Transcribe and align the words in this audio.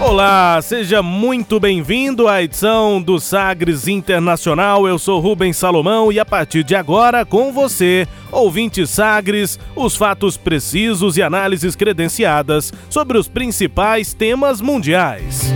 Olá, 0.00 0.58
seja 0.62 1.02
muito 1.02 1.60
bem-vindo 1.60 2.26
à 2.26 2.42
edição 2.42 3.02
do 3.02 3.20
Sagres 3.20 3.86
Internacional. 3.86 4.88
Eu 4.88 4.98
sou 4.98 5.20
Rubens 5.20 5.58
Salomão 5.58 6.10
e 6.10 6.18
a 6.18 6.24
partir 6.24 6.64
de 6.64 6.74
agora, 6.74 7.22
com 7.22 7.52
você, 7.52 8.08
ouvinte 8.32 8.86
Sagres, 8.86 9.60
os 9.76 9.94
fatos 9.94 10.38
precisos 10.38 11.18
e 11.18 11.22
análises 11.22 11.76
credenciadas 11.76 12.72
sobre 12.88 13.18
os 13.18 13.28
principais 13.28 14.14
temas 14.14 14.62
mundiais. 14.62 15.52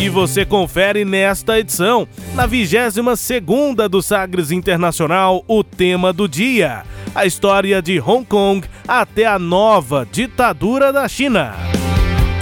E 0.00 0.08
você 0.08 0.46
confere 0.46 1.04
nesta 1.04 1.58
edição, 1.58 2.08
na 2.34 2.46
22 2.46 3.20
segunda 3.20 3.86
do 3.86 4.00
Sagres 4.00 4.50
Internacional, 4.50 5.44
o 5.46 5.62
tema 5.62 6.10
do 6.10 6.26
dia: 6.26 6.84
a 7.14 7.26
história 7.26 7.82
de 7.82 8.00
Hong 8.00 8.24
Kong 8.24 8.66
até 8.86 9.26
a 9.26 9.38
nova 9.38 10.08
ditadura 10.10 10.90
da 10.90 11.06
China. 11.06 11.54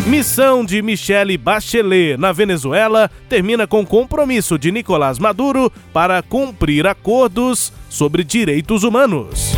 Missão 0.07 0.65
de 0.65 0.81
Michele 0.83 1.37
Bachelet 1.37 2.17
na 2.17 2.31
Venezuela 2.31 3.11
termina 3.29 3.67
com 3.67 3.85
compromisso 3.85 4.57
de 4.57 4.71
Nicolás 4.71 5.19
Maduro 5.19 5.71
para 5.93 6.23
cumprir 6.23 6.87
acordos 6.87 7.73
sobre 7.91 8.23
direitos 8.23 8.85
humanos. 8.85 9.57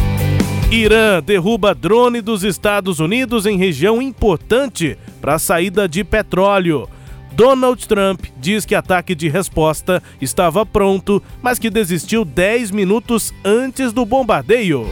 Irã 0.70 1.22
derruba 1.22 1.74
drone 1.74 2.22
dos 2.22 2.44
Estados 2.44 2.98
Unidos 2.98 3.44
em 3.44 3.58
região 3.58 4.00
importante 4.00 4.96
para 5.20 5.34
a 5.34 5.38
saída 5.38 5.86
de 5.86 6.02
petróleo. 6.02 6.88
Donald 7.32 7.86
Trump 7.86 8.24
diz 8.38 8.64
que 8.64 8.74
ataque 8.74 9.14
de 9.14 9.28
resposta 9.28 10.02
estava 10.18 10.64
pronto, 10.64 11.22
mas 11.42 11.58
que 11.58 11.68
desistiu 11.68 12.24
10 12.24 12.70
minutos 12.70 13.34
antes 13.44 13.92
do 13.92 14.06
bombardeio. 14.06 14.86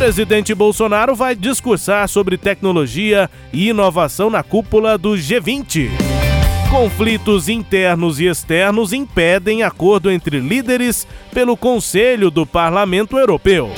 Presidente 0.00 0.54
Bolsonaro 0.54 1.14
vai 1.14 1.36
discursar 1.36 2.08
sobre 2.08 2.38
tecnologia 2.38 3.28
e 3.52 3.68
inovação 3.68 4.30
na 4.30 4.42
cúpula 4.42 4.96
do 4.96 5.10
G20. 5.10 5.90
Conflitos 6.70 7.50
internos 7.50 8.18
e 8.18 8.24
externos 8.24 8.94
impedem 8.94 9.62
acordo 9.62 10.10
entre 10.10 10.40
líderes 10.40 11.06
pelo 11.34 11.54
Conselho 11.54 12.30
do 12.30 12.46
Parlamento 12.46 13.18
Europeu. 13.18 13.72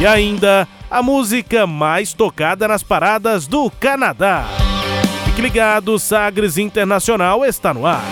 E 0.00 0.06
ainda, 0.06 0.68
a 0.88 1.02
música 1.02 1.66
mais 1.66 2.12
tocada 2.12 2.68
nas 2.68 2.84
paradas 2.84 3.48
do 3.48 3.68
Canadá. 3.72 4.44
Fique 5.24 5.42
ligado, 5.42 5.98
Sagres 5.98 6.58
Internacional 6.58 7.44
está 7.44 7.74
no 7.74 7.86
ar. 7.86 8.04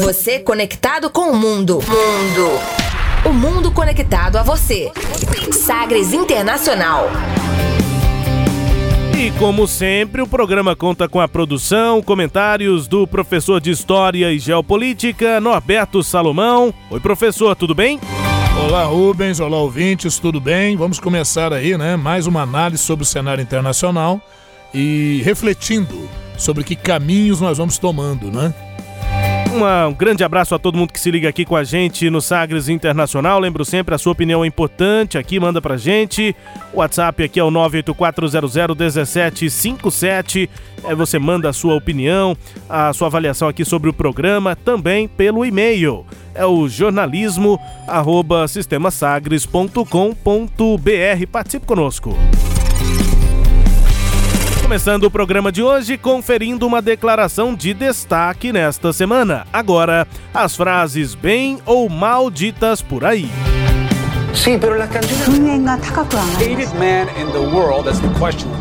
Você 0.00 0.38
conectado 0.38 1.10
com 1.10 1.30
o 1.30 1.36
mundo. 1.36 1.74
Mundo. 1.74 2.78
O 3.26 3.32
mundo 3.34 3.67
conectado 3.88 4.36
a 4.36 4.42
você. 4.42 4.92
Sagres 5.50 6.12
Internacional. 6.12 7.08
E 9.18 9.30
como 9.38 9.66
sempre, 9.66 10.20
o 10.20 10.26
programa 10.26 10.76
conta 10.76 11.08
com 11.08 11.18
a 11.18 11.26
produção, 11.26 12.02
comentários 12.02 12.86
do 12.86 13.06
professor 13.06 13.62
de 13.62 13.70
História 13.70 14.30
e 14.30 14.38
Geopolítica, 14.38 15.40
Norberto 15.40 16.02
Salomão. 16.02 16.72
Oi, 16.90 17.00
professor, 17.00 17.56
tudo 17.56 17.74
bem? 17.74 17.98
Olá, 18.66 18.84
Rubens. 18.84 19.40
Olá, 19.40 19.56
ouvintes, 19.56 20.18
tudo 20.18 20.38
bem? 20.38 20.76
Vamos 20.76 21.00
começar 21.00 21.50
aí, 21.50 21.76
né? 21.78 21.96
Mais 21.96 22.26
uma 22.26 22.42
análise 22.42 22.82
sobre 22.82 23.04
o 23.04 23.06
cenário 23.06 23.40
internacional 23.40 24.20
e 24.74 25.22
refletindo 25.24 26.06
sobre 26.36 26.62
que 26.62 26.76
caminhos 26.76 27.40
nós 27.40 27.56
vamos 27.56 27.78
tomando, 27.78 28.30
né? 28.30 28.52
Um 29.64 29.94
grande 29.94 30.24
abraço 30.24 30.54
a 30.54 30.58
todo 30.58 30.76
mundo 30.76 30.92
que 30.92 31.00
se 31.00 31.10
liga 31.10 31.26
aqui 31.28 31.44
com 31.44 31.56
a 31.56 31.64
gente 31.64 32.08
no 32.10 32.20
Sagres 32.20 32.68
Internacional. 32.68 33.40
Lembro 33.40 33.64
sempre, 33.64 33.94
a 33.94 33.98
sua 33.98 34.12
opinião 34.12 34.44
é 34.44 34.46
importante 34.46 35.16
aqui, 35.18 35.40
manda 35.40 35.60
pra 35.60 35.76
gente. 35.76 36.36
O 36.72 36.78
WhatsApp 36.78 37.22
aqui 37.22 37.38
é 37.40 37.44
o 37.44 37.50
984001757. 37.50 40.48
É, 40.84 40.94
você 40.94 41.18
manda 41.18 41.48
a 41.48 41.52
sua 41.52 41.74
opinião, 41.74 42.36
a 42.68 42.92
sua 42.92 43.08
avaliação 43.08 43.48
aqui 43.48 43.64
sobre 43.64 43.90
o 43.90 43.92
programa, 43.92 44.54
também 44.54 45.08
pelo 45.08 45.44
e-mail. 45.44 46.06
É 46.34 46.46
o 46.46 46.68
jornalismo 46.68 47.58
arroba 47.86 48.46
sistemasagres.com.br. 48.46 51.26
Participe 51.30 51.66
conosco. 51.66 52.16
Começando 54.68 55.04
o 55.04 55.10
programa 55.10 55.50
de 55.50 55.62
hoje, 55.62 55.96
conferindo 55.96 56.66
uma 56.66 56.82
declaração 56.82 57.54
de 57.54 57.72
destaque 57.72 58.52
nesta 58.52 58.92
semana. 58.92 59.46
Agora, 59.50 60.06
as 60.34 60.54
frases 60.54 61.14
bem 61.14 61.58
ou 61.64 61.88
mal 61.88 62.30
ditas 62.30 62.82
por 62.82 63.02
aí. 63.02 63.30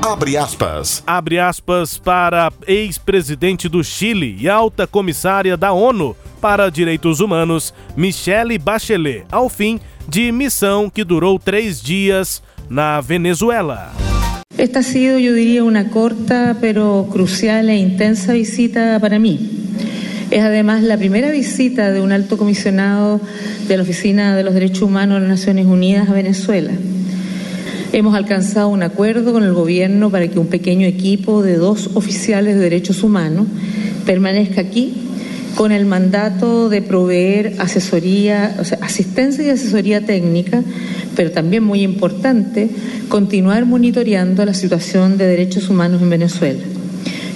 Abre 0.02 0.38
aspas. 0.38 1.04
Abre 1.06 1.40
aspas 1.40 1.98
para 1.98 2.54
ex-presidente 2.66 3.68
do 3.68 3.84
Chile 3.84 4.38
e 4.40 4.48
alta 4.48 4.88
comissária 4.88 5.58
da 5.58 5.74
ONU 5.74 6.16
para 6.40 6.72
Direitos 6.72 7.20
Humanos, 7.20 7.74
Michelle 7.98 8.58
Bachelet, 8.58 9.26
ao 9.30 9.50
fim 9.50 9.78
de 10.08 10.32
missão 10.32 10.90
que 10.90 11.04
durou 11.04 11.38
três 11.38 11.82
dias 11.82 12.42
na 12.70 13.02
Venezuela. 13.02 14.07
Esta 14.58 14.80
ha 14.80 14.84
sido, 14.84 15.20
yo 15.20 15.34
diría, 15.34 15.64
una 15.64 15.92
corta 15.92 16.58
pero 16.60 17.08
crucial 17.12 17.70
e 17.70 17.78
intensa 17.78 18.34
visita 18.34 19.00
para 19.00 19.20
mí. 19.20 19.40
Es 20.32 20.42
además 20.42 20.82
la 20.82 20.98
primera 20.98 21.30
visita 21.30 21.92
de 21.92 22.02
un 22.02 22.12
alto 22.12 22.40
comisionado 22.40 23.22
de 23.68 23.78
la 23.78 23.84
Oficina 23.84 24.36
de 24.36 24.44
los 24.44 24.56
Derechos 24.56 24.82
Humanos 24.82 25.22
de 25.22 25.28
las 25.28 25.40
Naciones 25.40 25.68
Unidas 25.68 26.10
a 26.10 26.14
Venezuela. 26.14 26.72
Hemos 27.94 28.16
alcanzado 28.16 28.70
un 28.70 28.82
acuerdo 28.82 29.32
con 29.32 29.44
el 29.44 29.54
gobierno 29.54 30.10
para 30.10 30.28
que 30.28 30.40
un 30.40 30.48
pequeño 30.48 30.88
equipo 30.88 31.44
de 31.44 31.58
dos 31.58 31.92
oficiales 31.94 32.56
de 32.56 32.62
derechos 32.62 33.04
humanos 33.04 33.46
permanezca 34.08 34.62
aquí 34.62 34.96
con 35.58 35.72
el 35.72 35.88
mandato 35.88 36.70
de 36.70 36.84
proveer 36.84 37.56
asesoría, 37.58 38.56
o 38.60 38.64
sea, 38.64 38.78
asistencia 38.84 39.44
y 39.44 39.50
asesoría 39.50 40.06
técnica, 40.06 40.64
pero 41.16 41.32
también 41.32 41.64
muy 41.64 41.82
importante, 41.82 42.70
continuar 43.10 43.66
monitoreando 43.66 44.46
la 44.46 44.54
situación 44.54 45.18
de 45.18 45.26
derechos 45.26 45.68
humanos 45.70 46.04
en 46.04 46.12
Venezuela. 46.12 46.60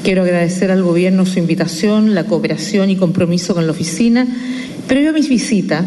Quiero 0.03 0.21
agradecer 0.21 0.69
al 0.69 0.83
Gobierno 0.83 1.25
su 1.25 1.39
invitación, 1.39 2.13
la 2.13 2.25
cooperación 2.25 2.91
y 2.91 2.95
compromiso 2.95 3.55
con 3.55 3.65
la 3.65 3.71
oficina. 3.71 4.27
Previo 4.87 5.09
a 5.09 5.13
mi 5.13 5.21
visita, 5.21 5.83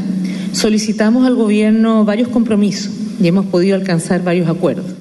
solicitamos 0.52 1.24
al 1.28 1.36
Gobierno 1.36 2.04
varios 2.04 2.30
compromisos 2.30 2.90
y 3.22 3.28
hemos 3.28 3.46
podido 3.46 3.76
alcanzar 3.76 4.24
varios 4.24 4.48
acuerdos. 4.48 4.93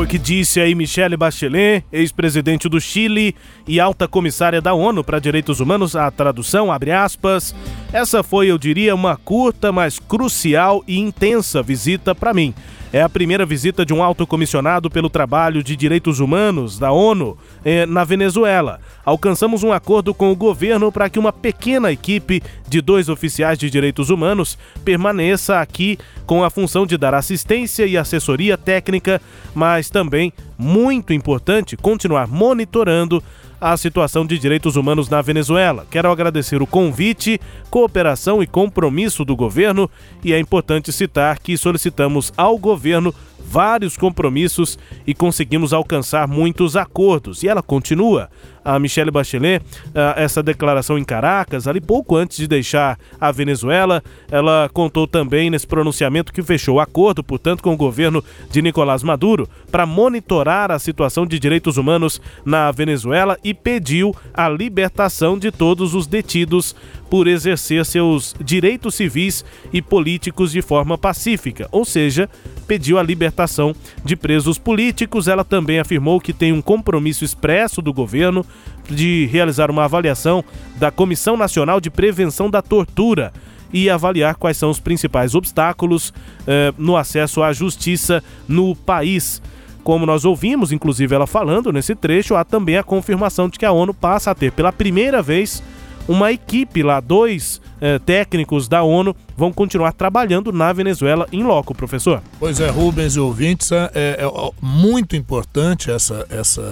Foi 0.00 0.06
o 0.06 0.08
que 0.08 0.16
disse 0.16 0.58
aí 0.58 0.74
Michelle 0.74 1.14
Bachelet, 1.14 1.84
ex-presidente 1.92 2.70
do 2.70 2.80
Chile 2.80 3.36
e 3.68 3.78
alta 3.78 4.08
comissária 4.08 4.58
da 4.58 4.72
ONU 4.72 5.04
para 5.04 5.18
Direitos 5.18 5.60
Humanos, 5.60 5.94
a 5.94 6.10
tradução, 6.10 6.72
abre 6.72 6.90
aspas. 6.90 7.54
Essa 7.92 8.22
foi, 8.22 8.46
eu 8.46 8.56
diria, 8.56 8.94
uma 8.94 9.18
curta, 9.18 9.70
mas 9.70 9.98
crucial 9.98 10.82
e 10.88 10.98
intensa 10.98 11.62
visita 11.62 12.14
para 12.14 12.32
mim. 12.32 12.54
É 12.92 13.00
a 13.00 13.08
primeira 13.08 13.46
visita 13.46 13.86
de 13.86 13.94
um 13.94 14.02
alto 14.02 14.26
comissionado 14.26 14.90
pelo 14.90 15.08
trabalho 15.08 15.62
de 15.62 15.76
direitos 15.76 16.18
humanos 16.18 16.76
da 16.76 16.90
ONU 16.90 17.38
eh, 17.64 17.86
na 17.86 18.02
Venezuela. 18.02 18.80
Alcançamos 19.04 19.62
um 19.62 19.72
acordo 19.72 20.12
com 20.12 20.32
o 20.32 20.36
governo 20.36 20.90
para 20.90 21.08
que 21.08 21.18
uma 21.18 21.32
pequena 21.32 21.92
equipe 21.92 22.42
de 22.68 22.80
dois 22.80 23.08
oficiais 23.08 23.56
de 23.60 23.70
direitos 23.70 24.10
humanos 24.10 24.58
permaneça 24.84 25.60
aqui 25.60 26.00
com 26.26 26.42
a 26.42 26.50
função 26.50 26.84
de 26.84 26.98
dar 26.98 27.14
assistência 27.14 27.86
e 27.86 27.96
assessoria 27.96 28.58
técnica, 28.58 29.22
mas 29.54 29.88
também, 29.88 30.32
muito 30.58 31.12
importante, 31.12 31.76
continuar 31.76 32.26
monitorando 32.26 33.22
a 33.60 33.76
situação 33.76 34.24
de 34.24 34.38
direitos 34.38 34.76
humanos 34.76 35.08
na 35.08 35.20
Venezuela. 35.20 35.86
Quero 35.90 36.10
agradecer 36.10 36.62
o 36.62 36.66
convite, 36.66 37.40
cooperação 37.68 38.42
e 38.42 38.46
compromisso 38.46 39.24
do 39.24 39.36
governo 39.36 39.90
e 40.24 40.32
é 40.32 40.38
importante 40.38 40.92
citar 40.92 41.38
que 41.38 41.56
solicitamos 41.58 42.32
ao 42.36 42.56
governo 42.56 43.14
vários 43.50 43.96
compromissos 43.96 44.78
e 45.04 45.12
conseguimos 45.12 45.72
alcançar 45.72 46.28
muitos 46.28 46.76
acordos. 46.76 47.42
E 47.42 47.48
ela 47.48 47.62
continua 47.62 48.30
a 48.64 48.78
Michelle 48.78 49.10
Bachelet 49.10 49.64
ah, 49.92 50.14
essa 50.16 50.40
declaração 50.40 50.96
em 50.96 51.02
Caracas, 51.02 51.66
ali 51.66 51.80
pouco 51.80 52.14
antes 52.14 52.36
de 52.36 52.46
deixar 52.46 52.96
a 53.20 53.32
Venezuela. 53.32 54.04
Ela 54.30 54.70
contou 54.72 55.06
também 55.06 55.50
nesse 55.50 55.66
pronunciamento 55.66 56.32
que 56.32 56.42
fechou 56.42 56.78
acordo, 56.78 57.24
portanto, 57.24 57.60
com 57.60 57.74
o 57.74 57.76
governo 57.76 58.22
de 58.50 58.62
Nicolás 58.62 59.02
Maduro 59.02 59.48
para 59.70 59.84
monitorar 59.84 60.70
a 60.70 60.78
situação 60.78 61.26
de 61.26 61.38
direitos 61.38 61.76
humanos 61.76 62.20
na 62.44 62.70
Venezuela 62.70 63.36
e 63.42 63.52
pediu 63.52 64.14
a 64.32 64.48
libertação 64.48 65.36
de 65.36 65.50
todos 65.50 65.92
os 65.94 66.06
detidos 66.06 66.76
por 67.10 67.26
exercer 67.26 67.84
seus 67.84 68.36
direitos 68.40 68.94
civis 68.94 69.44
e 69.72 69.82
políticos 69.82 70.52
de 70.52 70.62
forma 70.62 70.96
pacífica, 70.96 71.68
ou 71.72 71.84
seja, 71.84 72.30
pediu 72.70 73.00
a 73.00 73.02
libertação 73.02 73.74
de 74.04 74.14
presos 74.14 74.56
políticos. 74.56 75.26
Ela 75.26 75.42
também 75.42 75.80
afirmou 75.80 76.20
que 76.20 76.32
tem 76.32 76.52
um 76.52 76.62
compromisso 76.62 77.24
expresso 77.24 77.82
do 77.82 77.92
governo 77.92 78.46
de 78.88 79.26
realizar 79.26 79.72
uma 79.72 79.82
avaliação 79.82 80.44
da 80.76 80.88
Comissão 80.88 81.36
Nacional 81.36 81.80
de 81.80 81.90
Prevenção 81.90 82.48
da 82.48 82.62
Tortura 82.62 83.32
e 83.72 83.90
avaliar 83.90 84.36
quais 84.36 84.56
são 84.56 84.70
os 84.70 84.78
principais 84.78 85.34
obstáculos 85.34 86.14
eh, 86.46 86.72
no 86.78 86.96
acesso 86.96 87.42
à 87.42 87.52
justiça 87.52 88.22
no 88.46 88.76
país. 88.76 89.42
Como 89.82 90.06
nós 90.06 90.24
ouvimos, 90.24 90.70
inclusive 90.70 91.12
ela 91.12 91.26
falando 91.26 91.72
nesse 91.72 91.96
trecho, 91.96 92.36
há 92.36 92.44
também 92.44 92.76
a 92.76 92.84
confirmação 92.84 93.48
de 93.48 93.58
que 93.58 93.66
a 93.66 93.72
ONU 93.72 93.92
passa 93.92 94.30
a 94.30 94.34
ter 94.34 94.52
pela 94.52 94.70
primeira 94.70 95.20
vez 95.20 95.60
uma 96.08 96.32
equipe 96.32 96.82
lá, 96.82 97.00
dois 97.00 97.60
eh, 97.80 97.98
técnicos 97.98 98.68
da 98.68 98.82
ONU 98.82 99.14
vão 99.36 99.52
continuar 99.52 99.92
trabalhando 99.92 100.52
na 100.52 100.72
Venezuela 100.72 101.26
em 101.32 101.42
loco, 101.42 101.74
professor. 101.74 102.22
Pois 102.38 102.60
é, 102.60 102.68
Rubens 102.68 103.16
e 103.16 103.20
ouvintes, 103.20 103.70
é, 103.72 103.90
é, 103.94 104.24
é 104.24 104.50
muito 104.60 105.16
importante 105.16 105.90
essa, 105.90 106.26
essa 106.28 106.62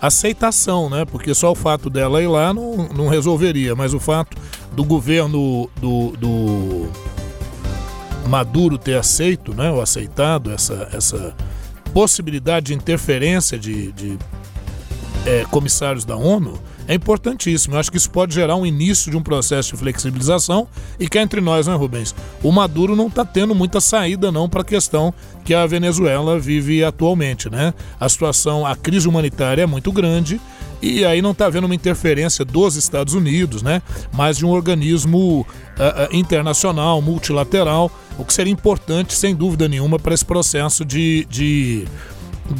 aceitação, 0.00 0.88
né? 0.90 1.04
Porque 1.04 1.34
só 1.34 1.52
o 1.52 1.54
fato 1.54 1.88
dela 1.90 2.22
ir 2.22 2.28
lá 2.28 2.52
não, 2.52 2.88
não 2.88 3.08
resolveria, 3.08 3.74
mas 3.74 3.94
o 3.94 4.00
fato 4.00 4.36
do 4.72 4.84
governo 4.84 5.70
do, 5.80 6.10
do 6.16 6.88
Maduro 8.28 8.78
ter 8.78 8.96
aceito, 8.96 9.54
né? 9.54 9.70
Ou 9.70 9.80
aceitado 9.80 10.50
essa, 10.50 10.88
essa 10.92 11.34
possibilidade 11.92 12.66
de 12.66 12.74
interferência 12.74 13.58
de, 13.58 13.92
de 13.92 14.18
é, 15.24 15.44
comissários 15.50 16.04
da 16.04 16.16
ONU 16.16 16.60
é 16.88 16.94
importantíssimo. 16.94 17.74
Eu 17.74 17.80
acho 17.80 17.90
que 17.90 17.96
isso 17.96 18.10
pode 18.10 18.34
gerar 18.34 18.56
um 18.56 18.64
início 18.64 19.10
de 19.10 19.16
um 19.16 19.22
processo 19.22 19.72
de 19.72 19.78
flexibilização 19.78 20.68
e 20.98 21.08
que 21.08 21.18
é 21.18 21.22
entre 21.22 21.40
nós, 21.40 21.66
né, 21.66 21.74
Rubens? 21.74 22.14
O 22.42 22.52
Maduro 22.52 22.94
não 22.94 23.08
está 23.08 23.24
tendo 23.24 23.54
muita 23.54 23.80
saída 23.80 24.30
não 24.30 24.48
para 24.48 24.60
a 24.60 24.64
questão 24.64 25.12
que 25.44 25.54
a 25.54 25.66
Venezuela 25.66 26.38
vive 26.38 26.84
atualmente, 26.84 27.50
né? 27.50 27.72
A 27.98 28.08
situação, 28.08 28.66
a 28.66 28.74
crise 28.76 29.08
humanitária 29.08 29.62
é 29.62 29.66
muito 29.66 29.92
grande 29.92 30.40
e 30.80 31.04
aí 31.04 31.22
não 31.22 31.30
está 31.30 31.46
havendo 31.46 31.64
uma 31.64 31.74
interferência 31.74 32.44
dos 32.44 32.76
Estados 32.76 33.14
Unidos, 33.14 33.62
né? 33.62 33.80
Mas 34.12 34.36
de 34.36 34.44
um 34.44 34.50
organismo 34.50 35.40
uh, 35.40 36.16
internacional, 36.16 37.00
multilateral, 37.00 37.90
o 38.18 38.24
que 38.24 38.32
seria 38.32 38.52
importante, 38.52 39.14
sem 39.14 39.34
dúvida 39.34 39.68
nenhuma, 39.68 39.98
para 39.98 40.14
esse 40.14 40.24
processo 40.24 40.84
de, 40.84 41.26
de 41.30 41.86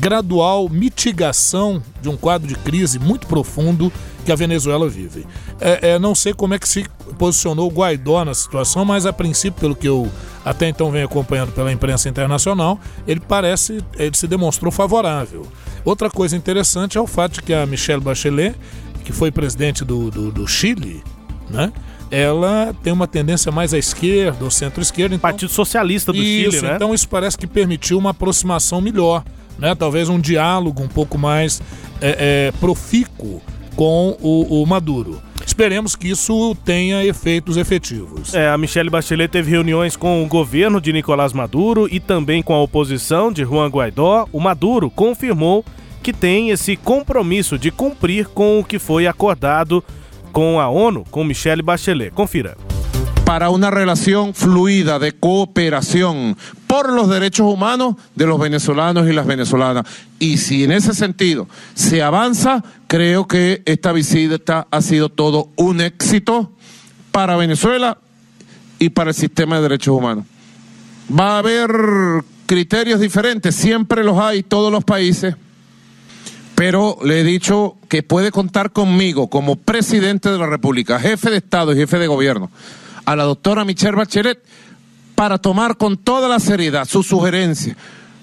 gradual 0.01 0.69
mitigação 0.69 1.83
de 2.01 2.09
um 2.09 2.17
quadro 2.17 2.49
de 2.49 2.55
crise 2.55 2.99
muito 2.99 3.27
profundo 3.27 3.93
que 4.25 4.33
a 4.33 4.37
Venezuela 4.37 4.89
vive. 4.89 5.27
É, 5.61 5.91
é, 5.91 5.99
não 5.99 6.15
sei 6.15 6.35
como 6.35 6.55
é 6.55 6.59
que 6.59 6.69
se 6.69 6.85
posicionou 7.19 7.71
o 7.71 7.73
Guaidó 7.73 8.25
na 8.25 8.35
situação, 8.35 8.85
mas 8.85 9.07
a 9.07 9.13
princípio, 9.13 9.61
pelo 9.61 9.77
que 9.77 9.89
eu 9.89 10.11
até 10.45 10.69
então 10.69 10.91
venho 10.91 11.07
acompanhando 11.07 11.53
pela 11.53 11.73
imprensa 11.73 12.09
internacional, 12.09 12.79
ele 13.07 13.21
parece, 13.21 13.79
ele 13.97 14.17
se 14.17 14.27
demonstrou 14.27 14.73
favorável. 14.73 15.47
Outra 15.85 16.11
coisa 16.11 16.37
interessante 16.37 16.99
é 16.99 17.01
o 17.01 17.07
fato 17.07 17.35
de 17.35 17.43
que 17.43 17.55
a 17.55 17.65
Michelle 17.65 18.03
Bachelet, 18.03 18.57
que 19.05 19.13
foi 19.13 19.31
presidente 19.31 19.85
do, 19.85 20.11
do, 20.11 20.33
do 20.33 20.47
Chile, 20.47 21.03
né? 21.49 21.73
ela 22.11 22.75
tem 22.83 22.93
uma 22.93 23.07
tendência 23.07 23.51
mais 23.51 23.75
à 23.75 23.79
esquerda, 23.79 24.45
ou 24.45 24.51
centro-esquerda. 24.51 25.15
Então, 25.15 25.31
Partido 25.31 25.51
Socialista 25.51 26.13
do 26.13 26.19
isso, 26.19 26.53
Chile, 26.53 26.69
né? 26.69 26.77
Então 26.77 26.95
isso 26.95 27.09
parece 27.09 27.37
que 27.37 27.47
permitiu 27.47 27.99
uma 27.99 28.11
aproximação 28.11 28.81
melhor, 28.81 29.25
né? 29.59 29.75
Talvez 29.75 30.09
um 30.09 30.19
diálogo 30.19 30.83
um 30.83 30.89
pouco 30.89 31.19
mais 31.19 31.61
é, 32.01 32.51
é, 32.51 32.53
profícuo 32.59 33.43
com 33.75 34.17
o, 34.21 34.63
o 34.63 34.67
Maduro. 34.67 35.21
Esperemos 35.45 35.95
que 35.95 36.09
isso 36.09 36.57
tenha 36.65 37.05
efeitos 37.05 37.57
efetivos. 37.57 38.35
É, 38.35 38.49
a 38.49 38.59
Michelle 38.59 38.91
Bachelet 38.91 39.31
teve 39.31 39.51
reuniões 39.51 39.97
com 39.97 40.25
o 40.25 40.27
governo 40.27 40.81
de 40.81 40.93
Nicolás 40.93 41.33
Maduro 41.33 41.89
e 41.91 42.01
também 42.01 42.43
com 42.43 42.53
a 42.53 42.61
oposição 42.61 43.33
de 43.33 43.45
Juan 43.45 43.69
Guaidó. 43.69 44.27
O 44.33 44.41
Maduro 44.41 44.91
confirmou 44.91 45.65
que 46.03 46.13
tem 46.13 46.51
esse 46.51 46.77
compromisso 46.77 47.59
de 47.59 47.71
cumprir 47.71 48.27
com 48.29 48.59
o 48.59 48.65
que 48.65 48.79
foi 48.79 49.07
acordado 49.07 49.83
com 50.33 50.61
a 50.61 50.69
ONU, 50.69 51.05
com 51.11 51.25
Michelle 51.25 51.63
Bachelet. 51.63 52.11
Confira. 52.11 52.57
Para 53.27 53.51
una 53.51 53.73
relación 53.73 54.35
fluida 54.35 55.01
de 55.01 55.11
cooperación 55.11 56.37
por 56.69 56.93
los 56.93 57.09
derechos 57.09 57.53
humanos 57.53 57.97
de 58.15 58.25
los 58.25 58.39
venezolanos 58.39 59.09
y 59.09 59.13
las 59.13 59.27
venezolanas. 59.27 59.85
Y 60.21 60.37
si 60.37 60.63
en 60.63 60.71
ese 60.71 60.95
sentido 60.95 61.49
se 61.75 62.05
avanza, 62.05 62.63
creo 62.87 63.27
que 63.27 63.63
esta 63.67 63.91
visita 63.91 64.69
ha 64.71 64.81
sido 64.81 65.09
todo 65.09 65.49
un 65.57 65.81
éxito 65.81 66.53
para 67.11 67.35
Venezuela 67.37 67.99
y 68.79 68.91
para 68.91 69.11
el 69.11 69.17
sistema 69.17 69.57
de 69.57 69.63
derechos 69.63 69.97
humanos. 69.97 70.25
Va 71.11 71.35
a 71.35 71.39
haber 71.39 71.69
criterios 72.47 73.01
diferentes, 73.01 73.57
siempre 73.57 74.05
los 74.05 74.19
hay, 74.19 74.45
todos 74.45 74.71
los 74.71 74.85
países, 74.85 75.35
pero 76.55 76.97
le 77.05 77.23
he 77.23 77.25
dicho 77.25 77.77
que 77.89 78.05
puede 78.05 78.31
contar 78.31 78.71
conmigo 78.71 79.29
como 79.29 79.57
presidente 79.57 80.31
de 80.31 80.39
la 80.39 80.47
República, 80.47 81.01
jefe 81.01 81.31
de 81.31 81.39
Estado 81.39 81.73
y 81.73 81.77
jefe 81.77 81.99
de 81.99 82.07
gobierno 82.07 82.53
a 83.07 83.17
la 83.17 83.25
doctora 83.25 83.65
Michelle 83.65 83.97
Bachelet 83.97 84.39
para 85.15 85.39
tomar 85.39 85.77
con 85.77 85.97
toda 85.97 86.29
la 86.29 86.39
seriedad 86.39 86.87
sus 86.87 87.07
sugerencias, 87.07 87.77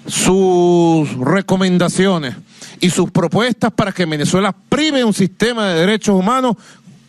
sus 0.06 1.12
recomendaciones 1.18 2.36
y 2.80 2.90
sus 2.90 3.10
propuestas 3.10 3.72
para 3.72 3.92
que 3.92 4.06
Venezuela 4.06 4.54
prive 4.68 5.02
un 5.02 5.14
sistema 5.14 5.68
de 5.68 5.80
derechos 5.80 6.14
humanos 6.14 6.56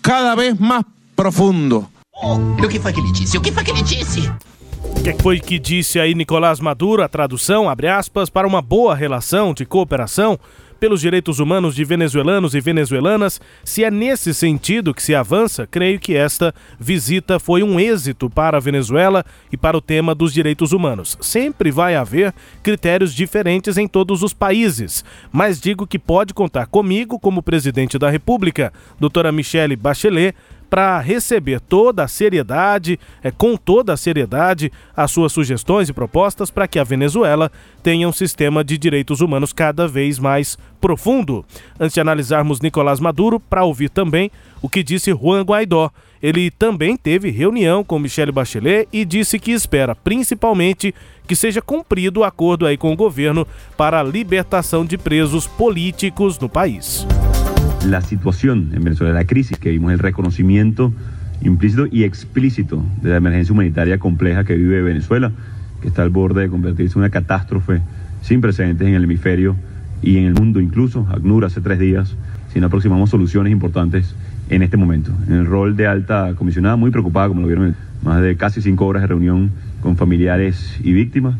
cada 0.02 0.36
vez 0.36 0.60
más 0.60 0.84
profundo. 1.16 1.90
Oh, 2.12 2.36
o 2.36 2.68
que 2.68 2.80
foi 2.80 2.94
que 2.94 3.02
ele 3.02 3.12
disse? 3.12 3.38
O 3.38 3.42
que 3.42 3.52
foi 3.52 3.64
que 3.64 3.72
ele 3.72 3.84
disse? 3.84 4.32
O 4.82 5.04
que 5.04 5.14
foi 5.22 5.40
que 5.42 5.60
disse 5.60 6.00
aí 6.00 6.16
Nicolás 6.16 6.62
Maduro, 6.62 7.04
a 7.04 7.10
tradução, 7.10 7.70
abre 7.70 7.90
aspas, 7.90 8.30
para 8.30 8.48
uma 8.48 8.62
boa 8.62 8.96
relação 8.96 9.54
de 9.54 9.66
cooperação 9.66 10.40
pelos 10.80 11.02
direitos 11.02 11.40
humanos 11.40 11.76
de 11.76 11.84
venezuelanos 11.84 12.54
e 12.54 12.60
venezuelanas, 12.62 13.40
se 13.64 13.84
é 13.84 13.92
nesse 13.92 14.34
sentido 14.34 14.94
que 14.94 15.02
se 15.02 15.16
avança, 15.16 15.68
creio 15.68 16.00
que 16.00 16.16
esta 16.16 16.54
visita 16.80 17.40
foi 17.40 17.64
um 17.64 17.80
êxito 17.80 18.30
para 18.30 18.58
a 18.58 18.60
Venezuela 18.60 19.24
e 19.52 19.58
para 19.58 19.78
o 19.78 19.82
tema 19.82 20.14
dos 20.14 20.34
direitos 20.34 20.72
humanos. 20.72 21.18
Sempre 21.22 21.72
vai 21.72 21.96
haver 21.96 22.34
critérios 22.62 23.14
diferentes 23.14 23.78
em 23.78 23.88
todos 23.88 24.24
os 24.24 24.34
países, 24.34 25.04
mas 25.32 25.60
digo 25.60 25.88
que 25.88 26.00
pode 26.00 26.34
contar 26.34 26.68
comigo 26.68 27.20
como 27.20 27.44
presidente 27.44 27.98
da 27.98 28.10
República, 28.10 28.72
doutora 29.00 29.32
Michele 29.32 29.76
Bachelet, 29.76 30.36
para 30.70 31.00
receber 31.00 31.60
toda 31.60 32.04
a 32.04 32.08
seriedade, 32.08 33.00
é, 33.24 33.32
com 33.32 33.56
toda 33.56 33.94
a 33.94 33.98
seriedade, 33.98 34.72
as 34.96 35.12
suas 35.12 35.32
sugestões 35.32 35.90
e 35.90 35.94
propostas 35.94 36.50
para 36.50 36.68
que 36.68 36.80
a 36.80 36.84
Venezuela 36.84 37.52
tenha 37.84 38.08
um 38.08 38.14
sistema 38.14 38.64
de 38.64 38.78
direitos 38.78 39.22
humanos 39.22 39.54
cada 39.54 39.88
vez 39.88 40.20
mais 40.20 40.58
profundo. 40.82 41.46
Antes 41.80 41.94
de 41.94 42.02
analisarmos 42.02 42.62
Nicolás 42.62 43.00
Maduro, 43.00 43.40
para 43.40 43.64
ouvir 43.64 43.90
também 43.90 44.32
o 44.62 44.70
que 44.70 44.84
disse 44.84 45.12
Juan 45.12 45.44
Guaidó. 45.44 45.92
Ele 46.22 46.50
também 46.50 46.98
teve 46.98 47.30
reunião 47.30 47.84
com 47.84 48.00
Michelle 48.00 48.32
Bachelet 48.32 48.88
e 48.92 49.06
disse 49.06 49.38
que 49.38 49.52
espera, 49.52 49.96
principalmente, 49.96 50.94
que 51.28 51.36
seja 51.36 51.62
cumprido 51.62 52.22
o 52.22 52.24
acordo 52.24 52.66
aí 52.66 52.78
com 52.78 52.92
o 52.92 52.96
governo 52.96 53.48
para 53.78 54.00
a 54.00 54.04
libertação 54.04 54.86
de 54.86 54.98
presos 54.98 55.46
políticos 55.46 56.40
no 56.40 56.50
país. 56.50 57.06
La 57.90 58.02
situación 58.02 58.72
en 58.74 58.84
Venezuela, 58.84 59.14
la 59.14 59.26
crisis 59.26 59.58
que 59.58 59.70
vimos, 59.70 59.92
el 59.92 60.00
reconocimiento 60.00 60.92
implícito 61.42 61.88
y 61.92 62.04
explícito 62.04 62.84
de 63.02 63.10
la 63.12 63.18
emergencia 63.18 63.54
humanitaria 63.54 64.00
compleja 64.00 64.44
que 64.44 64.56
vive 64.56 64.82
Venezuela, 64.82 65.32
que 65.82 65.88
está 65.88 66.02
al 66.02 66.10
borde 66.10 66.42
de 66.42 66.50
convertirse 66.50 66.94
en 66.94 67.00
una 67.00 67.10
catástrofe 67.10 67.82
sin 68.22 68.42
precedentes 68.42 68.88
en 68.88 68.96
el 68.96 69.04
hemisferio 69.04 69.56
y 70.02 70.18
en 70.18 70.26
el 70.26 70.34
mundo 70.34 70.60
incluso. 70.60 71.08
ACNUR 71.12 71.46
hace 71.46 71.62
tres 71.62 71.78
días, 71.78 72.16
si 72.52 72.60
no 72.60 72.68
aproximamos 72.68 73.12
soluciones 73.12 73.52
importantes 73.52 74.16
en 74.50 74.64
este 74.64 74.78
momento. 74.78 75.12
En 75.28 75.34
el 75.34 75.46
rol 75.46 75.76
de 75.76 75.86
alta 75.86 76.34
comisionada, 76.36 76.76
muy 76.76 76.90
preocupada, 76.90 77.28
como 77.28 77.42
lo 77.42 77.48
vieron, 77.48 77.76
más 78.04 78.22
de 78.22 78.36
casi 78.36 78.62
cinco 78.62 78.88
horas 78.88 79.04
de 79.04 79.08
reunión 79.08 79.52
con 79.82 79.96
familiares 79.96 80.80
y 80.84 80.94
víctimas, 80.94 81.36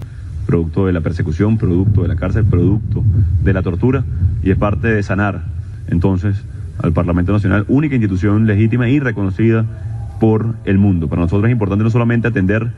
producto 0.46 0.86
de 0.86 0.94
la 0.94 1.02
persecución, 1.02 1.58
producto 1.58 2.04
de 2.04 2.08
la 2.08 2.16
cárcel, 2.16 2.46
producto 2.46 3.04
de 3.44 3.54
la 3.54 3.64
tortura, 3.64 4.04
y 4.44 4.52
es 4.52 4.58
parte 4.58 4.90
de 4.90 5.02
sanar 5.02 5.55
entonces 5.88 6.44
al 6.82 6.94
Parlamento 6.94 7.32
Nacional, 7.32 7.66
única 7.68 7.96
institución 7.96 8.46
legítima 8.48 8.90
y 8.90 9.00
reconocida 9.00 9.66
por 10.20 10.56
el 10.66 10.78
mundo. 10.78 11.08
Para 11.08 11.22
nosotros 11.22 11.46
es 11.46 11.52
importante 11.52 11.84
no 11.84 11.90
solamente 11.90 12.28
atender 12.28 12.72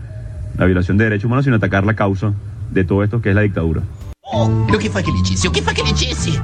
la 0.58 0.66
violación 0.66 0.98
de 0.98 1.06
derechos 1.06 1.26
humanos, 1.26 1.46
sino 1.46 1.58
atacar 1.58 1.86
la 1.86 1.96
causa 1.96 2.34
de 2.72 2.84
todo 2.84 3.04
esto 3.04 3.22
que 3.22 3.30
es 3.30 3.36
la 3.36 3.42
dictadura. 3.42 3.82
O 4.30 4.80
que 4.80 4.90
foi 4.90 5.02
que 5.02 5.10
ele 5.10 5.22
disse? 5.24 5.48
O 5.48 5.52
que 5.52 5.62
disse? 5.94 6.42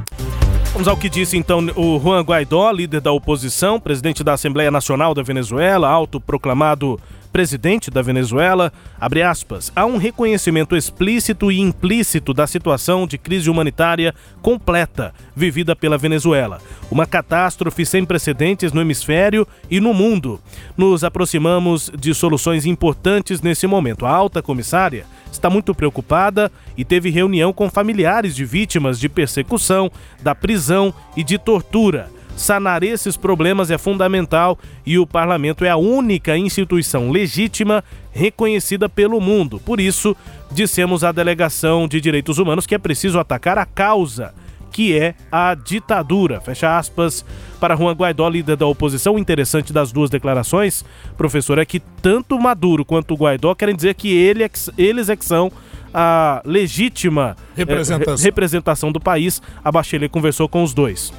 Vamos 0.84 0.98
ao 0.98 1.02
que 1.02 1.08
disse 1.08 1.38
então 1.38 1.66
o 1.78 1.98
Juan 1.98 2.22
Guaidó, 2.24 2.70
líder 2.70 3.00
da 3.00 3.10
oposição, 3.10 3.80
presidente 3.80 4.22
da 4.22 4.34
Assembleia 4.34 4.70
Nacional 4.70 5.14
da 5.14 5.24
Venezuela, 5.24 5.88
autoproclamado 5.88 7.00
presidente 7.32 7.90
da 7.90 8.02
Venezuela, 8.02 8.72
abre 9.00 9.24
aspas, 9.24 9.72
há 9.76 9.86
um 9.86 9.96
reconhecimento 9.96 10.76
explícito 10.76 11.52
e 11.52 11.60
implícito 11.60 12.34
da 12.34 12.46
situação 12.46 13.08
de 13.08 13.18
crise 13.18 13.50
humanitária 13.50 14.14
completa 14.42 15.14
vivida 15.34 15.74
pela 15.74 15.98
Venezuela. 15.98 16.60
Uma 16.92 17.08
catástrofe 17.08 17.86
sem 17.86 18.04
precedentes 18.04 18.74
no 18.74 18.82
hemisfério 18.82 19.48
e 19.72 19.80
no 19.80 19.94
mundo. 19.94 20.40
Nos 20.76 21.04
aproximamos 21.04 21.90
de 21.98 22.14
soluções 22.14 22.66
importantes 22.66 23.42
nesse 23.42 23.66
momento. 23.66 24.06
A 24.06 24.12
alta 24.12 24.42
comissária 24.42 25.06
está 25.44 25.50
muito 25.50 25.76
preocupada 25.76 26.50
e 26.78 26.86
teve 26.86 27.10
reunião 27.10 27.52
com 27.52 27.70
familiares 27.70 28.34
de 28.34 28.46
vítimas 28.46 28.98
de 28.98 29.10
persecução, 29.10 29.92
da 30.22 30.34
prisão 30.34 30.94
e 31.18 31.24
de 31.24 31.38
tortura. 31.38 32.10
Sanar 32.38 32.82
esses 32.82 33.18
problemas 33.18 33.70
é 33.70 33.78
fundamental 33.78 34.58
e 34.86 34.98
o 34.98 35.06
parlamento 35.06 35.66
é 35.66 35.70
a 35.70 35.76
única 35.76 36.38
instituição 36.38 37.12
legítima 37.12 37.84
reconhecida 38.14 38.88
pelo 38.88 39.20
mundo. 39.20 39.60
Por 39.60 39.82
isso, 39.82 40.16
dissemos 40.50 41.04
à 41.04 41.12
delegação 41.12 41.90
de 41.90 42.00
direitos 42.00 42.38
humanos 42.38 42.66
que 42.66 42.74
é 42.74 42.80
preciso 42.80 43.20
atacar 43.20 43.58
a 43.58 43.66
causa, 43.66 44.34
que 44.74 44.98
é 44.98 45.14
a 45.32 45.54
ditadura. 45.56 46.42
Fecha 46.42 46.78
aspas 46.78 47.24
para 47.60 47.76
Juan 47.78 47.94
Guaidó, 47.94 48.28
líder 48.28 48.58
da 48.58 48.66
oposição. 48.66 49.16
O 49.16 49.20
interessante 49.20 49.72
das 49.72 49.92
duas 49.92 50.10
declarações, 50.10 50.84
professor, 51.16 51.60
é 51.60 51.64
que 51.66 51.80
tanto 52.02 52.38
Maduro 52.38 52.84
quanto 52.84 53.16
Guaidó 53.16 53.56
querem 53.56 53.76
dizer 53.76 53.94
que 53.94 54.12
ele 54.14 54.44
é 54.44 54.50
eles 54.78 55.08
é 55.10 55.16
que 55.16 55.24
são 55.24 55.52
a 55.94 56.42
legítima 56.44 57.38
Representação. 57.56 58.16
eh, 58.16 58.24
representação 58.24 58.92
do 58.92 59.00
país. 59.00 59.42
A 59.64 59.72
Bachelet 59.72 60.10
conversou 60.12 60.50
com 60.50 60.64
os 60.64 60.74
dois. 60.74 61.14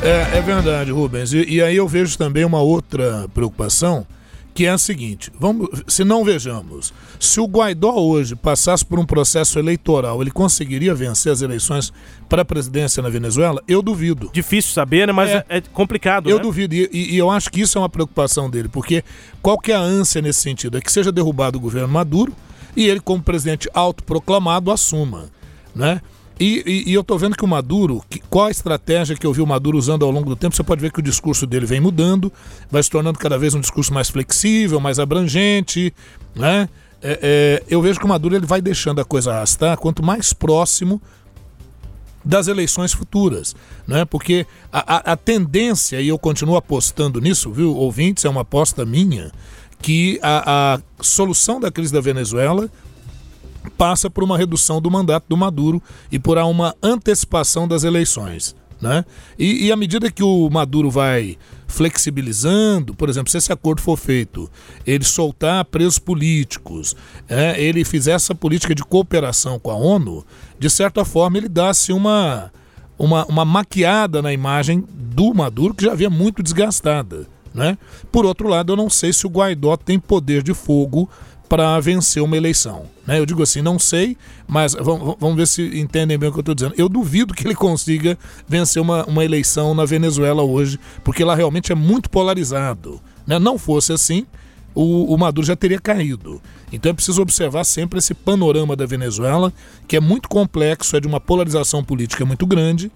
É, 0.00 0.38
é 0.38 0.40
verdade, 0.40 0.92
Rubens. 0.92 1.32
E, 1.32 1.44
e 1.56 1.62
aí 1.62 1.76
eu 1.76 1.88
vejo 1.88 2.16
também 2.16 2.44
uma 2.44 2.60
outra 2.60 3.26
preocupação, 3.34 4.06
que 4.54 4.66
é 4.66 4.70
a 4.70 4.78
seguinte: 4.78 5.30
vamos, 5.38 5.68
se 5.86 6.04
não 6.04 6.24
vejamos, 6.24 6.92
se 7.18 7.40
o 7.40 7.46
Guaidó 7.46 7.94
hoje 7.94 8.34
passasse 8.34 8.84
por 8.84 8.98
um 8.98 9.04
processo 9.04 9.58
eleitoral, 9.58 10.20
ele 10.20 10.30
conseguiria 10.30 10.94
vencer 10.94 11.32
as 11.32 11.42
eleições 11.42 11.92
para 12.28 12.42
a 12.42 12.44
presidência 12.44 13.02
na 13.02 13.08
Venezuela? 13.08 13.62
Eu 13.66 13.82
duvido. 13.82 14.30
Difícil 14.32 14.72
saber, 14.72 15.06
né? 15.06 15.12
Mas 15.12 15.30
é, 15.30 15.44
É. 15.48 15.58
é 15.58 15.60
complicado. 15.60 16.28
Eu 16.28 16.36
né? 16.36 16.42
duvido, 16.42 16.74
e, 16.74 16.88
e 16.92 17.18
eu 17.18 17.30
acho 17.30 17.50
que 17.50 17.60
isso 17.60 17.78
é 17.78 17.80
uma 17.80 17.88
preocupação 17.88 18.48
dele, 18.50 18.68
porque 18.68 19.02
qual 19.40 19.58
que 19.58 19.72
é 19.72 19.74
a 19.74 19.80
ânsia 19.80 20.20
nesse 20.22 20.40
sentido? 20.40 20.78
É 20.78 20.80
que 20.80 20.92
seja 20.92 21.10
derrubado 21.12 21.58
o 21.58 21.60
governo 21.60 21.88
Maduro 21.88 22.34
e 22.76 22.86
ele, 22.88 23.00
como 23.00 23.22
presidente 23.22 23.68
autoproclamado, 23.74 24.70
assuma, 24.70 25.30
né? 25.74 26.00
E, 26.40 26.62
e- 26.66 26.90
e 26.90 26.94
eu 26.94 27.04
tô 27.04 27.16
vendo 27.18 27.36
que 27.36 27.44
o 27.44 27.48
Maduro, 27.48 28.02
que- 28.08 28.20
qual 28.30 28.46
a 28.46 28.50
estratégia 28.50 29.14
que 29.16 29.26
eu 29.26 29.32
vi 29.32 29.40
o 29.40 29.46
Maduro 29.46 29.78
usando 29.78 30.04
ao 30.04 30.10
longo 30.10 30.28
do 30.28 30.36
tempo, 30.36 30.56
você 30.56 30.62
pode 30.62 30.80
ver 30.80 30.90
que 30.90 30.98
o 30.98 31.02
discurso 31.02 31.46
dele 31.46 31.66
vem 31.66 31.80
mudando, 31.80 32.32
vai 32.70 32.82
se 32.82 32.90
tornando 32.90 33.18
cada 33.18 33.38
vez 33.38 33.54
um 33.54 33.60
discurso 33.60 33.92
mais 33.92 34.08
flexível, 34.10 34.80
mais 34.80 34.98
abrangente, 34.98 35.92
né? 36.34 36.68
É, 37.04 37.18
é, 37.22 37.62
eu 37.68 37.82
vejo 37.82 37.98
que 37.98 38.06
o 38.06 38.08
Maduro 38.08 38.34
ele 38.36 38.46
vai 38.46 38.60
deixando 38.60 39.00
a 39.00 39.04
coisa 39.04 39.32
arrastar 39.32 39.76
quanto 39.76 40.02
mais 40.04 40.32
próximo 40.32 41.00
das 42.24 42.46
eleições 42.46 42.92
futuras, 42.92 43.54
né? 43.86 44.04
Porque 44.04 44.46
a, 44.72 44.96
a- 44.96 45.12
a 45.12 45.16
tendência, 45.16 46.00
e 46.00 46.08
eu 46.08 46.18
continuo 46.18 46.56
apostando 46.56 47.20
nisso, 47.20 47.50
viu, 47.50 47.74
ouvintes, 47.76 48.24
é 48.24 48.28
uma 48.28 48.42
aposta 48.42 48.84
minha, 48.86 49.32
que 49.80 50.20
a, 50.22 50.74
a 50.74 51.02
solução 51.02 51.58
da 51.58 51.70
crise 51.72 51.92
da 51.92 52.00
Venezuela 52.00 52.70
passa 53.70 54.10
por 54.10 54.24
uma 54.24 54.36
redução 54.36 54.80
do 54.80 54.90
mandato 54.90 55.24
do 55.28 55.36
Maduro 55.36 55.82
e 56.10 56.18
por 56.18 56.38
uma 56.38 56.74
antecipação 56.82 57.66
das 57.66 57.84
eleições. 57.84 58.54
Né? 58.80 59.04
E, 59.38 59.66
e 59.66 59.72
à 59.72 59.76
medida 59.76 60.10
que 60.10 60.24
o 60.24 60.50
Maduro 60.50 60.90
vai 60.90 61.38
flexibilizando, 61.68 62.94
por 62.94 63.08
exemplo, 63.08 63.30
se 63.30 63.38
esse 63.38 63.52
acordo 63.52 63.80
for 63.80 63.96
feito, 63.96 64.50
ele 64.84 65.04
soltar 65.04 65.64
presos 65.64 66.00
políticos, 66.00 66.96
é, 67.28 67.62
ele 67.62 67.84
fizer 67.84 68.12
essa 68.12 68.34
política 68.34 68.74
de 68.74 68.82
cooperação 68.82 69.58
com 69.58 69.70
a 69.70 69.76
ONU, 69.76 70.26
de 70.58 70.68
certa 70.68 71.04
forma 71.04 71.38
ele 71.38 71.48
dá-se 71.48 71.92
uma, 71.92 72.52
uma, 72.98 73.24
uma 73.26 73.44
maquiada 73.44 74.20
na 74.20 74.32
imagem 74.32 74.84
do 74.92 75.32
Maduro 75.32 75.74
que 75.74 75.84
já 75.84 75.92
havia 75.92 76.10
muito 76.10 76.42
desgastada. 76.42 77.26
Né? 77.54 77.78
Por 78.10 78.24
outro 78.26 78.48
lado, 78.48 78.72
eu 78.72 78.76
não 78.76 78.90
sei 78.90 79.12
se 79.12 79.26
o 79.26 79.30
Guaidó 79.30 79.76
tem 79.76 79.98
poder 79.98 80.42
de 80.42 80.54
fogo 80.54 81.08
para 81.52 81.78
vencer 81.80 82.22
uma 82.22 82.34
eleição. 82.34 82.86
Né? 83.06 83.18
Eu 83.18 83.26
digo 83.26 83.42
assim, 83.42 83.60
não 83.60 83.78
sei, 83.78 84.16
mas 84.48 84.72
vamos, 84.72 85.36
ver 85.36 85.46
se 85.46 85.78
entendem 85.78 86.16
bem 86.16 86.30
o 86.30 86.32
que 86.32 86.38
eu 86.38 86.40
estou 86.40 86.54
dizendo. 86.54 86.74
Eu 86.78 86.88
duvido 86.88 87.34
que 87.34 87.46
ele 87.46 87.54
consiga 87.54 88.18
vencer 88.48 88.80
uma, 88.80 89.04
uma 89.04 89.22
eleição 89.22 89.74
na 89.74 89.84
Venezuela 89.84 90.42
hoje, 90.42 90.80
porque 91.04 91.22
lá 91.22 91.34
realmente 91.34 91.70
é 91.70 91.74
muito 91.74 92.08
polarizado. 92.08 93.02
Né? 93.26 93.38
Não 93.38 93.58
fosse 93.58 93.92
assim, 93.92 94.24
o, 94.74 95.12
o 95.14 95.18
Maduro 95.18 95.46
já 95.46 95.54
teria 95.54 95.78
caído. 95.78 96.40
Então 96.72 96.88
é 96.88 96.94
preciso 96.94 97.20
observar 97.20 97.64
sempre 97.64 97.98
esse 97.98 98.14
panorama 98.14 98.74
da 98.74 98.86
Venezuela, 98.86 99.52
que 99.86 99.94
é 99.94 100.00
muito 100.00 100.30
complexo, 100.30 100.96
é 100.96 101.00
de 101.00 101.06
uma 101.06 101.20
polarização 101.20 101.84
política 101.84 102.24
muito 102.24 102.46
grande. 102.46 102.90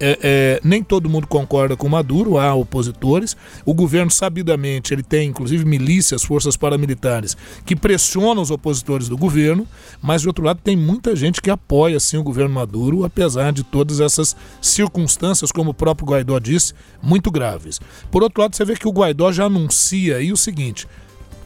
É, 0.00 0.18
é, 0.22 0.60
nem 0.62 0.82
todo 0.82 1.08
mundo 1.08 1.26
concorda 1.26 1.76
com 1.76 1.88
Maduro, 1.88 2.38
há 2.38 2.54
opositores. 2.54 3.36
O 3.64 3.74
governo, 3.74 4.10
sabidamente, 4.10 4.94
ele 4.94 5.02
tem 5.02 5.28
inclusive 5.28 5.64
milícias, 5.64 6.22
forças 6.22 6.56
paramilitares, 6.56 7.36
que 7.66 7.74
pressionam 7.74 8.42
os 8.42 8.50
opositores 8.50 9.08
do 9.08 9.16
governo, 9.16 9.66
mas, 10.00 10.22
de 10.22 10.28
outro 10.28 10.44
lado, 10.44 10.60
tem 10.62 10.76
muita 10.76 11.16
gente 11.16 11.42
que 11.42 11.50
apoia, 11.50 11.98
sim, 11.98 12.16
o 12.16 12.22
governo 12.22 12.54
Maduro, 12.54 13.04
apesar 13.04 13.52
de 13.52 13.64
todas 13.64 14.00
essas 14.00 14.36
circunstâncias, 14.62 15.50
como 15.50 15.70
o 15.70 15.74
próprio 15.74 16.06
Guaidó 16.06 16.38
disse, 16.38 16.74
muito 17.02 17.30
graves. 17.30 17.80
Por 18.10 18.22
outro 18.22 18.42
lado, 18.42 18.54
você 18.54 18.64
vê 18.64 18.76
que 18.76 18.88
o 18.88 18.92
Guaidó 18.92 19.32
já 19.32 19.46
anuncia 19.46 20.16
aí 20.16 20.32
o 20.32 20.36
seguinte: 20.36 20.86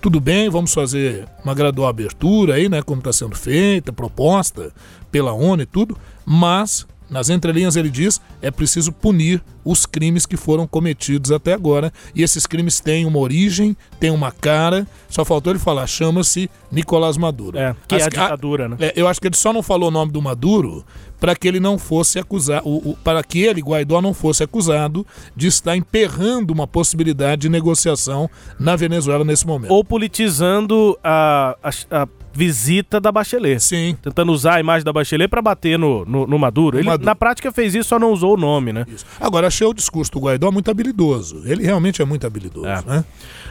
tudo 0.02 0.20
bem, 0.20 0.50
vamos 0.50 0.74
fazer 0.74 1.26
uma 1.44 1.54
gradual 1.54 1.88
abertura 1.88 2.54
aí, 2.54 2.68
né, 2.68 2.82
como 2.82 3.00
está 3.00 3.12
sendo 3.12 3.36
feita, 3.36 3.92
proposta 3.92 4.72
pela 5.12 5.32
ONU 5.32 5.62
e 5.62 5.66
tudo, 5.66 5.96
mas 6.26 6.86
nas 7.12 7.28
entrelinhas 7.28 7.76
ele 7.76 7.90
diz 7.90 8.20
é 8.40 8.50
preciso 8.50 8.90
punir 8.90 9.40
os 9.64 9.86
crimes 9.86 10.26
que 10.26 10.36
foram 10.36 10.66
cometidos 10.66 11.30
até 11.30 11.52
agora 11.52 11.92
e 12.14 12.22
esses 12.22 12.46
crimes 12.46 12.80
têm 12.80 13.04
uma 13.06 13.18
origem, 13.20 13.76
têm 14.00 14.10
uma 14.10 14.32
cara, 14.32 14.86
só 15.08 15.24
faltou 15.24 15.52
ele 15.52 15.58
falar, 15.60 15.86
chama-se 15.86 16.50
Nicolás 16.70 17.16
Maduro. 17.16 17.56
É, 17.58 17.76
que 17.86 17.94
é 17.94 17.98
a 17.98 18.06
As- 18.06 18.10
ditadura, 18.10 18.68
né? 18.68 18.76
é, 18.80 18.92
eu 18.96 19.06
acho 19.06 19.20
que 19.20 19.28
ele 19.28 19.36
só 19.36 19.52
não 19.52 19.62
falou 19.62 19.88
o 19.88 19.92
nome 19.92 20.10
do 20.10 20.20
Maduro 20.20 20.84
para 21.20 21.36
que 21.36 21.46
ele 21.46 21.60
não 21.60 21.78
fosse 21.78 22.18
acusado, 22.18 22.64
para 23.04 23.22
que 23.22 23.40
ele, 23.40 23.60
Guaidó, 23.60 24.00
não 24.02 24.12
fosse 24.12 24.42
acusado 24.42 25.06
de 25.36 25.46
estar 25.46 25.76
emperrando 25.76 26.52
uma 26.52 26.66
possibilidade 26.66 27.42
de 27.42 27.48
negociação 27.48 28.28
na 28.58 28.74
Venezuela 28.74 29.24
nesse 29.24 29.46
momento. 29.46 29.70
Ou 29.70 29.84
politizando 29.84 30.98
a, 31.04 31.56
a- 31.62 32.02
a 32.02 32.08
visita 32.32 33.00
da 33.00 33.12
Bachelet. 33.12 33.60
Sim. 33.62 33.96
Tentando 34.02 34.32
usar 34.32 34.54
a 34.54 34.60
imagem 34.60 34.84
da 34.84 34.92
Bachelet 34.92 35.28
para 35.28 35.42
bater 35.42 35.78
no, 35.78 36.04
no, 36.04 36.26
no 36.26 36.38
Maduro. 36.38 36.78
Ele, 36.78 36.86
Maduro. 36.88 37.06
na 37.06 37.14
prática, 37.14 37.52
fez 37.52 37.74
isso, 37.74 37.88
só 37.90 37.98
não 37.98 38.12
usou 38.12 38.34
o 38.34 38.36
nome, 38.36 38.72
né? 38.72 38.84
Isso. 38.88 39.04
Agora, 39.20 39.46
achei 39.46 39.66
o 39.66 39.74
discurso 39.74 40.10
do 40.12 40.20
Guaidó 40.20 40.50
muito 40.50 40.70
habilidoso. 40.70 41.42
Ele 41.44 41.62
realmente 41.64 42.00
é 42.00 42.04
muito 42.04 42.26
habilidoso, 42.26 42.66
É. 42.66 42.82
né? 42.86 43.04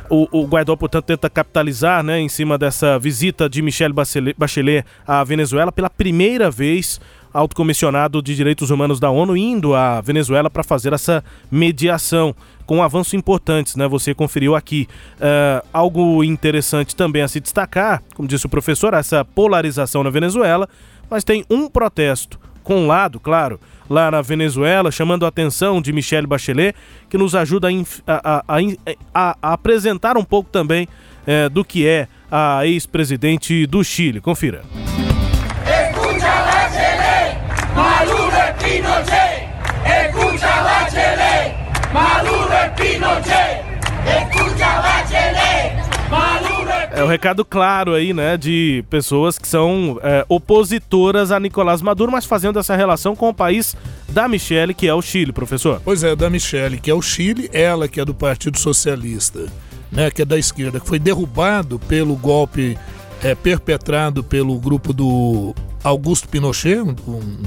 O, 0.09 0.27
o 0.41 0.45
Guaidó, 0.45 0.75
portanto, 0.75 1.05
tenta 1.05 1.29
capitalizar 1.29 2.03
né, 2.03 2.19
em 2.19 2.27
cima 2.27 2.57
dessa 2.57 2.99
visita 2.99 3.47
de 3.49 3.61
Michelle 3.61 3.93
Bachelet, 3.93 4.35
Bachelet 4.37 4.85
à 5.07 5.23
Venezuela 5.23 5.71
pela 5.71 5.89
primeira 5.89 6.51
vez. 6.51 6.99
Alto 7.33 7.55
comissionado 7.55 8.21
de 8.21 8.35
direitos 8.35 8.69
humanos 8.71 8.99
da 8.99 9.09
ONU 9.09 9.37
indo 9.37 9.73
à 9.73 10.01
Venezuela 10.01 10.49
para 10.49 10.63
fazer 10.63 10.91
essa 10.93 11.23
mediação 11.49 12.35
com 12.65 12.83
avanços 12.83 13.13
importantes, 13.13 13.75
né? 13.75 13.87
Você 13.87 14.13
conferiu 14.13 14.55
aqui. 14.55 14.87
É, 15.19 15.63
algo 15.71 16.23
interessante 16.23 16.95
também 16.95 17.21
a 17.21 17.27
se 17.27 17.39
destacar, 17.39 18.01
como 18.15 18.27
disse 18.27 18.45
o 18.45 18.49
professor, 18.49 18.93
essa 18.93 19.23
polarização 19.23 20.03
na 20.03 20.09
Venezuela, 20.09 20.67
mas 21.09 21.23
tem 21.23 21.45
um 21.49 21.69
protesto 21.69 22.39
com 22.63 22.81
um 22.83 22.87
lado, 22.87 23.19
claro, 23.19 23.59
lá 23.89 24.11
na 24.11 24.21
Venezuela, 24.21 24.91
chamando 24.91 25.25
a 25.25 25.29
atenção 25.29 25.81
de 25.81 25.91
Michelle 25.91 26.27
Bachelet, 26.27 26.75
que 27.09 27.17
nos 27.17 27.33
ajuda 27.33 27.67
a, 28.07 28.13
a- 28.37 28.43
a- 29.13 29.37
a 29.41 29.53
apresentar 29.53 30.15
um 30.17 30.23
pouco 30.23 30.49
também 30.49 30.87
eh, 31.25 31.49
do 31.49 31.63
que 31.65 31.87
é 31.87 32.07
a 32.31 32.65
ex-presidente 32.67 33.65
do 33.65 33.83
Chile. 33.83 34.21
Confira. 34.21 34.61
Maduro 37.75 38.37
es 38.37 38.63
Pinochet. 38.63 39.49
Escucha 39.85 40.63
Bachelet, 40.63 41.55
Maduro 41.93 42.53
es 42.53 42.71
Pinochet. 42.79 43.63
Escucha 44.05 44.81
Bachelet, 44.81 46.09
Maduro 46.09 46.69
es 46.71 46.99
É 46.99 47.03
o 47.03 47.07
recado 47.07 47.45
claro 47.45 47.93
aí, 47.93 48.13
né, 48.13 48.37
de 48.37 48.83
pessoas 48.89 49.37
que 49.39 49.47
são 49.47 49.97
eh, 50.03 50.25
opositoras 50.27 51.31
a 51.31 51.39
Nicolás 51.39 51.81
Maduro, 51.81 52.11
mas 52.11 52.25
fazendo 52.25 52.59
essa 52.59 52.75
relação 52.75 53.15
com 53.15 53.29
o 53.29 53.33
país 53.33 53.75
da 54.09 54.27
Michelle, 54.27 54.73
que 54.73 54.87
é 54.87 54.93
o 54.93 55.01
Chile, 55.01 55.31
professor. 55.31 55.81
Pois 55.83 56.03
é, 56.03 56.15
da 56.15 56.29
Michele, 56.29 56.77
que 56.77 56.91
é 56.91 56.93
o 56.93 57.01
Chile, 57.01 57.49
ela 57.53 57.87
que 57.87 58.01
é 58.01 58.05
do 58.05 58.13
Partido 58.13 58.59
Socialista, 58.59 59.45
né, 59.89 60.11
que 60.11 60.21
é 60.21 60.25
da 60.25 60.37
esquerda, 60.37 60.79
que 60.81 60.87
foi 60.87 60.99
derrubado 60.99 61.79
pelo 61.79 62.15
golpe 62.15 62.77
é, 63.23 63.35
perpetrado 63.35 64.23
pelo 64.23 64.59
grupo 64.59 64.93
do 64.93 65.53
Augusto 65.83 66.27
Pinochet, 66.27 66.79
um, 66.81 66.95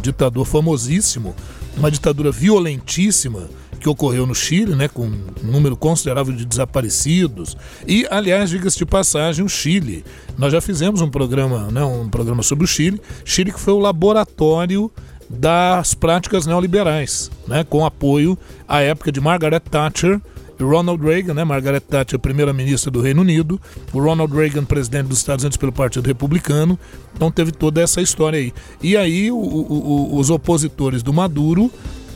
ditador 0.00 0.44
famosíssimo, 0.44 1.34
uma 1.76 1.90
ditadura 1.90 2.30
violentíssima 2.30 3.48
que 3.80 3.88
ocorreu 3.88 4.26
no 4.26 4.34
Chile, 4.34 4.74
né, 4.74 4.88
com 4.88 5.02
um 5.04 5.24
número 5.42 5.76
considerável 5.76 6.34
de 6.34 6.46
desaparecidos. 6.46 7.56
E, 7.86 8.06
aliás, 8.10 8.48
diga-se 8.48 8.78
de 8.78 8.86
passagem, 8.86 9.44
o 9.44 9.48
Chile. 9.48 10.04
Nós 10.38 10.52
já 10.52 10.60
fizemos 10.60 11.02
um 11.02 11.10
programa, 11.10 11.70
né, 11.70 11.84
um 11.84 12.08
programa 12.08 12.42
sobre 12.42 12.64
o 12.64 12.68
Chile. 12.68 13.00
Chile 13.24 13.52
que 13.52 13.60
foi 13.60 13.74
o 13.74 13.78
laboratório 13.78 14.90
das 15.28 15.92
práticas 15.92 16.46
neoliberais, 16.46 17.30
né, 17.46 17.64
com 17.64 17.84
apoio 17.84 18.38
à 18.66 18.80
época 18.80 19.12
de 19.12 19.20
Margaret 19.20 19.60
Thatcher 19.60 20.20
Ronald 20.60 21.02
Reagan, 21.02 21.34
né, 21.34 21.44
Margaret 21.44 21.80
Thatcher, 21.80 22.18
primeira-ministra 22.18 22.90
do 22.90 23.00
Reino 23.00 23.22
Unido, 23.22 23.60
o 23.92 24.00
Ronald 24.00 24.32
Reagan, 24.34 24.64
presidente 24.64 25.08
dos 25.08 25.18
Estados 25.18 25.44
Unidos 25.44 25.56
pelo 25.56 25.72
Partido 25.72 26.06
Republicano. 26.06 26.78
Então 27.14 27.30
teve 27.30 27.52
toda 27.52 27.80
essa 27.80 28.00
história 28.00 28.38
aí. 28.38 28.52
E 28.82 28.96
aí 28.96 29.30
o, 29.30 29.36
o, 29.36 30.18
os 30.18 30.30
opositores 30.30 31.02
do 31.02 31.12
Maduro 31.12 31.70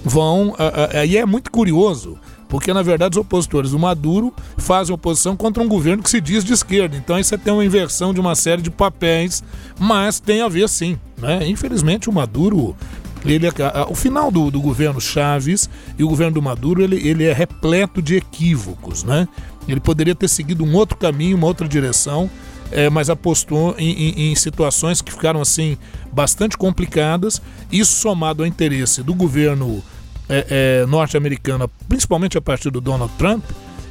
vão. 0.04 0.54
Aí 0.94 1.16
é 1.16 1.26
muito 1.26 1.50
curioso, 1.50 2.18
porque 2.48 2.72
na 2.72 2.82
verdade 2.82 3.18
os 3.18 3.24
opositores 3.24 3.72
do 3.72 3.78
Maduro 3.78 4.32
fazem 4.56 4.94
oposição 4.94 5.36
contra 5.36 5.62
um 5.62 5.68
governo 5.68 6.02
que 6.02 6.10
se 6.10 6.20
diz 6.20 6.44
de 6.44 6.52
esquerda. 6.52 6.96
Então 6.96 7.16
aí 7.16 7.24
você 7.24 7.36
tem 7.36 7.52
uma 7.52 7.64
inversão 7.64 8.14
de 8.14 8.20
uma 8.20 8.34
série 8.34 8.62
de 8.62 8.70
papéis, 8.70 9.42
mas 9.78 10.20
tem 10.20 10.40
a 10.40 10.48
ver 10.48 10.68
sim. 10.68 10.98
Né? 11.18 11.46
Infelizmente 11.48 12.08
o 12.08 12.12
Maduro. 12.12 12.76
Ele, 13.24 13.46
é, 13.46 13.52
o 13.88 13.94
final 13.94 14.30
do, 14.30 14.50
do 14.50 14.60
governo 14.60 15.00
Chaves 15.00 15.68
e 15.98 16.04
o 16.04 16.08
governo 16.08 16.34
do 16.34 16.42
Maduro 16.42 16.82
ele, 16.82 16.96
ele 17.06 17.24
é 17.24 17.32
repleto 17.32 18.00
de 18.00 18.16
equívocos. 18.16 19.02
Né? 19.04 19.26
Ele 19.66 19.80
poderia 19.80 20.14
ter 20.14 20.28
seguido 20.28 20.64
um 20.64 20.74
outro 20.74 20.96
caminho, 20.96 21.36
uma 21.36 21.46
outra 21.46 21.66
direção, 21.66 22.30
é, 22.70 22.88
mas 22.88 23.10
apostou 23.10 23.74
em, 23.78 23.90
em, 23.90 24.30
em, 24.30 24.34
situações 24.34 25.00
que 25.00 25.10
ficaram 25.10 25.40
assim 25.40 25.76
bastante 26.12 26.56
complicadas. 26.56 27.40
Isso 27.72 27.94
somado 27.94 28.42
ao 28.42 28.46
interesse 28.46 29.02
do 29.02 29.14
governo 29.14 29.82
é, 30.28 30.82
é, 30.82 30.86
norte-americano, 30.86 31.70
principalmente 31.88 32.36
a 32.36 32.40
partir 32.40 32.70
do 32.70 32.80
Donald 32.80 33.12
Trump, 33.16 33.44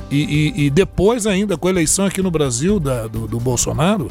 e, 0.10 0.54
e, 0.56 0.66
e, 0.66 0.70
depois 0.70 1.28
ainda 1.28 1.58
com 1.58 1.68
a 1.68 1.72
eleição 1.72 2.06
aqui 2.06 2.22
no 2.22 2.32
Brasil 2.32 2.80
da, 2.80 3.08
do, 3.08 3.28
do, 3.28 3.40
Bolsonaro, 3.40 4.10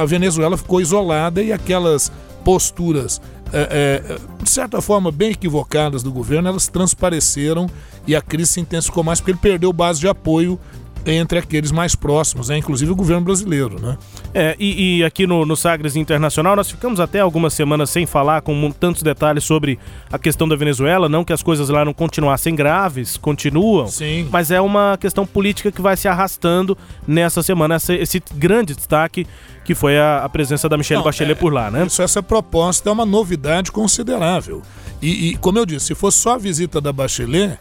a 0.00 0.04
Venezuela 0.04 0.56
ficou 0.56 0.80
isolada 0.80 1.40
e 1.40 1.52
aquelas 1.52 2.10
posturas 2.44 3.20
é, 3.52 4.02
é, 4.02 4.18
de 4.42 4.50
certa 4.50 4.80
forma 4.80 5.12
bem 5.12 5.30
equivocadas 5.30 6.02
do 6.02 6.10
governo, 6.10 6.48
elas 6.48 6.66
transpareceram 6.66 7.70
e 8.06 8.16
a 8.16 8.20
crise 8.20 8.52
se 8.52 8.60
intensificou 8.60 9.04
mais 9.04 9.20
porque 9.20 9.30
ele 9.30 9.38
perdeu 9.38 9.72
base 9.72 10.00
de 10.00 10.08
apoio 10.08 10.58
entre 11.04 11.38
aqueles 11.38 11.72
mais 11.72 11.94
próximos, 11.94 12.48
né? 12.48 12.58
inclusive 12.58 12.90
o 12.90 12.96
governo 12.96 13.22
brasileiro. 13.22 13.80
Né? 13.80 13.98
É, 14.32 14.56
e, 14.58 14.98
e 14.98 15.04
aqui 15.04 15.26
no, 15.26 15.44
no, 15.44 15.56
Sagres 15.56 15.96
Internacional 15.96 16.54
nós 16.54 16.70
ficamos 16.70 17.00
até 17.00 17.20
algumas 17.20 17.54
semanas 17.54 17.90
sem 17.90 18.06
falar 18.06 18.42
com 18.42 18.70
tantos 18.70 19.02
detalhes 19.02 19.44
sobre 19.44 19.78
a 20.12 20.18
questão 20.18 20.48
da 20.48 20.54
Venezuela, 20.54 21.08
não 21.08 21.24
que 21.24 21.32
as 21.32 21.42
coisas 21.42 21.68
lá 21.68 21.84
não 21.84 21.92
continuassem 21.92 22.54
graves, 22.54 23.16
continuam, 23.16 23.88
Sim. 23.88 24.28
mas 24.30 24.50
é 24.50 24.60
uma 24.60 24.96
questão 24.96 25.26
política 25.26 25.72
que 25.72 25.82
vai 25.82 25.96
se 25.96 26.06
arrastando 26.06 26.76
nessa 27.06 27.42
semana, 27.42 27.76
esse, 27.76 27.94
esse 27.94 28.22
grande 28.34 28.74
destaque 28.74 29.26
que 29.64 29.74
foi 29.74 29.98
a, 29.98 30.24
a 30.24 30.28
presença 30.28 30.68
da 30.68 30.76
Michelle 30.76 30.98
não, 30.98 31.04
Bachelet 31.04 31.32
é, 31.32 31.34
por 31.34 31.52
lá, 31.52 31.70
né? 31.70 31.86
Isso, 31.86 32.02
essa 32.02 32.22
proposta 32.22 32.88
é 32.88 32.92
uma 32.92 33.06
novidade 33.06 33.70
considerável. 33.70 34.62
E, 35.00 35.30
e, 35.30 35.36
como 35.36 35.58
eu 35.58 35.66
disse, 35.66 35.86
se 35.86 35.94
fosse 35.94 36.18
só 36.18 36.34
a 36.34 36.38
visita 36.38 36.80
da 36.80 36.92
Bachelet, 36.92 37.58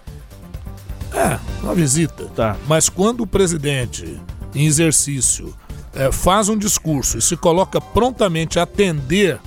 é, 1.13 1.39
uma 1.61 1.75
visita. 1.75 2.25
Tá. 2.35 2.57
Mas 2.67 2.89
quando 2.89 3.21
o 3.21 3.27
presidente, 3.27 4.19
em 4.53 4.65
exercício, 4.65 5.53
é, 5.93 6.11
faz 6.11 6.49
um 6.49 6.57
discurso 6.57 7.17
e 7.17 7.21
se 7.21 7.35
coloca 7.35 7.79
prontamente 7.81 8.59
a 8.59 8.63
atender 8.63 9.39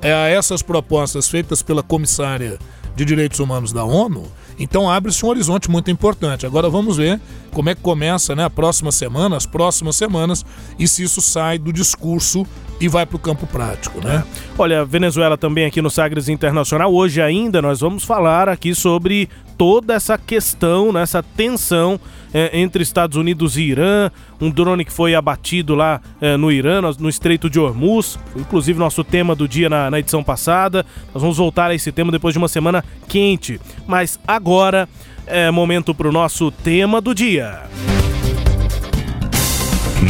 é, 0.00 0.12
a 0.12 0.28
essas 0.28 0.62
propostas 0.62 1.28
feitas 1.28 1.62
pela 1.62 1.82
comissária 1.82 2.58
de 2.94 3.04
direitos 3.04 3.38
humanos 3.38 3.72
da 3.72 3.84
ONU, 3.84 4.26
então 4.62 4.88
abre-se 4.88 5.26
um 5.26 5.28
horizonte 5.28 5.68
muito 5.68 5.90
importante. 5.90 6.46
Agora 6.46 6.70
vamos 6.70 6.96
ver 6.96 7.20
como 7.50 7.68
é 7.68 7.74
que 7.74 7.80
começa 7.80 8.34
né, 8.36 8.44
a 8.44 8.50
próxima 8.50 8.92
semana, 8.92 9.36
as 9.36 9.44
próximas 9.44 9.96
semanas, 9.96 10.46
e 10.78 10.86
se 10.86 11.02
isso 11.02 11.20
sai 11.20 11.58
do 11.58 11.72
discurso 11.72 12.46
e 12.80 12.86
vai 12.86 13.04
para 13.04 13.16
o 13.16 13.18
campo 13.18 13.44
prático, 13.44 14.00
né? 14.00 14.24
Olha, 14.56 14.84
Venezuela 14.84 15.36
também 15.36 15.66
aqui 15.66 15.82
no 15.82 15.90
Sagres 15.90 16.28
Internacional. 16.28 16.94
Hoje 16.94 17.20
ainda 17.20 17.60
nós 17.60 17.80
vamos 17.80 18.04
falar 18.04 18.48
aqui 18.48 18.72
sobre 18.72 19.28
toda 19.58 19.94
essa 19.94 20.16
questão, 20.16 20.92
né, 20.92 21.02
essa 21.02 21.22
tensão 21.22 21.98
é, 22.32 22.58
entre 22.58 22.82
Estados 22.82 23.16
Unidos 23.16 23.56
e 23.56 23.62
Irã, 23.62 24.10
um 24.40 24.50
drone 24.50 24.84
que 24.84 24.92
foi 24.92 25.14
abatido 25.14 25.74
lá 25.74 26.00
é, 26.20 26.36
no 26.36 26.50
Irã, 26.50 26.80
no 26.98 27.08
Estreito 27.08 27.48
de 27.48 27.58
Hormuz, 27.58 28.18
inclusive 28.36 28.78
nosso 28.78 29.04
tema 29.04 29.34
do 29.34 29.46
dia 29.46 29.68
na, 29.68 29.90
na 29.90 29.98
edição 29.98 30.22
passada. 30.22 30.84
Nós 31.12 31.22
vamos 31.22 31.36
voltar 31.36 31.70
a 31.70 31.74
esse 31.74 31.92
tema 31.92 32.10
depois 32.10 32.34
de 32.34 32.38
uma 32.38 32.48
semana 32.48 32.84
quente. 33.08 33.60
Mas 33.86 34.18
agora 34.26 34.88
é 35.26 35.50
momento 35.50 35.94
para 35.94 36.08
o 36.08 36.12
nosso 36.12 36.50
tema 36.50 37.00
do 37.00 37.14
dia. 37.14 37.62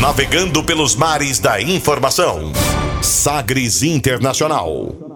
Navegando 0.00 0.64
pelos 0.64 0.96
mares 0.96 1.38
da 1.38 1.60
informação. 1.60 2.52
Sagres 3.02 3.82
Internacional. 3.82 5.11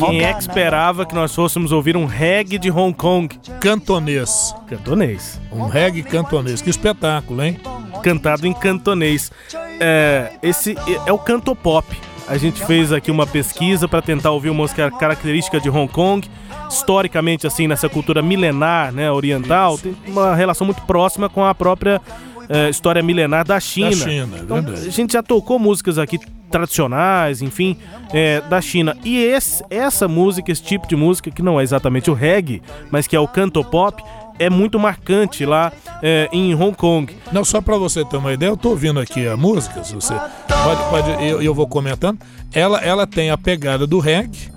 Quem 0.00 0.24
é 0.24 0.32
que 0.32 0.40
esperava 0.40 1.06
que 1.06 1.14
nós 1.14 1.32
fôssemos 1.32 1.70
ouvir 1.70 1.96
um 1.96 2.06
reggae 2.06 2.58
de 2.58 2.72
Hong 2.72 2.92
Kong? 2.92 3.38
Cantonês. 3.60 4.52
Cantonês. 4.66 5.40
Um 5.52 5.68
reggae 5.68 6.02
cantonês. 6.02 6.60
Que 6.60 6.70
espetáculo, 6.70 7.40
hein? 7.40 7.60
Cantado 8.02 8.48
em 8.48 8.52
cantonês. 8.52 9.30
É, 9.78 10.32
esse 10.42 10.76
é 11.06 11.12
o 11.12 11.18
canto 11.18 11.54
pop. 11.54 11.86
A 12.28 12.36
gente 12.36 12.64
fez 12.66 12.92
aqui 12.92 13.10
uma 13.10 13.26
pesquisa 13.26 13.88
para 13.88 14.02
tentar 14.02 14.30
ouvir 14.32 14.50
uma 14.50 14.58
música 14.62 14.90
característica 14.90 15.58
de 15.58 15.70
Hong 15.70 15.90
Kong. 15.90 16.28
Historicamente, 16.70 17.46
assim, 17.46 17.66
nessa 17.66 17.88
cultura 17.88 18.20
milenar, 18.20 18.92
né, 18.92 19.10
oriental, 19.10 19.78
tem 19.78 19.96
uma 20.06 20.34
relação 20.34 20.66
muito 20.66 20.82
próxima 20.82 21.28
com 21.28 21.42
a 21.42 21.54
própria 21.54 22.00
é, 22.48 22.68
história 22.68 23.02
milenar 23.02 23.46
da 23.46 23.58
China. 23.58 23.90
Da 23.90 23.96
China, 23.96 24.36
é 24.36 24.40
então, 24.40 24.56
A 24.58 24.90
gente 24.90 25.14
já 25.14 25.22
tocou 25.22 25.58
músicas 25.58 25.96
aqui 25.96 26.18
tradicionais, 26.50 27.42
enfim, 27.42 27.76
é, 28.12 28.40
da 28.42 28.60
China. 28.60 28.96
E 29.04 29.18
esse, 29.18 29.62
essa 29.70 30.08
música, 30.08 30.50
esse 30.50 30.62
tipo 30.62 30.86
de 30.86 30.96
música, 30.96 31.30
que 31.30 31.42
não 31.42 31.60
é 31.60 31.62
exatamente 31.62 32.10
o 32.10 32.14
reggae, 32.14 32.62
mas 32.90 33.06
que 33.06 33.14
é 33.14 33.20
o 33.20 33.28
canto 33.28 33.62
pop, 33.64 34.02
é 34.38 34.48
muito 34.50 34.78
marcante 34.78 35.44
lá 35.44 35.72
é, 36.02 36.28
em 36.32 36.54
Hong 36.54 36.76
Kong. 36.76 37.14
Não, 37.32 37.44
só 37.44 37.60
para 37.60 37.76
você 37.76 38.04
ter 38.04 38.16
uma 38.16 38.32
ideia, 38.32 38.50
eu 38.50 38.56
tô 38.56 38.70
ouvindo 38.70 39.00
aqui 39.00 39.26
a 39.26 39.36
música, 39.36 39.82
se 39.84 39.94
você 39.94 40.14
pode, 40.46 40.90
pode 40.90 41.24
eu, 41.24 41.42
eu 41.42 41.54
vou 41.54 41.66
comentando. 41.66 42.18
Ela, 42.52 42.78
ela 42.80 43.06
tem 43.06 43.30
a 43.30 43.38
pegada 43.38 43.86
do 43.86 43.98
reggae, 43.98 44.50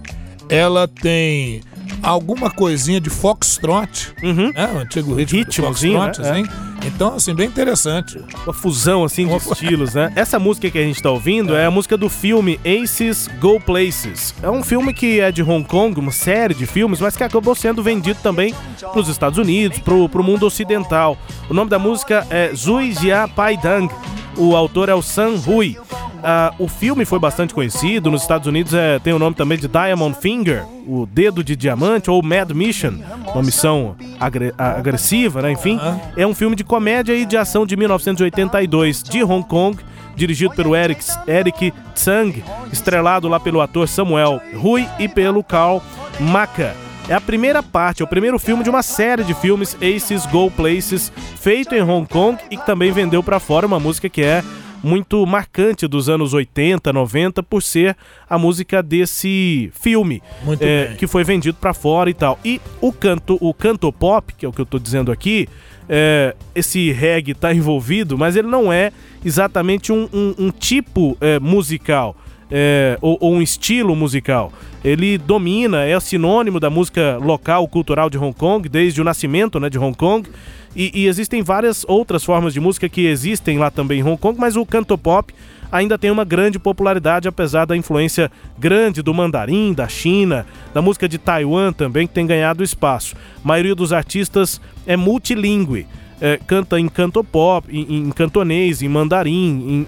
ela 0.50 0.88
tem 0.88 1.62
alguma 2.02 2.50
coisinha 2.50 3.00
de 3.00 3.10
foxtrot, 3.10 4.14
uhum. 4.24 4.52
né? 4.54 4.72
O 4.74 4.78
antigo 4.80 5.16
ritmo 5.16 5.40
Ritmozinho, 5.40 6.00
foxtrot, 6.00 6.22
né? 6.22 6.42
assim. 6.42 6.72
Então, 6.84 7.16
assim, 7.16 7.34
bem 7.34 7.48
interessante. 7.48 8.20
Uma 8.44 8.54
fusão, 8.54 9.04
assim, 9.04 9.28
de 9.28 9.36
estilos, 9.36 9.94
né? 9.94 10.12
Essa 10.16 10.40
música 10.40 10.70
que 10.70 10.78
a 10.78 10.84
gente 10.84 11.02
tá 11.02 11.12
ouvindo 11.12 11.56
é 11.56 11.66
a 11.66 11.72
música 11.72 11.96
do 11.96 12.10
filme 12.10 12.60
Aces 12.66 13.30
Go 13.40 13.60
Places. 13.60 14.34
É 14.42 14.50
um 14.50 14.64
filme 14.64 14.94
que 14.94 15.20
é 15.20 15.32
de 15.32 15.44
Hong 15.44 15.64
Kong, 15.64 16.00
uma 16.00 16.12
série 16.12 16.54
de 16.54 16.66
filmes, 16.66 17.00
mas 17.00 17.16
que 17.16 17.24
acabou 17.24 17.54
sendo 17.54 17.84
vendido 17.84 18.20
também 18.24 18.56
para 18.80 19.00
os 19.00 19.08
Estados 19.08 19.38
Unidos, 19.38 19.80
pro, 19.80 20.10
pro 20.10 20.24
mundo 20.24 20.46
ocidental. 20.46 21.18
O 21.50 21.54
nome 21.54 21.70
da 21.70 21.78
música 21.78 22.26
é 22.30 22.52
Zui 22.56 22.94
Jia 22.94 23.28
Pai 23.28 23.58
Dang. 23.58 23.94
O 24.42 24.56
autor 24.56 24.90
é 24.90 24.96
o 24.96 25.04
San 25.04 25.36
Hui. 25.46 25.78
Uh, 25.78 26.64
o 26.64 26.68
filme 26.68 27.06
foi 27.06 27.20
bastante 27.20 27.54
conhecido. 27.54 28.10
Nos 28.10 28.24
Estados 28.24 28.48
Unidos 28.48 28.74
é, 28.74 28.98
tem 28.98 29.14
o 29.14 29.20
nome 29.20 29.36
também 29.36 29.56
de 29.56 29.68
Diamond 29.68 30.18
Finger, 30.20 30.66
o 30.88 31.06
dedo 31.06 31.44
de 31.44 31.56
diamante, 31.56 32.10
ou 32.10 32.24
Mad 32.24 32.50
Mission, 32.50 32.96
uma 33.36 33.44
missão 33.44 33.96
agre 34.20 34.52
agressiva, 34.58 35.44
né? 35.44 35.52
Enfim, 35.52 35.80
é 36.18 36.26
um 36.26 36.34
filme 36.34 36.56
de 36.56 36.64
comédia 36.64 37.14
e 37.14 37.24
de 37.24 37.38
ação 37.38 37.68
de 37.68 37.78
1982 37.78 39.04
de 39.04 39.24
Hong 39.24 39.48
Kong, 39.48 39.78
dirigido 40.16 40.56
pelo 40.56 40.76
Eric, 40.76 41.06
Eric 41.28 41.72
Tsang, 41.94 42.44
estrelado 42.74 43.28
lá 43.28 43.40
pelo 43.40 43.62
ator 43.62 43.88
Samuel 43.88 44.42
Hui 44.56 44.88
e 44.98 45.08
pelo 45.08 45.44
Carl 45.44 45.84
Maka. 46.20 46.76
É 47.10 47.14
a 47.14 47.22
primeira 47.22 47.62
parte, 47.62 48.02
é 48.02 48.06
o 48.06 48.08
primeiro 48.08 48.40
filme 48.40 48.64
de 48.64 48.70
uma 48.70 48.84
série 48.84 49.24
de 49.24 49.34
filmes 49.34 49.76
Aces 49.76 50.26
Go 50.26 50.50
Places, 50.50 51.12
feito 51.38 51.76
em 51.76 51.82
Hong 51.82 52.08
Kong 52.08 52.38
e 52.50 52.58
que 52.58 52.66
também 52.66 52.92
vendeu 52.92 53.22
para 53.22 53.40
fora 53.40 53.66
uma 53.66 53.80
música 53.80 54.08
que 54.08 54.22
é 54.22 54.44
muito 54.84 55.26
marcante 55.26 55.88
dos 55.88 56.10
anos 56.10 56.34
80, 56.34 56.92
90 56.92 57.44
por 57.44 57.62
ser 57.62 57.96
a 58.30 58.38
música 58.38 58.82
desse 58.82 59.72
filme 59.74 60.22
é, 60.60 60.96
que 60.98 61.06
foi 61.08 61.24
vendido 61.24 61.58
para 61.60 61.74
fora 61.74 62.10
e 62.10 62.14
tal. 62.14 62.40
E 62.44 62.60
o 62.80 62.92
canto, 62.92 63.38
o 63.40 63.54
canto 63.54 63.92
pop, 63.92 64.34
que 64.34 64.46
é 64.46 64.50
o 64.50 64.52
que 64.52 64.62
eu 64.62 64.66
tô 64.66 64.80
dizendo 64.80 65.12
aqui, 65.12 65.48
é, 65.88 66.36
esse 66.56 66.92
reggae 66.92 67.34
tá 67.34 67.54
envolvido, 67.54 68.18
mas 68.18 68.36
ele 68.36 68.48
não 68.48 68.72
é 68.72 68.92
exatamente 69.24 69.92
um, 69.92 70.08
um, 70.12 70.36
um 70.38 70.52
tipo 70.52 71.18
é, 71.22 71.40
musical. 71.40 72.16
É, 72.52 72.98
ou, 73.02 73.18
ou, 73.22 73.34
um 73.34 73.42
estilo 73.42 73.96
musical. 73.96 74.52
Ele 74.84 75.18
domina, 75.18 75.86
é 75.86 75.98
sinônimo 76.00 76.60
da 76.60 76.70
música 76.70 77.18
local 77.18 77.68
cultural 77.68 78.10
de 78.10 78.18
Hong 78.18 78.34
Kong, 78.34 78.68
desde 78.68 79.00
o 79.00 79.04
nascimento 79.04 79.60
né, 79.60 79.70
de 79.70 79.80
Hong 79.80 79.96
Kong. 79.96 80.30
E, 80.76 80.92
e, 80.94 81.08
existem 81.08 81.42
várias 81.42 81.86
outras 81.88 82.24
formas 82.24 82.54
de 82.54 82.60
música 82.60 82.90
que 82.90 83.06
existem 83.06 83.58
lá 83.58 83.72
também 83.72 84.00
em 84.00 84.04
Hong 84.04 84.18
Kong, 84.18 84.40
mas 84.40 84.56
o 84.56 84.66
canto 84.66 84.98
pop 84.98 85.34
ainda 85.72 85.98
tem 85.98 86.12
uma 86.12 86.26
grande 86.26 86.60
popularidade, 86.60 87.28
apesar 87.28 87.66
da 87.66 87.78
influência 87.78 88.30
grande 88.60 89.02
do 89.02 89.14
mandarim, 89.14 89.74
da 89.74 89.88
China, 89.88 90.46
da 90.74 90.82
música 90.82 91.08
de 91.08 91.18
Taiwan 91.18 91.72
também, 91.72 92.06
que 92.06 92.14
tem 92.14 92.28
ganhado 92.28 92.64
espaço. 92.64 93.16
A 93.44 93.48
maioria 93.48 93.74
dos 93.74 93.94
artistas 93.94 94.60
é 94.86 94.98
multilingüe 94.98 95.88
é, 96.22 96.38
canta 96.38 96.80
em 96.80 96.88
cantopop, 96.88 97.68
em, 97.76 97.98
em 97.98 98.12
cantonês, 98.12 98.84
em 98.84 98.88
mandarim, 98.88 99.34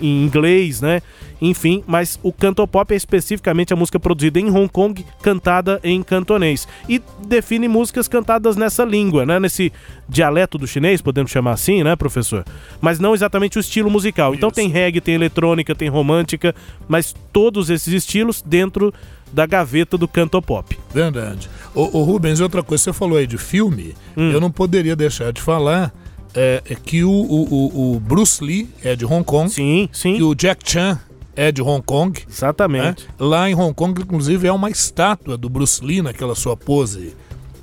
em, 0.02 0.06
em, 0.06 0.26
inglês, 0.26 0.82
né? 0.82 1.02
Enfim, 1.40 1.84
mas 1.86 2.20
o 2.24 2.34
cantopop 2.34 2.92
é 2.92 2.98
especificamente 2.98 3.72
a 3.72 3.76
música 3.76 4.00
produzida 4.00 4.40
em 4.40 4.50
Hong 4.50 4.68
Kong, 4.68 5.06
cantada 5.22 5.80
em 5.84 6.02
cantonês. 6.02 6.68
E 6.90 7.00
define 7.28 7.68
músicas 7.68 8.08
cantadas 8.08 8.56
nessa 8.56 8.84
língua, 8.84 9.26
né? 9.26 9.40
Nesse 9.40 9.72
dialeto 10.10 10.58
do 10.58 10.66
chinês, 10.66 11.02
podemos 11.02 11.30
chamar 11.30 11.52
assim, 11.52 11.84
né, 11.84 11.96
professor? 11.96 12.44
Mas 12.82 13.00
não 13.00 13.14
exatamente 13.14 13.58
o 13.58 13.62
estilo 13.62 13.92
musical. 13.92 14.34
Então 14.34 14.50
tem 14.50 14.70
reggae, 14.70 15.02
tem 15.02 15.14
eletrônica, 15.14 15.76
tem 15.76 15.90
romântica, 15.90 16.56
mas 16.88 17.14
todos 17.32 17.70
esses 17.70 17.94
estilos 17.94 18.42
dentro 18.42 18.92
da 19.32 19.46
gaveta 19.46 19.98
do 19.98 20.08
cantopop. 20.08 20.78
Verdade. 20.94 21.50
O, 21.76 22.00
o 22.00 22.04
Rubens, 22.04 22.40
outra 22.40 22.64
coisa, 22.64 22.86
você 22.86 22.94
falou 22.94 23.18
aí 23.18 23.28
de 23.28 23.38
filme, 23.38 23.94
hum. 24.16 24.32
eu 24.32 24.40
não 24.40 24.52
poderia 24.52 24.96
deixar 24.96 25.32
de 25.34 25.42
falar 25.42 25.92
é, 26.36 26.62
é 26.70 26.76
que 26.76 27.04
o, 27.04 27.12
o, 27.12 27.96
o, 27.96 28.00
Bruce 28.00 28.44
Lee 28.44 28.70
é 28.84 28.96
de 28.96 29.06
Hong 29.06 29.24
Kong. 29.24 29.50
Sim, 29.50 29.90
sim. 29.92 30.16
Que 30.16 30.24
o 30.24 30.34
Jack 30.34 30.70
Chan 30.70 31.00
é 31.36 31.52
de 31.52 31.62
Hong 31.62 31.84
Kong. 31.84 32.20
Exatamente. 32.30 33.04
Né? 33.04 33.14
Lá 33.20 33.50
em 33.50 33.56
Hong 33.56 33.74
Kong, 33.74 34.02
inclusive, 34.02 34.48
é 34.48 34.52
uma 34.52 34.70
estátua 34.70 35.38
do 35.38 35.50
Bruce 35.50 35.84
Lee 35.84 36.02
naquela 36.02 36.36
sua 36.36 36.56
pose 36.56 37.16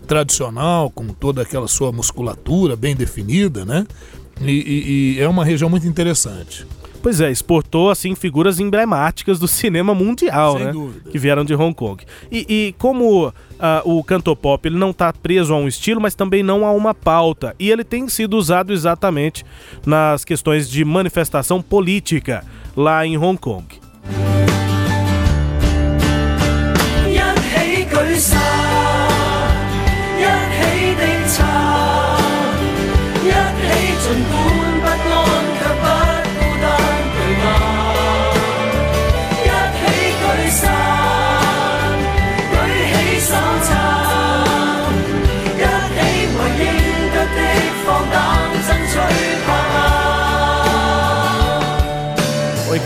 tradicional, 0.07 0.91
com 0.91 1.07
toda 1.09 1.43
aquela 1.43 1.69
sua 1.69 1.93
musculatura 1.93 2.75
bem 2.75 2.97
definida, 2.97 3.65
né? 3.65 3.87
E, 4.41 4.51
e, 4.51 5.15
e 5.17 5.21
é 5.21 5.29
uma 5.29 5.45
região 5.45 5.71
muito 5.71 5.87
interessante. 5.87 6.67
Pois 7.03 7.21
é, 7.21 7.31
exportou 7.31 7.91
assim 7.91 8.15
figuras 8.15 8.61
emblemáticas 8.61 9.39
do 9.39 9.49
cinema 9.49 9.95
mundial, 9.95 10.57
Sem 10.57 10.67
né? 10.67 10.73
Dúvida. 10.73 11.11
Que 11.11 11.19
vieram 11.19 11.45
de 11.45 11.55
Hong 11.55 11.75
Kong. 11.75 12.05
E, 12.31 12.47
e 12.49 12.75
como 12.79 13.29
uh, 13.29 13.33
o 13.85 14.05
cantopop 14.05 14.67
ele 14.67 14.77
não 14.77 14.91
está 14.91 15.13
preso 15.13 15.55
a 15.55 15.57
um 15.57 15.67
estilo, 15.67 16.01
mas 16.01 16.15
também 16.15 16.43
não 16.43 16.67
a 16.67 16.73
uma 16.73 16.95
pauta, 16.95 17.55
e 17.59 17.71
ele 17.71 17.85
tem 17.85 18.09
sido 18.09 18.37
usado 18.37 18.73
exatamente 18.73 19.45
nas 19.87 20.25
questões 20.25 20.69
de 20.69 20.85
manifestação 20.85 21.63
política 21.63 22.45
lá 22.77 23.07
em 23.07 23.17
Hong 23.17 23.39
Kong. 23.39 23.67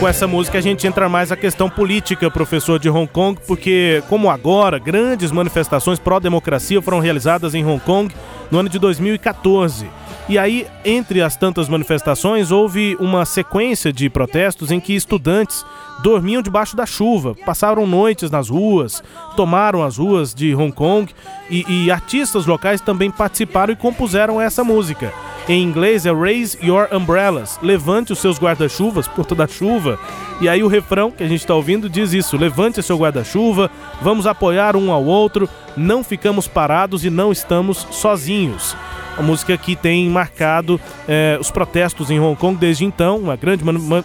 Com 0.05 0.09
essa 0.09 0.27
música 0.27 0.59
a 0.59 0.61
gente 0.61 0.87
entra 0.87 1.09
mais 1.09 1.33
a 1.33 1.37
questão 1.37 1.71
política, 1.71 2.31
professor 2.31 2.79
de 2.79 2.91
Hong 2.91 3.11
Kong, 3.11 3.41
porque, 3.47 4.03
como 4.07 4.29
agora, 4.29 4.79
grandes 4.79 5.33
manifestações 5.33 5.99
pró-democracia 5.99 6.83
foram 6.83 6.99
realizadas 6.99 7.55
em 7.55 7.65
Hong 7.65 7.81
Kong 7.81 8.15
no 8.51 8.59
ano 8.59 8.69
de 8.69 8.79
2014. 8.79 9.89
E 10.29 10.37
aí, 10.37 10.67
entre 10.85 11.23
as 11.23 11.39
tantas 11.39 11.71
manifestações, 11.71 12.51
houve 12.51 12.99
uma 13.01 13.25
sequência 13.25 13.91
de 13.91 14.11
protestos 14.11 14.71
em 14.71 14.79
que 14.79 14.95
estudantes 14.95 15.65
dormiam 16.03 16.43
debaixo 16.43 16.77
da 16.77 16.87
chuva, 16.87 17.35
passaram 17.47 17.87
noites 17.87 18.31
nas 18.31 18.49
ruas, 18.49 19.03
tomaram 19.37 19.83
as 19.83 19.97
ruas 19.97 20.35
de 20.35 20.55
Hong 20.55 20.73
Kong 20.73 21.13
e, 21.51 21.65
e 21.69 21.91
artistas 21.91 22.47
locais 22.47 22.81
também 22.81 23.11
participaram 23.11 23.73
e 23.73 23.77
compuseram 23.77 24.41
essa 24.41 24.65
música. 24.65 25.13
Em 25.47 25.63
inglês 25.63 26.07
é 26.07 26.13
Raise 26.13 26.59
Your 26.63 26.89
Umbrellas, 26.91 27.59
levante 27.63 28.13
os 28.13 28.19
seus 28.19 28.39
guarda-chuvas 28.39 29.07
por 29.07 29.27
toda 29.27 29.45
a 29.45 29.49
chuva. 29.49 29.99
E 30.41 30.49
aí 30.49 30.63
o 30.63 30.69
refrão 30.69 31.11
que 31.11 31.23
a 31.23 31.29
gente 31.29 31.41
está 31.41 31.55
ouvindo 31.55 31.89
diz 31.89 32.15
isso: 32.15 32.37
levante 32.39 32.83
seu 32.83 32.97
guarda-chuva, 32.97 33.71
vamos 34.01 34.27
apoiar 34.27 34.75
um 34.75 34.91
ao 34.91 35.05
outro, 35.05 35.47
não 35.77 36.03
ficamos 36.03 36.49
parados 36.49 37.05
e 37.05 37.11
não 37.11 37.31
estamos 37.31 37.87
sozinhos. 37.91 38.75
A 39.19 39.23
música 39.23 39.57
que 39.57 39.77
tem 39.77 40.09
marcado 40.09 40.81
é, 41.07 41.37
os 41.39 41.51
protestos 41.51 42.11
em 42.11 42.19
Hong 42.19 42.37
Kong 42.37 42.59
desde 42.59 42.85
então, 42.85 43.19
uma 43.19 43.37
grande 43.37 43.63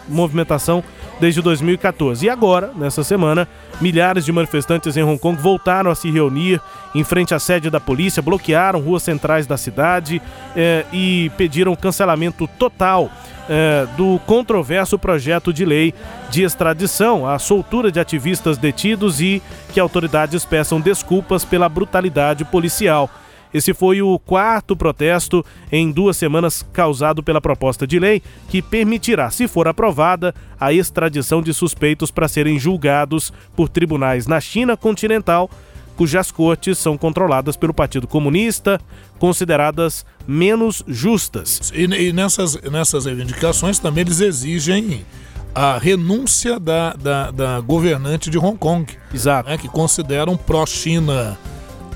movimentação 0.08 0.84
desde 1.20 1.42
2014. 1.42 2.26
E 2.26 2.30
agora, 2.30 2.72
nessa 2.76 3.04
semana, 3.04 3.48
milhares 3.82 4.26
de 4.26 4.32
manifestantes 4.32 4.96
em 4.96 5.04
Hong 5.04 5.20
Kong 5.20 5.40
voltaram 5.42 5.92
a 5.92 5.96
se 5.96 6.10
reunir 6.10 6.62
em 6.96 7.04
frente 7.04 7.34
à 7.34 7.40
sede 7.40 7.70
da 7.70 7.80
polícia, 7.80 8.22
bloquearam 8.22 8.80
ruas 8.80 9.04
centrais 9.04 9.46
da 9.46 9.58
cidade 9.58 10.22
eh, 10.56 10.86
e 10.92 11.32
pediram 11.38 11.76
cancelamento 11.76 12.48
total 12.60 13.12
eh, 13.50 13.88
do 13.98 14.20
controverso 14.26 14.98
projeto 14.98 15.52
de 15.52 15.66
lei 15.66 15.94
de 16.30 16.44
extradição, 16.44 17.28
a 17.28 17.38
soltura 17.40 17.92
de 17.92 18.00
ativistas 18.00 18.58
detidos 18.58 19.20
e 19.22 19.42
que 19.74 19.80
autoridades 19.80 20.46
peçam 20.46 20.80
desculpas 20.80 21.44
pela 21.44 21.68
brutalidade 21.68 22.46
policial. 22.46 23.10
Esse 23.54 23.74
foi 23.74 24.02
o 24.02 24.20
quarto 24.20 24.76
protesto 24.76 25.44
em 25.72 25.92
duas 25.92 26.18
semanas 26.18 26.66
causado 26.72 27.24
pela 27.24 27.42
proposta 27.42 27.88
de 27.88 28.00
lei 28.00 28.22
que 28.48 28.62
permitirá, 28.62 29.30
se 29.32 29.48
for 29.48 29.68
aprovada, 29.68 30.34
a 30.60 30.72
extradição 30.72 31.42
de 31.42 31.54
suspeitos 31.54 32.12
para 32.12 32.28
serem 32.28 32.60
julgados 32.60 33.34
por 33.56 33.70
tribunais 33.70 34.28
na 34.28 34.40
China 34.40 34.78
continental, 34.78 35.50
cujas 35.96 36.32
cortes 36.32 36.78
são 36.78 36.98
controladas 36.98 37.58
pelo 37.58 37.74
Partido 37.74 38.08
Comunista, 38.08 38.80
consideradas 39.18 40.06
menos 40.28 40.84
justas. 40.88 41.72
E, 41.74 41.84
e 41.84 42.14
nessas, 42.14 42.56
nessas 42.62 43.06
reivindicações 43.06 43.80
também 43.80 44.04
eles 44.04 44.22
exigem 44.22 45.06
a 45.54 45.78
renúncia 45.78 46.60
da, 46.60 46.94
da, 46.94 47.32
da 47.32 47.60
governante 47.60 48.30
de 48.30 48.38
Hong 48.38 48.58
Kong. 48.58 48.86
Exato. 49.14 49.50
Né, 49.50 49.58
que 49.58 49.68
consideram 49.68 50.38
pró-China 50.38 51.38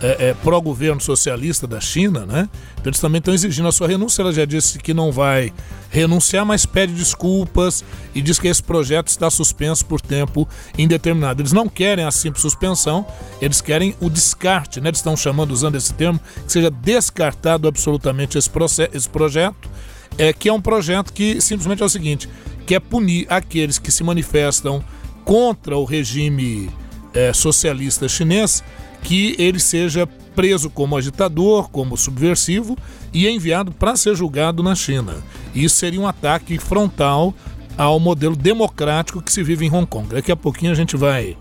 é, 0.04 0.30
é, 0.30 0.34
pró-governo 0.34 1.00
socialista 1.00 1.66
da 1.66 1.80
China, 1.80 2.26
né? 2.26 2.50
Então 2.74 2.90
eles 2.90 3.00
também 3.00 3.20
estão 3.20 3.34
exigindo 3.34 3.70
a 3.70 3.72
sua 3.72 3.88
renúncia. 3.88 4.22
Ela 4.22 4.34
já 4.34 4.44
disse 4.44 4.78
que 4.78 4.94
não 4.94 5.14
vai 5.14 5.54
renunciar, 5.90 6.46
mas 6.46 6.66
pede 6.66 6.92
desculpas 6.94 7.86
e 8.14 8.22
diz 8.22 8.38
que 8.38 8.50
esse 8.50 8.62
projeto 8.62 9.08
está 9.08 9.30
suspenso 9.30 9.86
por 9.86 10.02
tempo 10.02 10.46
indeterminado. 10.78 11.42
Eles 11.42 11.54
não 11.54 11.70
querem 11.70 12.04
a 12.04 12.12
simples 12.12 12.42
suspensão, 12.42 13.08
eles 13.42 13.62
querem 13.62 13.96
o 14.02 14.10
descarte, 14.10 14.82
né? 14.82 14.90
Eles 14.90 15.00
estão 15.00 15.16
chamando, 15.16 15.52
usando 15.52 15.76
esse 15.76 15.94
termo, 15.94 16.20
que 16.46 16.52
seja 16.52 16.70
descartado 16.70 17.66
absolutamente 17.66 18.38
esse, 18.38 18.50
esse 18.94 19.08
projeto, 19.08 19.70
é, 20.18 20.34
que 20.34 20.50
é 20.50 20.54
um 20.54 20.62
projeto 20.62 21.14
que 21.14 21.40
simplesmente 21.40 21.82
é 21.82 21.86
o 21.86 21.90
seguinte: 21.90 22.28
quer 22.68 22.82
punir 22.82 23.26
aqueles 23.30 23.80
que 23.80 23.90
se 23.90 24.04
manifestam 24.04 24.84
contra 25.24 25.78
o 25.78 25.86
regime 25.86 26.70
é, 27.14 27.32
socialista 27.32 28.10
chinês 28.10 28.62
que 29.04 29.36
ele 29.38 29.60
seja 29.60 30.08
preso 30.36 30.70
como 30.70 30.98
agitador, 30.98 31.70
como 31.70 31.98
subversivo 31.98 32.78
e 33.14 33.28
enviado 33.28 33.72
para 33.72 33.96
ser 33.96 34.16
julgado 34.16 34.64
na 34.64 34.74
China. 34.74 35.16
Isso 35.54 35.76
seria 35.76 36.00
um 36.00 36.08
ataque 36.08 36.58
frontal 36.58 37.34
ao 37.78 38.00
modelo 38.00 38.36
democrático 38.36 39.22
que 39.22 39.32
se 39.32 39.44
vive 39.44 39.66
em 39.66 39.72
Hong 39.72 39.86
Kong. 39.86 40.08
Daqui 40.10 40.32
a 40.32 40.36
pouquinho 40.36 40.72
a 40.72 40.76
gente 40.76 40.96
vai 40.96 41.38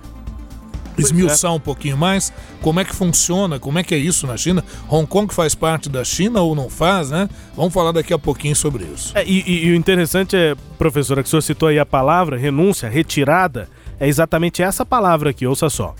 esmiuçar 0.98 1.50
é. 1.50 1.54
um 1.54 1.60
pouquinho 1.60 1.96
mais 1.96 2.32
como 2.60 2.80
é 2.80 2.84
que 2.84 2.94
funciona, 2.94 3.58
como 3.58 3.78
é 3.78 3.82
que 3.82 3.94
é 3.94 3.98
isso 3.98 4.26
na 4.26 4.36
China. 4.36 4.62
Hong 4.88 5.06
Kong 5.06 5.32
faz 5.32 5.54
parte 5.54 5.88
da 5.88 6.04
China 6.04 6.42
ou 6.42 6.54
não 6.54 6.68
faz, 6.68 7.10
né? 7.10 7.28
Vamos 7.56 7.72
falar 7.72 7.92
daqui 7.92 8.12
a 8.12 8.18
pouquinho 8.18 8.54
sobre 8.54 8.84
isso. 8.84 9.12
É, 9.16 9.24
e, 9.24 9.42
e, 9.46 9.66
e, 9.66 9.70
o 9.70 9.74
interessante 9.74 10.36
é, 10.36 10.54
professora, 10.78 11.22
que 11.22 11.28
o 11.28 11.30
senhor 11.30 11.42
citou 11.42 11.68
aí 11.68 11.78
a 11.78 11.86
palavra 11.86 12.36
renúncia, 12.36 12.88
retirada, 12.88 13.68
é 13.98 14.06
exatamente 14.06 14.62
essa 14.62 14.84
palavra 14.84 15.30
aqui, 15.30 15.46
ouça 15.46 15.70
só. 15.70 15.94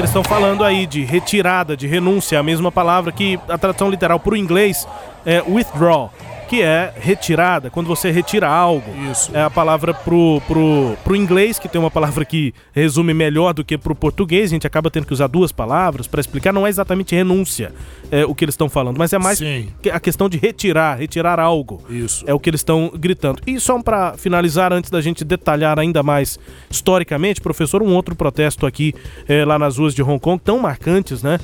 Que 0.00 0.04
eles 0.04 0.10
estão 0.10 0.24
falando 0.24 0.64
aí 0.64 0.86
de 0.86 1.04
retirada, 1.04 1.76
de 1.76 1.86
renúncia, 1.86 2.40
a 2.40 2.42
mesma 2.42 2.72
palavra 2.72 3.12
que 3.12 3.38
a 3.46 3.58
tradução 3.58 3.90
literal 3.90 4.18
para 4.18 4.32
o 4.32 4.36
inglês 4.36 4.88
é 5.26 5.42
withdraw 5.46 6.10
que 6.50 6.62
é 6.62 6.92
retirada, 6.96 7.70
quando 7.70 7.86
você 7.86 8.10
retira 8.10 8.48
algo. 8.48 8.90
Isso. 9.08 9.30
É 9.32 9.40
a 9.40 9.48
palavra 9.48 9.94
pro, 9.94 10.42
pro, 10.48 10.96
pro 11.04 11.14
inglês, 11.14 11.60
que 11.60 11.68
tem 11.68 11.80
uma 11.80 11.92
palavra 11.92 12.24
que 12.24 12.52
resume 12.72 13.14
melhor 13.14 13.54
do 13.54 13.64
que 13.64 13.78
pro 13.78 13.94
português, 13.94 14.50
a 14.50 14.54
gente 14.56 14.66
acaba 14.66 14.90
tendo 14.90 15.06
que 15.06 15.12
usar 15.12 15.28
duas 15.28 15.52
palavras 15.52 16.08
para 16.08 16.20
explicar, 16.20 16.52
não 16.52 16.66
é 16.66 16.68
exatamente 16.68 17.14
renúncia 17.14 17.72
é, 18.10 18.24
o 18.26 18.34
que 18.34 18.44
eles 18.44 18.54
estão 18.54 18.68
falando, 18.68 18.98
mas 18.98 19.12
é 19.12 19.18
mais 19.18 19.38
Sim. 19.38 19.68
a 19.92 20.00
questão 20.00 20.28
de 20.28 20.38
retirar, 20.38 20.98
retirar 20.98 21.38
algo. 21.38 21.84
Isso. 21.88 22.24
É 22.26 22.34
o 22.34 22.40
que 22.40 22.50
eles 22.50 22.62
estão 22.62 22.90
gritando. 22.96 23.40
E 23.46 23.60
só 23.60 23.80
para 23.80 24.14
finalizar, 24.14 24.72
antes 24.72 24.90
da 24.90 25.00
gente 25.00 25.24
detalhar 25.24 25.78
ainda 25.78 26.02
mais 26.02 26.36
historicamente, 26.68 27.40
professor, 27.40 27.80
um 27.80 27.94
outro 27.94 28.16
protesto 28.16 28.66
aqui 28.66 28.92
eh, 29.28 29.44
lá 29.44 29.56
nas 29.56 29.78
ruas 29.78 29.94
de 29.94 30.02
Hong 30.02 30.18
Kong, 30.18 30.42
tão 30.42 30.58
marcantes, 30.58 31.22
né? 31.22 31.38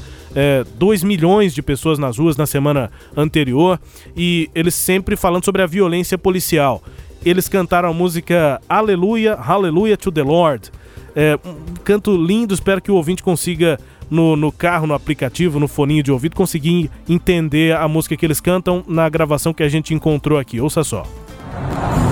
2 0.79 1.03
milhões 1.03 1.55
de 1.55 1.63
pessoas 1.63 1.99
nas 1.99 2.19
ruas 2.19 2.37
na 2.37 2.45
semana 2.45 2.91
anterior 3.17 3.81
e 4.15 4.51
eles 4.55 4.75
sempre 4.75 4.96
falando 5.17 5.45
sobre 5.45 5.63
a 5.63 5.67
violência 5.67 6.17
policial. 6.17 6.83
Eles 7.25 7.49
cantaram 7.49 7.89
a 7.89 7.93
música 7.93 8.61
Aleluia, 8.69 9.35
Hallelujah 9.35 9.97
to 9.97 10.13
the 10.13 10.23
Lord. 10.23 10.71
É, 11.15 11.39
um 11.45 11.75
canto 11.83 12.17
lindo, 12.17 12.55
espero 12.55 12.81
que 12.81 12.91
o 12.91 12.95
ouvinte 12.95 13.23
consiga 13.23 13.79
no, 14.11 14.37
no 14.37 14.53
carro, 14.53 14.87
no 14.87 14.95
aplicativo, 14.95 15.59
no 15.59 15.67
foninho 15.67 16.03
de 16.03 16.13
ouvido, 16.13 16.37
conseguir 16.37 16.91
entender 17.09 17.75
a 17.75 17.89
música 17.89 18.17
que 18.17 18.25
eles 18.25 18.41
cantam 18.41 18.85
na 18.87 19.09
gravação 19.09 19.53
que 19.53 19.63
a 19.63 19.69
gente 19.69 19.95
encontrou 19.95 20.39
aqui. 20.39 20.61
Ouça 20.61 20.85
só. 20.85 21.03
É, 21.03 22.06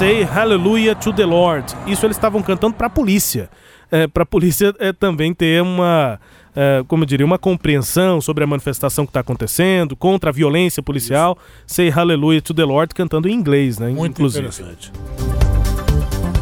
Say 0.00 0.22
Hallelujah 0.22 0.94
to 0.94 1.12
the 1.12 1.26
Lord. 1.26 1.76
Isso 1.86 2.06
eles 2.06 2.16
estavam 2.16 2.40
cantando 2.40 2.74
para 2.74 2.86
a 2.86 2.90
polícia. 2.90 3.50
É, 3.90 4.06
para 4.06 4.22
a 4.22 4.26
polícia 4.26 4.74
é, 4.78 4.94
também 4.94 5.34
ter 5.34 5.60
uma, 5.60 6.18
é, 6.56 6.82
como 6.88 7.02
eu 7.02 7.06
diria, 7.06 7.26
uma 7.26 7.36
compreensão 7.36 8.18
sobre 8.18 8.42
a 8.42 8.46
manifestação 8.46 9.04
que 9.04 9.10
está 9.10 9.20
acontecendo, 9.20 9.94
contra 9.94 10.30
a 10.30 10.32
violência 10.32 10.82
policial. 10.82 11.36
Say 11.66 11.90
Hallelujah 11.90 12.40
to 12.40 12.54
the 12.54 12.64
Lord 12.64 12.94
cantando 12.94 13.28
em 13.28 13.34
inglês, 13.34 13.78
né? 13.78 13.90
Muito 13.90 14.12
inclusive. 14.12 14.46
interessante. 14.46 14.90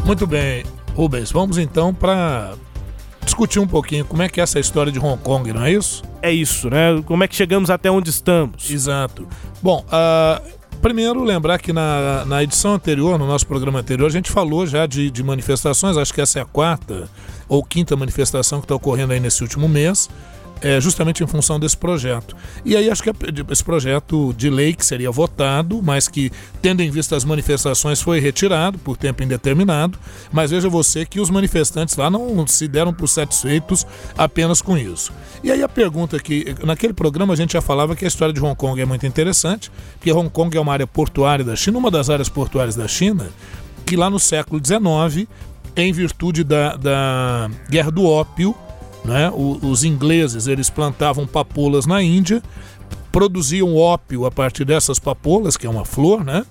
Muito 0.05 0.25
bem, 0.25 0.63
Rubens, 0.95 1.29
vamos 1.29 1.57
então 1.57 1.93
para 1.93 2.53
discutir 3.25 3.59
um 3.59 3.67
pouquinho 3.67 4.05
como 4.05 4.21
é 4.21 4.29
que 4.29 4.39
é 4.39 4.43
essa 4.43 4.57
história 4.57 4.89
de 4.89 4.99
Hong 4.99 5.21
Kong, 5.21 5.51
não 5.51 5.65
é 5.65 5.73
isso? 5.73 6.01
É 6.21 6.31
isso, 6.31 6.69
né? 6.69 7.03
Como 7.05 7.25
é 7.25 7.27
que 7.27 7.35
chegamos 7.35 7.69
até 7.69 7.91
onde 7.91 8.09
estamos? 8.09 8.71
Exato. 8.71 9.27
Bom, 9.61 9.83
ah, 9.91 10.41
primeiro 10.79 11.23
lembrar 11.23 11.59
que 11.59 11.71
na, 11.73 12.25
na 12.25 12.43
edição 12.43 12.73
anterior, 12.73 13.19
no 13.19 13.27
nosso 13.27 13.45
programa 13.45 13.79
anterior, 13.79 14.07
a 14.07 14.11
gente 14.11 14.31
falou 14.31 14.65
já 14.65 14.85
de, 14.85 15.11
de 15.11 15.23
manifestações, 15.23 15.97
acho 15.97 16.13
que 16.13 16.21
essa 16.21 16.39
é 16.39 16.41
a 16.41 16.45
quarta 16.45 17.09
ou 17.47 17.63
quinta 17.63 17.95
manifestação 17.95 18.59
que 18.59 18.65
está 18.65 18.75
ocorrendo 18.75 19.13
aí 19.13 19.19
nesse 19.19 19.41
último 19.41 19.67
mês, 19.67 20.09
é, 20.61 20.79
justamente 20.79 21.23
em 21.23 21.27
função 21.27 21.59
desse 21.59 21.77
projeto. 21.77 22.35
E 22.65 22.75
aí 22.75 22.89
acho 22.89 23.03
que 23.03 23.11
esse 23.49 23.63
projeto 23.63 24.33
de 24.33 24.49
lei 24.49 24.73
que 24.73 24.85
seria 24.85 25.11
votado, 25.11 25.81
mas 25.81 26.07
que, 26.07 26.31
tendo 26.61 26.81
em 26.81 26.89
vista 26.89 27.15
as 27.15 27.23
manifestações, 27.23 28.01
foi 28.01 28.19
retirado 28.19 28.77
por 28.77 28.97
tempo 28.97 29.23
indeterminado. 29.23 29.97
Mas 30.31 30.51
veja 30.51 30.69
você 30.69 31.05
que 31.05 31.19
os 31.19 31.29
manifestantes 31.29 31.95
lá 31.95 32.09
não 32.09 32.45
se 32.47 32.67
deram 32.67 32.93
por 32.93 33.07
satisfeitos 33.07 33.85
apenas 34.17 34.61
com 34.61 34.77
isso. 34.77 35.11
E 35.43 35.51
aí 35.51 35.63
a 35.63 35.69
pergunta 35.69 36.19
que, 36.19 36.55
naquele 36.63 36.93
programa 36.93 37.33
a 37.33 37.37
gente 37.37 37.53
já 37.53 37.61
falava 37.61 37.95
que 37.95 38.05
a 38.05 38.07
história 38.07 38.33
de 38.33 38.41
Hong 38.41 38.55
Kong 38.55 38.79
é 38.79 38.85
muito 38.85 39.05
interessante, 39.05 39.71
porque 39.93 40.11
Hong 40.11 40.29
Kong 40.29 40.55
é 40.55 40.59
uma 40.59 40.73
área 40.73 40.87
portuária 40.87 41.45
da 41.45 41.55
China, 41.55 41.77
uma 41.77 41.91
das 41.91 42.09
áreas 42.09 42.29
portuárias 42.29 42.75
da 42.75 42.87
China, 42.87 43.29
que 43.85 43.95
lá 43.95 44.09
no 44.09 44.19
século 44.19 44.61
XIX, 44.63 45.27
em 45.75 45.91
virtude 45.93 46.43
da, 46.43 46.75
da 46.75 47.49
Guerra 47.69 47.91
do 47.91 48.05
Ópio, 48.05 48.55
né, 49.05 49.29
o- 49.33 49.59
os 49.61 49.83
ingleses 49.83 50.47
eles 50.47 50.69
plantavam 50.69 51.25
papoulas 51.25 51.85
na 51.85 52.01
Índia, 52.01 52.41
produziam 53.11 53.75
ópio 53.75 54.25
a 54.25 54.31
partir 54.31 54.65
dessas 54.65 54.99
papoulas, 54.99 55.57
que 55.57 55.65
é 55.65 55.69
uma 55.69 55.85
flor, 55.85 56.23
né? 56.23 56.45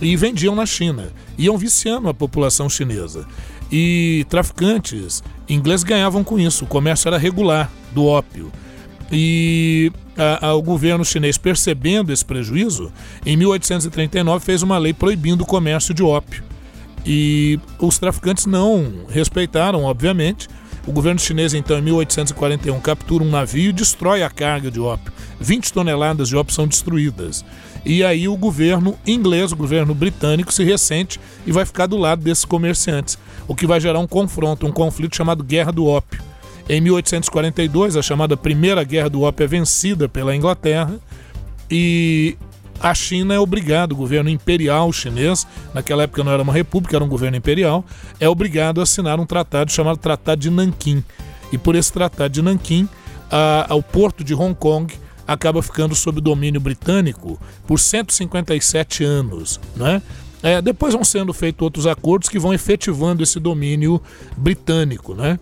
E 0.00 0.14
vendiam 0.16 0.54
na 0.54 0.66
China. 0.66 1.08
Iam 1.38 1.56
viciando 1.56 2.08
a 2.08 2.14
população 2.14 2.68
chinesa. 2.68 3.26
E 3.72 4.24
traficantes 4.28 5.22
ingleses 5.48 5.82
ganhavam 5.82 6.22
com 6.22 6.38
isso. 6.38 6.64
O 6.64 6.68
comércio 6.68 7.08
era 7.08 7.18
regular 7.18 7.70
do 7.92 8.04
ópio. 8.04 8.52
E 9.10 9.90
a- 10.16 10.48
a- 10.48 10.54
o 10.54 10.62
governo 10.62 11.04
chinês, 11.04 11.38
percebendo 11.38 12.12
esse 12.12 12.24
prejuízo, 12.24 12.92
em 13.24 13.36
1839 13.36 14.44
fez 14.44 14.62
uma 14.62 14.78
lei 14.78 14.92
proibindo 14.92 15.42
o 15.42 15.46
comércio 15.46 15.94
de 15.94 16.02
ópio. 16.02 16.42
E 17.04 17.58
os 17.80 17.98
traficantes 17.98 18.46
não 18.46 19.04
respeitaram, 19.08 19.84
obviamente. 19.84 20.48
O 20.86 20.92
governo 20.92 21.18
chinês, 21.18 21.52
então, 21.52 21.78
em 21.78 21.82
1841, 21.82 22.80
captura 22.80 23.24
um 23.24 23.30
navio 23.30 23.70
e 23.70 23.72
destrói 23.72 24.22
a 24.22 24.30
carga 24.30 24.70
de 24.70 24.78
ópio. 24.78 25.12
20 25.40 25.72
toneladas 25.72 26.28
de 26.28 26.36
ópio 26.36 26.54
são 26.54 26.66
destruídas. 26.66 27.44
E 27.84 28.04
aí 28.04 28.28
o 28.28 28.36
governo 28.36 28.96
inglês, 29.06 29.50
o 29.50 29.56
governo 29.56 29.94
britânico, 29.94 30.52
se 30.52 30.62
ressente 30.62 31.20
e 31.46 31.50
vai 31.50 31.64
ficar 31.64 31.86
do 31.86 31.96
lado 31.96 32.22
desses 32.22 32.44
comerciantes, 32.44 33.18
o 33.48 33.54
que 33.54 33.66
vai 33.66 33.80
gerar 33.80 33.98
um 33.98 34.06
confronto, 34.06 34.66
um 34.66 34.72
conflito 34.72 35.16
chamado 35.16 35.42
Guerra 35.42 35.72
do 35.72 35.86
Ópio. 35.86 36.22
Em 36.68 36.80
1842, 36.80 37.96
a 37.96 38.02
chamada 38.02 38.36
Primeira 38.36 38.82
Guerra 38.82 39.10
do 39.10 39.22
Ópio 39.22 39.44
é 39.44 39.46
vencida 39.46 40.08
pela 40.08 40.34
Inglaterra 40.34 40.98
e 41.70 42.36
a 42.80 42.94
China 42.94 43.34
é 43.34 43.40
obrigada, 43.40 43.94
o 43.94 43.96
governo 43.96 44.30
imperial 44.30 44.92
chinês, 44.92 45.46
naquela 45.74 46.02
época 46.04 46.22
não 46.22 46.32
era 46.32 46.42
uma 46.42 46.52
república, 46.52 46.96
era 46.96 47.04
um 47.04 47.08
governo 47.08 47.36
imperial, 47.36 47.84
é 48.20 48.28
obrigado 48.28 48.80
a 48.80 48.82
assinar 48.82 49.18
um 49.18 49.26
tratado 49.26 49.70
chamado 49.72 49.96
Tratado 49.98 50.40
de 50.40 50.50
Nanquim. 50.50 51.02
E 51.52 51.58
por 51.58 51.74
esse 51.74 51.92
Tratado 51.92 52.32
de 52.32 52.42
Nanquim, 52.42 52.88
o 53.70 53.82
porto 53.82 54.22
de 54.22 54.34
Hong 54.34 54.54
Kong 54.54 54.92
acaba 55.26 55.62
ficando 55.62 55.94
sob 55.94 56.20
domínio 56.20 56.60
britânico 56.60 57.40
por 57.66 57.80
157 57.80 59.02
anos, 59.02 59.60
né? 59.74 60.00
É, 60.42 60.62
depois 60.62 60.94
vão 60.94 61.02
sendo 61.02 61.32
feitos 61.32 61.62
outros 61.62 61.86
acordos 61.86 62.28
que 62.28 62.38
vão 62.38 62.54
efetivando 62.54 63.22
esse 63.22 63.40
domínio 63.40 64.00
britânico, 64.36 65.14
né? 65.14 65.40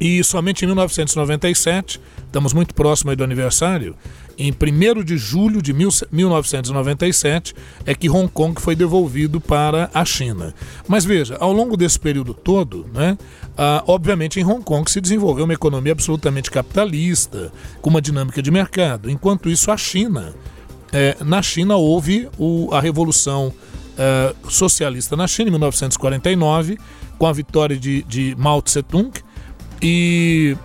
E 0.00 0.24
somente 0.24 0.64
em 0.64 0.66
1997, 0.66 2.00
estamos 2.24 2.52
muito 2.52 2.74
próximo 2.74 3.10
aí 3.10 3.16
do 3.16 3.22
aniversário, 3.22 3.94
em 4.48 4.52
1 4.52 5.04
de 5.04 5.16
julho 5.18 5.60
de 5.60 5.72
mil- 5.72 5.90
1997 6.10 7.54
é 7.84 7.94
que 7.94 8.08
Hong 8.08 8.28
Kong 8.28 8.60
foi 8.60 8.74
devolvido 8.74 9.40
para 9.40 9.90
a 9.92 10.04
China. 10.04 10.54
Mas 10.88 11.04
veja, 11.04 11.36
ao 11.38 11.52
longo 11.52 11.76
desse 11.76 11.98
período 12.00 12.32
todo, 12.32 12.86
né, 12.94 13.18
obviamente 13.86 14.40
em 14.40 14.44
Hong 14.44 14.62
Kong 14.64 14.90
se 14.90 15.00
desenvolveu 15.00 15.44
uma 15.44 15.54
economia 15.54 15.92
absolutamente 15.92 16.50
capitalista, 16.50 17.52
com 17.82 17.90
uma 17.90 18.00
dinâmica 18.00 18.40
de 18.42 18.50
mercado. 18.50 19.10
Enquanto 19.10 19.48
isso, 19.50 19.70
a 19.70 19.76
China, 19.76 20.34
eh, 20.92 21.16
na 21.24 21.42
China 21.42 21.76
houve 21.76 22.28
o- 22.38 22.68
a 22.72 22.80
revolução 22.80 23.52
eh, 23.98 24.34
socialista 24.48 25.14
na 25.14 25.26
China 25.26 25.48
em 25.48 25.52
1949, 25.52 26.78
com 27.18 27.26
a 27.26 27.32
vitória 27.34 27.76
de, 27.76 28.02
de 28.04 28.34
Mao 28.38 28.62
Tse-tung, 28.62 29.10
e 29.82 30.56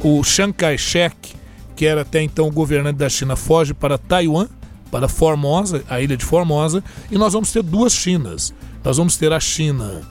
o 0.00 0.22
Chiang 0.22 0.52
Kai-shek, 0.52 1.34
que 1.80 1.86
era 1.86 2.02
até 2.02 2.20
então 2.22 2.46
o 2.46 2.52
governante 2.52 2.98
da 2.98 3.08
China, 3.08 3.34
foge 3.34 3.72
para 3.72 3.96
Taiwan, 3.96 4.46
para 4.90 5.08
Formosa, 5.08 5.82
a 5.88 5.98
ilha 5.98 6.14
de 6.14 6.26
Formosa, 6.26 6.84
e 7.10 7.16
nós 7.16 7.32
vamos 7.32 7.50
ter 7.52 7.62
duas 7.62 7.94
Chinas. 7.94 8.52
Nós 8.84 8.98
vamos 8.98 9.16
ter 9.16 9.32
a 9.32 9.40
China 9.40 10.02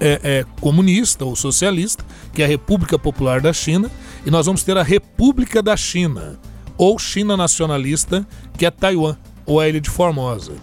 é, 0.00 0.20
é, 0.24 0.46
comunista 0.62 1.26
ou 1.26 1.36
socialista, 1.36 2.02
que 2.32 2.40
é 2.40 2.46
a 2.46 2.48
República 2.48 2.98
Popular 2.98 3.42
da 3.42 3.52
China, 3.52 3.90
e 4.24 4.30
nós 4.30 4.46
vamos 4.46 4.62
ter 4.62 4.74
a 4.78 4.82
República 4.82 5.62
da 5.62 5.76
China, 5.76 6.40
ou 6.78 6.98
China 6.98 7.36
nacionalista, 7.36 8.26
que 8.56 8.64
é 8.64 8.70
Taiwan, 8.70 9.18
ou 9.44 9.60
a 9.60 9.68
ilha 9.68 9.78
de 9.78 9.90
Formosa. 9.90 10.54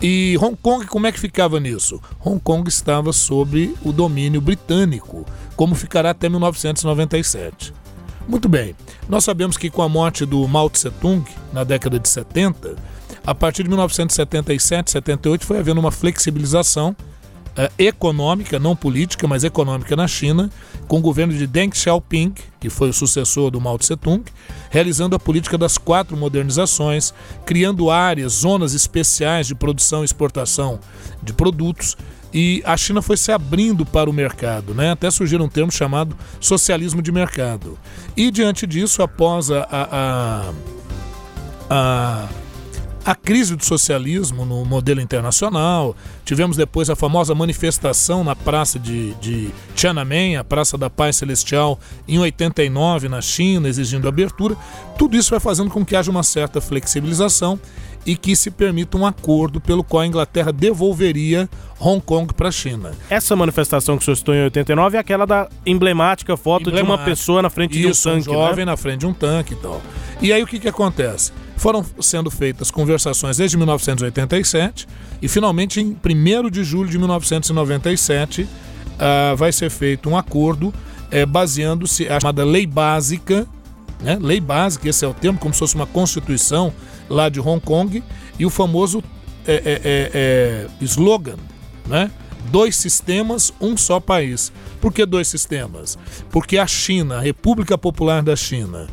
E 0.00 0.38
Hong 0.40 0.56
Kong, 0.56 0.86
como 0.86 1.06
é 1.06 1.12
que 1.12 1.20
ficava 1.20 1.60
nisso? 1.60 2.00
Hong 2.24 2.40
Kong 2.40 2.66
estava 2.66 3.12
sob 3.12 3.74
o 3.84 3.92
domínio 3.92 4.40
britânico, 4.40 5.26
como 5.54 5.74
ficará 5.74 6.12
até 6.12 6.30
1997. 6.30 7.74
Muito 8.28 8.48
bem, 8.48 8.74
nós 9.08 9.24
sabemos 9.24 9.56
que 9.56 9.70
com 9.70 9.82
a 9.82 9.88
morte 9.88 10.24
do 10.24 10.46
Mao 10.46 10.70
Tse 10.70 10.90
Tung, 10.90 11.24
na 11.52 11.64
década 11.64 11.98
de 11.98 12.08
70, 12.08 12.76
a 13.24 13.34
partir 13.34 13.62
de 13.64 13.68
1977, 13.68 14.90
78, 14.90 15.44
foi 15.44 15.58
havendo 15.58 15.80
uma 15.80 15.90
flexibilização 15.90 16.96
eh, 17.56 17.70
econômica, 17.78 18.58
não 18.58 18.76
política, 18.76 19.26
mas 19.26 19.44
econômica 19.44 19.96
na 19.96 20.06
China, 20.06 20.50
com 20.86 20.98
o 20.98 21.02
governo 21.02 21.32
de 21.32 21.46
Deng 21.46 21.74
Xiaoping, 21.74 22.32
que 22.60 22.70
foi 22.70 22.88
o 22.88 22.92
sucessor 22.92 23.50
do 23.50 23.60
Mao 23.60 23.76
Tse 23.78 23.96
Tung, 23.96 24.24
realizando 24.70 25.16
a 25.16 25.18
política 25.18 25.58
das 25.58 25.76
quatro 25.76 26.16
modernizações, 26.16 27.12
criando 27.44 27.90
áreas, 27.90 28.32
zonas 28.32 28.74
especiais 28.74 29.46
de 29.46 29.54
produção 29.54 30.02
e 30.02 30.04
exportação 30.04 30.78
de 31.22 31.32
produtos, 31.32 31.96
e 32.32 32.62
a 32.64 32.76
China 32.76 33.02
foi 33.02 33.16
se 33.16 33.32
abrindo 33.32 33.84
para 33.84 34.08
o 34.08 34.12
mercado, 34.12 34.74
né? 34.74 34.92
até 34.92 35.10
surgir 35.10 35.40
um 35.40 35.48
termo 35.48 35.72
chamado 35.72 36.16
socialismo 36.38 37.02
de 37.02 37.10
mercado. 37.10 37.78
E 38.16 38.30
diante 38.30 38.66
disso, 38.66 39.02
após 39.02 39.50
a, 39.50 39.66
a, 39.70 40.52
a, 41.68 42.28
a 43.04 43.14
crise 43.16 43.56
do 43.56 43.64
socialismo 43.64 44.44
no 44.44 44.64
modelo 44.64 45.00
internacional, 45.00 45.96
tivemos 46.24 46.56
depois 46.56 46.88
a 46.88 46.94
famosa 46.94 47.34
manifestação 47.34 48.22
na 48.22 48.36
praça 48.36 48.78
de, 48.78 49.14
de 49.14 49.50
Tiananmen, 49.74 50.36
a 50.36 50.44
Praça 50.44 50.78
da 50.78 50.88
Paz 50.88 51.16
Celestial, 51.16 51.80
em 52.06 52.18
89 52.18 53.08
na 53.08 53.20
China, 53.20 53.68
exigindo 53.68 54.06
abertura. 54.06 54.56
Tudo 54.96 55.16
isso 55.16 55.30
vai 55.30 55.40
fazendo 55.40 55.70
com 55.70 55.84
que 55.84 55.96
haja 55.96 56.10
uma 56.10 56.22
certa 56.22 56.60
flexibilização 56.60 57.58
e 58.04 58.16
que 58.16 58.34
se 58.34 58.50
permita 58.50 58.96
um 58.96 59.06
acordo 59.06 59.60
pelo 59.60 59.84
qual 59.84 60.02
a 60.02 60.06
Inglaterra 60.06 60.52
devolveria 60.52 61.48
Hong 61.78 62.00
Kong 62.00 62.32
para 62.34 62.48
a 62.48 62.52
China. 62.52 62.92
Essa 63.08 63.36
manifestação 63.36 63.96
que 63.96 64.02
o 64.02 64.04
senhor 64.04 64.16
citou 64.16 64.34
em 64.34 64.44
89 64.44 64.96
é 64.96 65.00
aquela 65.00 65.26
da 65.26 65.48
emblemática 65.64 66.36
foto 66.36 66.70
de 66.70 66.80
uma 66.80 66.98
pessoa 66.98 67.42
na 67.42 67.50
frente 67.50 67.80
Isso, 67.80 68.02
de 68.02 68.08
um 68.08 68.12
tanque. 68.12 68.30
Um 68.30 68.32
jovem 68.32 68.64
né? 68.64 68.72
na 68.72 68.76
frente 68.76 69.00
de 69.00 69.06
um 69.06 69.12
tanque 69.12 69.54
e 69.54 69.56
tal. 69.56 69.80
E 70.20 70.32
aí 70.32 70.42
o 70.42 70.46
que, 70.46 70.58
que 70.58 70.68
acontece? 70.68 71.32
Foram 71.56 71.84
sendo 72.00 72.30
feitas 72.30 72.70
conversações 72.70 73.36
desde 73.36 73.56
1987 73.56 74.86
e 75.20 75.28
finalmente 75.28 75.80
em 75.80 75.96
1 76.04 76.50
de 76.50 76.64
julho 76.64 76.88
de 76.88 76.98
1997 76.98 78.42
uh, 78.42 79.36
vai 79.36 79.52
ser 79.52 79.70
feito 79.70 80.08
um 80.08 80.16
acordo 80.16 80.68
uh, 80.68 81.26
baseando-se 81.26 82.08
a 82.08 82.18
chamada 82.18 82.44
lei 82.44 82.66
básica, 82.66 83.46
né? 84.00 84.18
lei 84.20 84.40
básica, 84.40 84.88
esse 84.88 85.04
é 85.04 85.08
o 85.08 85.12
termo, 85.12 85.38
como 85.38 85.52
se 85.52 85.60
fosse 85.60 85.74
uma 85.74 85.86
constituição 85.86 86.72
lá 87.10 87.28
de 87.28 87.40
Hong 87.40 87.60
Kong, 87.60 88.02
e 88.38 88.46
o 88.46 88.50
famoso 88.50 89.02
é, 89.46 89.54
é, 89.54 89.80
é, 90.14 90.66
slogan, 90.80 91.36
né? 91.86 92.10
Dois 92.50 92.76
sistemas, 92.76 93.52
um 93.60 93.76
só 93.76 94.00
país. 94.00 94.50
Por 94.80 94.92
que 94.92 95.04
dois 95.04 95.28
sistemas? 95.28 95.98
Porque 96.30 96.56
a 96.56 96.66
China, 96.66 97.18
a 97.18 97.20
República 97.20 97.76
Popular 97.76 98.22
da 98.22 98.34
China, 98.34 98.86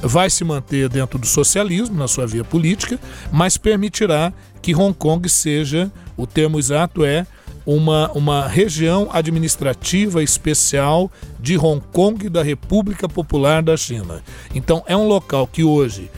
vai 0.00 0.30
se 0.30 0.44
manter 0.44 0.88
dentro 0.88 1.18
do 1.18 1.26
socialismo 1.26 1.96
na 1.96 2.06
sua 2.06 2.26
via 2.26 2.44
política, 2.44 2.98
mas 3.32 3.56
permitirá 3.56 4.32
que 4.60 4.74
Hong 4.74 4.94
Kong 4.94 5.28
seja, 5.28 5.90
o 6.16 6.26
termo 6.26 6.58
exato 6.58 7.04
é, 7.04 7.26
uma, 7.64 8.10
uma 8.12 8.48
região 8.48 9.08
administrativa 9.12 10.22
especial 10.22 11.10
de 11.38 11.56
Hong 11.56 11.80
Kong 11.92 12.28
da 12.28 12.42
República 12.42 13.08
Popular 13.08 13.62
da 13.62 13.76
China. 13.76 14.22
Então 14.54 14.82
é 14.86 14.96
um 14.96 15.06
local 15.06 15.46
que 15.46 15.62
hoje 15.62 16.10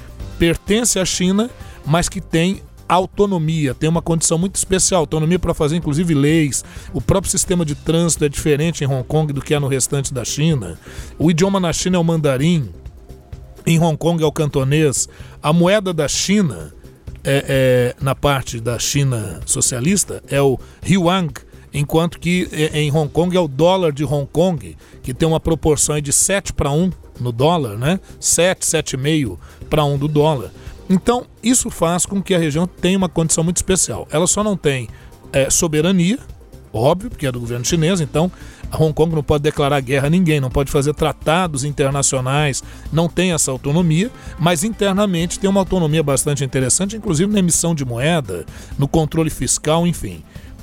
pertence 0.44 0.98
à 0.98 1.06
China, 1.06 1.48
mas 1.86 2.06
que 2.06 2.20
tem 2.20 2.60
autonomia, 2.86 3.72
tem 3.72 3.88
uma 3.88 4.02
condição 4.02 4.36
muito 4.36 4.56
especial, 4.56 5.00
autonomia 5.00 5.38
para 5.38 5.54
fazer 5.54 5.76
inclusive 5.76 6.12
leis. 6.12 6.62
O 6.92 7.00
próprio 7.00 7.30
sistema 7.30 7.64
de 7.64 7.74
trânsito 7.74 8.26
é 8.26 8.28
diferente 8.28 8.84
em 8.84 8.86
Hong 8.86 9.04
Kong 9.04 9.32
do 9.32 9.40
que 9.40 9.54
é 9.54 9.58
no 9.58 9.66
restante 9.66 10.12
da 10.12 10.22
China. 10.22 10.78
O 11.18 11.30
idioma 11.30 11.58
na 11.58 11.72
China 11.72 11.96
é 11.96 11.98
o 11.98 12.04
mandarim, 12.04 12.68
em 13.64 13.80
Hong 13.80 13.96
Kong 13.96 14.22
é 14.22 14.26
o 14.26 14.30
cantonês. 14.30 15.08
A 15.42 15.50
moeda 15.50 15.94
da 15.94 16.06
China, 16.06 16.74
é, 17.24 17.94
é, 17.98 18.04
na 18.04 18.14
parte 18.14 18.60
da 18.60 18.78
China 18.78 19.40
socialista, 19.46 20.22
é 20.28 20.42
o 20.42 20.60
yuan, 20.86 21.28
enquanto 21.72 22.20
que 22.20 22.50
é, 22.52 22.78
em 22.80 22.94
Hong 22.94 23.08
Kong 23.08 23.34
é 23.34 23.40
o 23.40 23.48
dólar 23.48 23.94
de 23.94 24.04
Hong 24.04 24.28
Kong, 24.30 24.76
que 25.02 25.14
tem 25.14 25.26
uma 25.26 25.40
proporção 25.40 25.98
de 26.02 26.12
7 26.12 26.52
para 26.52 26.70
1 26.70 26.90
no 27.20 27.32
dólar, 27.32 27.76
né? 27.76 28.00
7, 28.20 28.66
7,5 28.66 29.38
para 29.68 29.84
1 29.84 29.98
do 29.98 30.08
dólar. 30.08 30.50
Então, 30.88 31.26
isso 31.42 31.70
faz 31.70 32.04
com 32.04 32.22
que 32.22 32.34
a 32.34 32.38
região 32.38 32.66
tenha 32.66 32.98
uma 32.98 33.08
condição 33.08 33.42
muito 33.42 33.56
especial. 33.56 34.06
Ela 34.10 34.26
só 34.26 34.44
não 34.44 34.56
tem 34.56 34.88
é, 35.32 35.48
soberania, 35.48 36.18
óbvio, 36.72 37.10
porque 37.10 37.26
é 37.26 37.32
do 37.32 37.40
governo 37.40 37.64
chinês, 37.64 38.00
então 38.00 38.30
Hong 38.78 38.92
Kong 38.92 39.14
não 39.14 39.22
pode 39.22 39.42
declarar 39.42 39.80
guerra 39.80 40.08
a 40.08 40.10
ninguém, 40.10 40.40
não 40.40 40.50
pode 40.50 40.70
fazer 40.70 40.94
tratados 40.94 41.64
internacionais, 41.64 42.62
não 42.92 43.08
tem 43.08 43.32
essa 43.32 43.50
autonomia, 43.50 44.10
mas 44.38 44.64
internamente 44.64 45.38
tem 45.38 45.48
uma 45.48 45.60
autonomia 45.60 46.02
bastante 46.02 46.44
interessante, 46.44 46.96
inclusive 46.96 47.32
na 47.32 47.38
emissão 47.38 47.74
de 47.74 47.84
moeda, 47.84 48.44
no 48.78 48.88
controle 48.88 49.30
fiscal, 49.30 49.86
enfim. 49.86 50.22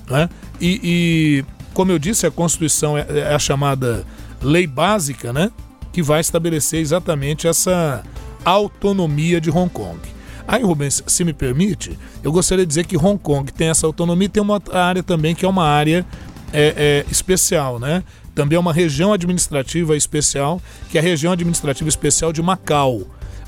Né? 0.10 0.30
E, 0.60 0.80
e, 0.84 1.46
como 1.74 1.92
eu 1.92 2.00
disse, 2.00 2.28
a 2.28 2.32
Constituição 2.32 2.98
é, 2.98 3.06
é 3.10 3.34
a 3.34 3.40
chamada 3.40 4.06
lei 4.42 4.68
básica, 4.68 5.32
né? 5.32 5.52
Que 5.92 6.02
vai 6.02 6.22
estabelecer 6.22 6.80
exatamente 6.80 7.48
essa 7.48 8.04
autonomia 8.44 9.40
de 9.40 9.50
Hong 9.50 9.70
Kong. 9.70 10.00
Aí, 10.48 10.64
Rubens, 10.64 11.04
se 11.08 11.24
me 11.24 11.34
permite, 11.34 11.98
eu 12.24 12.32
gostaria 12.32 12.66
de 12.66 12.70
dizer 12.70 12.86
que 12.86 12.98
Hong 12.98 13.18
Kong 13.18 13.52
tem 13.52 13.70
essa 13.70 13.86
autonomia 13.86 14.26
e 14.26 14.30
tem 14.30 14.42
uma 14.42 14.62
área 14.74 15.04
também 15.04 15.36
que 15.36 15.46
é 15.46 15.48
uma 15.48 15.66
área 15.66 16.06
é, 16.52 17.06
é, 17.08 17.12
especial, 17.12 17.80
né? 17.80 18.04
Também 18.34 18.56
é 18.56 18.60
uma 18.60 18.74
região 18.74 19.14
administrativa 19.14 19.96
especial, 19.96 20.62
que 20.90 20.98
é 20.98 21.02
a 21.02 21.04
região 21.04 21.34
administrativa 21.34 21.88
especial 21.88 22.34
de 22.34 22.42
Macau. 22.42 23.04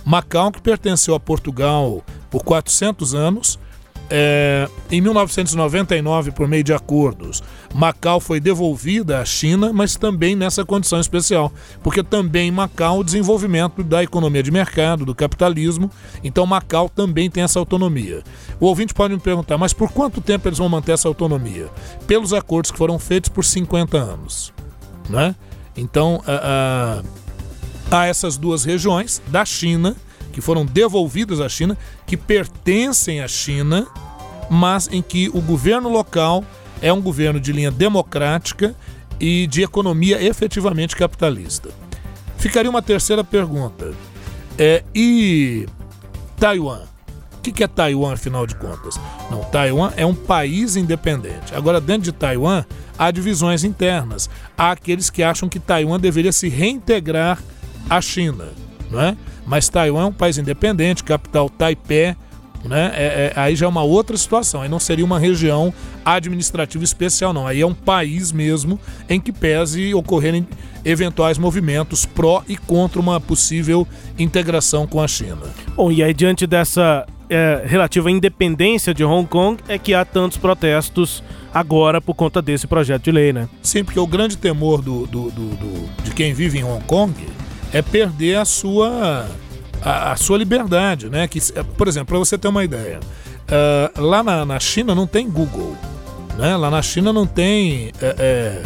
Macau, 0.06 0.52
que 0.52 0.62
pertenceu 0.62 1.16
a 1.16 1.20
Portugal 1.20 2.04
por 2.30 2.44
400 2.44 3.16
anos, 3.16 3.60
é, 4.10 4.70
em 4.92 5.02
1999, 5.02 6.32
por 6.32 6.48
meio 6.48 6.64
de 6.64 6.74
acordos, 6.74 7.42
Macau 7.74 8.20
foi 8.20 8.40
devolvida 8.40 9.20
à 9.20 9.26
China, 9.26 9.72
mas 9.74 9.96
também 9.96 10.36
nessa 10.36 10.64
condição 10.64 11.00
especial, 11.00 11.52
porque 11.82 12.04
também 12.04 12.50
em 12.50 12.52
Macau 12.52 13.00
o 13.00 13.04
desenvolvimento 13.04 13.84
da 13.84 14.04
economia 14.04 14.44
de 14.44 14.52
mercado, 14.52 15.06
do 15.06 15.16
capitalismo, 15.16 15.90
então 16.24 16.46
Macau 16.46 16.90
também 16.90 17.30
tem 17.30 17.44
essa 17.44 17.60
autonomia. 17.60 18.24
O 18.60 18.68
ouvinte 18.68 18.94
pode 18.94 19.14
me 19.14 19.20
perguntar, 19.20 19.58
mas 19.58 19.74
por 19.74 19.92
quanto 19.92 20.22
tempo 20.22 20.48
eles 20.48 20.60
vão 20.60 20.70
manter 20.70 20.92
essa 20.92 21.08
autonomia? 21.08 21.70
Pelos 22.06 22.34
acordos 22.34 22.72
que 22.72 22.78
foram 22.78 23.00
feitos 23.00 23.30
por 23.30 23.44
50 23.44 23.98
anos. 23.98 24.54
Né? 25.10 25.36
Então, 25.76 26.22
há 27.92 28.06
essas 28.06 28.38
duas 28.38 28.64
regiões 28.64 29.22
da 29.28 29.44
China 29.44 29.96
que 30.34 30.42
foram 30.42 30.66
devolvidas 30.66 31.40
à 31.40 31.48
China, 31.48 31.78
que 32.06 32.18
pertencem 32.18 33.22
à 33.22 33.28
China, 33.28 33.88
mas 34.50 34.90
em 34.92 35.02
que 35.02 35.30
o 35.30 35.40
governo 35.40 35.88
local 35.88 36.44
é 36.82 36.92
um 36.92 37.02
governo 37.02 37.40
de 37.40 37.54
linha 37.54 37.72
democrática 37.72 38.76
e 39.20 39.48
de 39.48 39.62
economia 39.62 40.22
efetivamente 40.22 40.96
capitalista. 40.98 41.70
Ficaria 42.38 42.70
uma 42.70 42.82
terceira 42.82 43.24
pergunta. 43.24 43.94
É, 44.58 44.84
e 44.94 45.66
Taiwan? 46.38 46.82
O 47.38 47.42
que 47.42 47.64
é 47.64 47.68
Taiwan, 47.68 48.14
afinal 48.14 48.48
de 48.48 48.56
contas? 48.56 49.00
Não, 49.30 49.44
Taiwan 49.46 49.92
é 49.96 50.06
um 50.06 50.16
país 50.16 50.76
independente. 50.76 51.54
Agora, 51.54 51.80
dentro 51.80 52.04
de 52.04 52.12
Taiwan, 52.12 52.66
há 52.98 53.12
divisões 53.12 53.64
internas. 53.64 54.30
Há 54.58 54.72
aqueles 54.72 55.10
que 55.10 55.22
acham 55.22 55.48
que 55.48 55.60
Taiwan 55.60 56.00
deveria 56.00 56.32
se 56.32 56.50
reintegrar 56.50 57.42
à 57.90 58.02
China, 58.02 58.50
não 58.90 59.02
é? 59.02 59.18
Mas 59.46 59.70
Taiwan 59.70 60.04
é 60.04 60.06
um 60.06 60.14
país 60.14 60.38
independente, 60.38 61.04
capital 61.04 61.50
Taipei, 61.50 62.16
né? 62.64 62.92
É, 62.96 63.04
é, 63.04 63.34
aí 63.36 63.56
já 63.56 63.66
é 63.66 63.70
uma 63.70 63.84
outra 63.84 64.16
situação. 64.16 64.62
Aí 64.62 64.70
não 64.70 64.80
seria 64.80 65.04
uma 65.04 65.20
região 65.20 65.74
administrativa 66.06 66.84
especial, 66.84 67.34
não. 67.34 67.46
Aí 67.46 67.62
é 67.62 67.66
um 67.66 67.74
país 67.74 68.32
mesmo 68.32 68.80
em 69.10 69.20
que 69.20 69.32
pese 69.32 69.94
ocorrerem 69.94 70.48
eventuais 70.86 71.38
movimentos 71.38 72.06
pró 72.06 72.44
e 72.48 72.58
contra 72.58 73.00
uma 73.00 73.20
possível 73.20 73.88
integração 74.18 74.88
com 74.88 75.02
a 75.02 75.08
China. 75.08 75.42
Bom, 75.76 75.92
e 75.92 76.04
aí 76.04 76.14
diante 76.14 76.46
dessa 76.46 77.06
é, 77.30 77.64
relativa 77.66 78.12
independência 78.12 78.94
de 78.94 79.04
Hong 79.04 79.28
Kong 79.28 79.62
é 79.68 79.78
que 79.78 79.94
há 79.94 80.04
tantos 80.04 80.38
protestos 80.38 81.24
agora 81.54 82.02
por 82.02 82.14
conta 82.14 82.42
desse 82.42 82.68
projeto 82.68 83.04
de 83.04 83.12
lei, 83.12 83.32
né? 83.32 83.48
Sim, 83.62 83.84
porque 83.84 84.00
o 84.00 84.08
grande 84.08 84.38
temor 84.38 84.82
do, 84.82 85.06
do, 85.06 85.32
do, 85.32 85.50
do 85.56 86.04
de 86.04 86.12
quem 86.12 86.34
vive 86.34 86.60
em 86.60 86.64
Hong 86.64 86.84
Kong 86.86 87.14
é 87.74 87.82
perder 87.82 88.38
a 88.38 88.46
sua 88.46 89.28
a, 89.82 90.14
a 90.14 90.16
sua 90.16 90.38
liberdade, 90.38 91.10
né? 91.10 91.28
Que, 91.28 91.40
por 91.78 91.88
exemplo, 91.88 92.08
para 92.08 92.20
você 92.20 92.38
ter 92.38 92.48
uma 92.48 92.64
ideia, 92.64 93.00
uh, 93.02 94.02
lá 94.02 94.24
na, 94.24 94.46
na, 94.46 94.60
China 94.60 94.96
não 94.96 95.06
tem 95.06 95.30
Google, 95.30 95.76
né? 96.38 96.56
Lá 96.56 96.70
na 96.70 96.82
China 96.82 97.12
não 97.12 97.26
tem 97.26 97.92
é, 98.02 98.64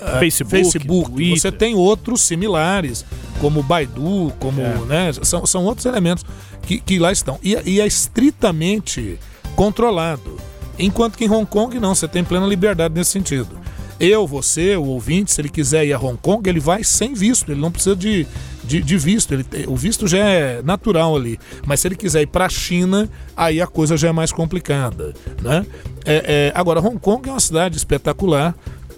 é, 0.00 0.18
Facebook, 0.18 0.50
Facebook. 0.50 1.30
você 1.30 1.52
tem 1.52 1.74
outros 1.74 2.22
similares, 2.22 3.04
como 3.40 3.62
Baidu, 3.62 4.32
como, 4.38 4.62
é. 4.62 4.78
né? 4.86 5.12
São, 5.22 5.44
são 5.44 5.64
outros 5.64 5.84
elementos 5.84 6.24
que, 6.62 6.78
que 6.80 6.98
lá 6.98 7.12
estão 7.12 7.38
e, 7.42 7.58
e 7.66 7.80
é 7.80 7.86
estritamente 7.86 9.18
controlado, 9.54 10.38
enquanto 10.78 11.18
que 11.18 11.26
em 11.26 11.30
Hong 11.30 11.44
Kong 11.44 11.78
não, 11.78 11.94
você 11.94 12.08
tem 12.08 12.24
plena 12.24 12.46
liberdade 12.46 12.94
nesse 12.94 13.10
sentido 13.10 13.61
eu, 14.02 14.26
você, 14.26 14.74
o 14.74 14.82
ouvinte, 14.82 15.30
se 15.30 15.40
ele 15.40 15.48
quiser 15.48 15.86
ir 15.86 15.92
a 15.92 15.98
Hong 15.98 16.18
Kong, 16.20 16.50
ele 16.50 16.58
vai 16.58 16.82
sem 16.82 17.14
visto, 17.14 17.52
ele 17.52 17.60
não 17.60 17.70
precisa 17.70 17.94
de, 17.94 18.26
de, 18.64 18.82
de 18.82 18.98
visto. 18.98 19.32
Ele, 19.32 19.46
o 19.68 19.76
visto 19.76 20.08
já 20.08 20.18
é 20.18 20.60
natural 20.60 21.14
ali. 21.14 21.38
Mas 21.64 21.78
se 21.78 21.86
ele 21.86 21.94
quiser 21.94 22.22
ir 22.22 22.26
para 22.26 22.46
a 22.46 22.48
China, 22.48 23.08
aí 23.36 23.60
a 23.60 23.66
coisa 23.66 23.96
já 23.96 24.08
é 24.08 24.12
mais 24.12 24.32
complicada. 24.32 25.14
Né? 25.40 25.64
É, 26.04 26.50
é, 26.50 26.52
agora, 26.52 26.80
Hong 26.80 26.98
Kong 26.98 27.28
é 27.28 27.32
uma 27.32 27.38
cidade 27.38 27.76
espetacular. 27.76 28.56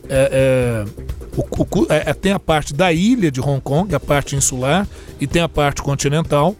É, 0.09 0.87
é 0.89 1.15
o, 1.37 1.43
o, 1.43 1.87
é, 1.91 2.11
é, 2.11 2.15
tem 2.15 2.33
a 2.33 2.39
parte 2.39 2.73
da 2.73 2.91
ilha 2.91 3.31
de 3.31 3.43
Hong 3.43 3.61
Kong, 3.61 3.95
a 3.95 4.01
parte 4.01 4.35
insular, 4.35 4.89
e 5.21 5.27
tem 5.27 5.43
a 5.43 5.49
parte 5.49 5.83
continental 5.83 6.57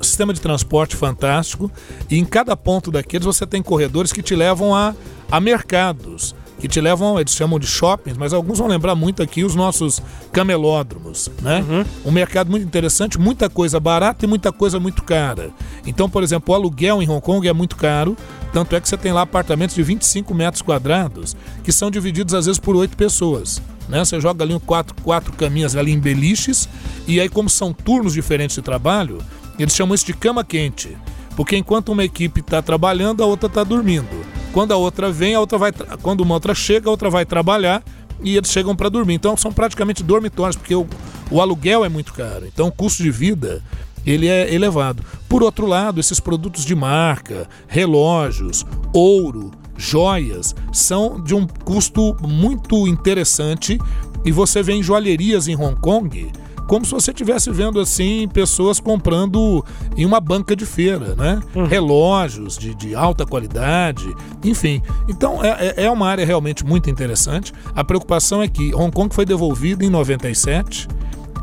sistema 0.00 0.34
de 0.34 0.40
transporte 0.40 0.96
fantástico 0.96 1.70
e 2.10 2.18
em 2.18 2.24
cada 2.24 2.56
ponto 2.56 2.90
daqueles 2.90 3.24
você 3.24 3.46
tem 3.46 3.62
corredores 3.62 4.12
que 4.12 4.20
te 4.20 4.34
levam 4.34 4.74
a, 4.74 4.96
a 5.30 5.40
mercados 5.40 6.34
que 6.62 6.68
te 6.68 6.80
levam, 6.80 7.18
eles 7.18 7.34
chamam 7.34 7.58
de 7.58 7.66
shoppings, 7.66 8.16
mas 8.16 8.32
alguns 8.32 8.60
vão 8.60 8.68
lembrar 8.68 8.94
muito 8.94 9.20
aqui 9.20 9.42
os 9.42 9.56
nossos 9.56 10.00
camelódromos, 10.32 11.28
né? 11.42 11.64
Uhum. 11.68 11.84
Um 12.04 12.12
mercado 12.12 12.52
muito 12.52 12.64
interessante, 12.64 13.18
muita 13.18 13.50
coisa 13.50 13.80
barata 13.80 14.24
e 14.24 14.28
muita 14.28 14.52
coisa 14.52 14.78
muito 14.78 15.02
cara. 15.02 15.50
Então, 15.84 16.08
por 16.08 16.22
exemplo, 16.22 16.52
o 16.52 16.56
aluguel 16.56 17.02
em 17.02 17.10
Hong 17.10 17.20
Kong 17.20 17.48
é 17.48 17.52
muito 17.52 17.74
caro, 17.74 18.16
tanto 18.52 18.76
é 18.76 18.80
que 18.80 18.88
você 18.88 18.96
tem 18.96 19.10
lá 19.10 19.22
apartamentos 19.22 19.74
de 19.74 19.82
25 19.82 20.32
metros 20.32 20.62
quadrados 20.62 21.36
que 21.64 21.72
são 21.72 21.90
divididos 21.90 22.32
às 22.32 22.46
vezes 22.46 22.60
por 22.60 22.76
oito 22.76 22.96
pessoas. 22.96 23.60
Né? 23.88 24.04
Você 24.04 24.20
joga 24.20 24.44
ali 24.44 24.54
um 24.54 24.60
quatro, 24.60 24.94
quatro 25.02 25.32
caminhas 25.32 25.74
ali 25.74 25.90
em 25.90 25.98
beliches, 25.98 26.68
e 27.08 27.18
aí, 27.20 27.28
como 27.28 27.50
são 27.50 27.72
turnos 27.72 28.12
diferentes 28.12 28.54
de 28.54 28.62
trabalho, 28.62 29.18
eles 29.58 29.74
chamam 29.74 29.96
isso 29.96 30.06
de 30.06 30.14
cama 30.14 30.44
quente. 30.44 30.96
Porque 31.34 31.56
enquanto 31.56 31.88
uma 31.88 32.04
equipe 32.04 32.38
está 32.38 32.62
trabalhando, 32.62 33.20
a 33.20 33.26
outra 33.26 33.48
está 33.48 33.64
dormindo. 33.64 34.06
Quando 34.52 34.72
a 34.72 34.76
outra 34.76 35.10
vem, 35.10 35.34
a 35.34 35.40
outra 35.40 35.58
vai. 35.58 35.72
Quando 36.02 36.20
uma 36.20 36.34
outra 36.34 36.54
chega, 36.54 36.88
a 36.88 36.90
outra 36.90 37.08
vai 37.08 37.24
trabalhar 37.24 37.82
e 38.22 38.36
eles 38.36 38.50
chegam 38.50 38.76
para 38.76 38.88
dormir. 38.88 39.14
Então 39.14 39.36
são 39.36 39.52
praticamente 39.52 40.02
dormitórios, 40.02 40.56
porque 40.56 40.74
o, 40.74 40.86
o 41.30 41.40
aluguel 41.40 41.84
é 41.84 41.88
muito 41.88 42.12
caro. 42.12 42.46
Então 42.46 42.68
o 42.68 42.72
custo 42.72 43.02
de 43.02 43.10
vida 43.10 43.62
ele 44.04 44.28
é 44.28 44.52
elevado. 44.52 45.02
Por 45.28 45.42
outro 45.42 45.66
lado, 45.66 46.00
esses 46.00 46.20
produtos 46.20 46.64
de 46.64 46.74
marca, 46.74 47.48
relógios, 47.66 48.66
ouro, 48.92 49.50
joias, 49.76 50.54
são 50.72 51.20
de 51.20 51.34
um 51.34 51.46
custo 51.46 52.16
muito 52.20 52.86
interessante 52.86 53.78
e 54.24 54.30
você 54.30 54.62
vê 54.62 54.74
em 54.74 54.82
joalherias 54.82 55.48
em 55.48 55.56
Hong 55.56 55.76
Kong 55.80 56.30
como 56.72 56.86
se 56.86 56.92
você 56.92 57.10
estivesse 57.10 57.50
vendo 57.50 57.78
assim 57.78 58.26
pessoas 58.32 58.80
comprando 58.80 59.62
em 59.94 60.06
uma 60.06 60.18
banca 60.20 60.56
de 60.56 60.64
feira, 60.64 61.14
né? 61.14 61.38
Relógios 61.68 62.56
de, 62.56 62.74
de 62.74 62.94
alta 62.94 63.26
qualidade, 63.26 64.10
enfim. 64.42 64.80
Então 65.06 65.44
é, 65.44 65.74
é- 65.76 65.84
é 65.84 65.90
uma 65.90 66.08
área 66.08 66.24
realmente 66.24 66.64
muito 66.64 66.88
interessante. 66.88 67.52
A 67.76 67.84
preocupação 67.84 68.42
é 68.42 68.48
que 68.48 68.74
Hong 68.74 68.90
Kong 68.90 69.14
foi 69.14 69.26
devolvido 69.26 69.84
em 69.84 69.90
97 69.90 70.88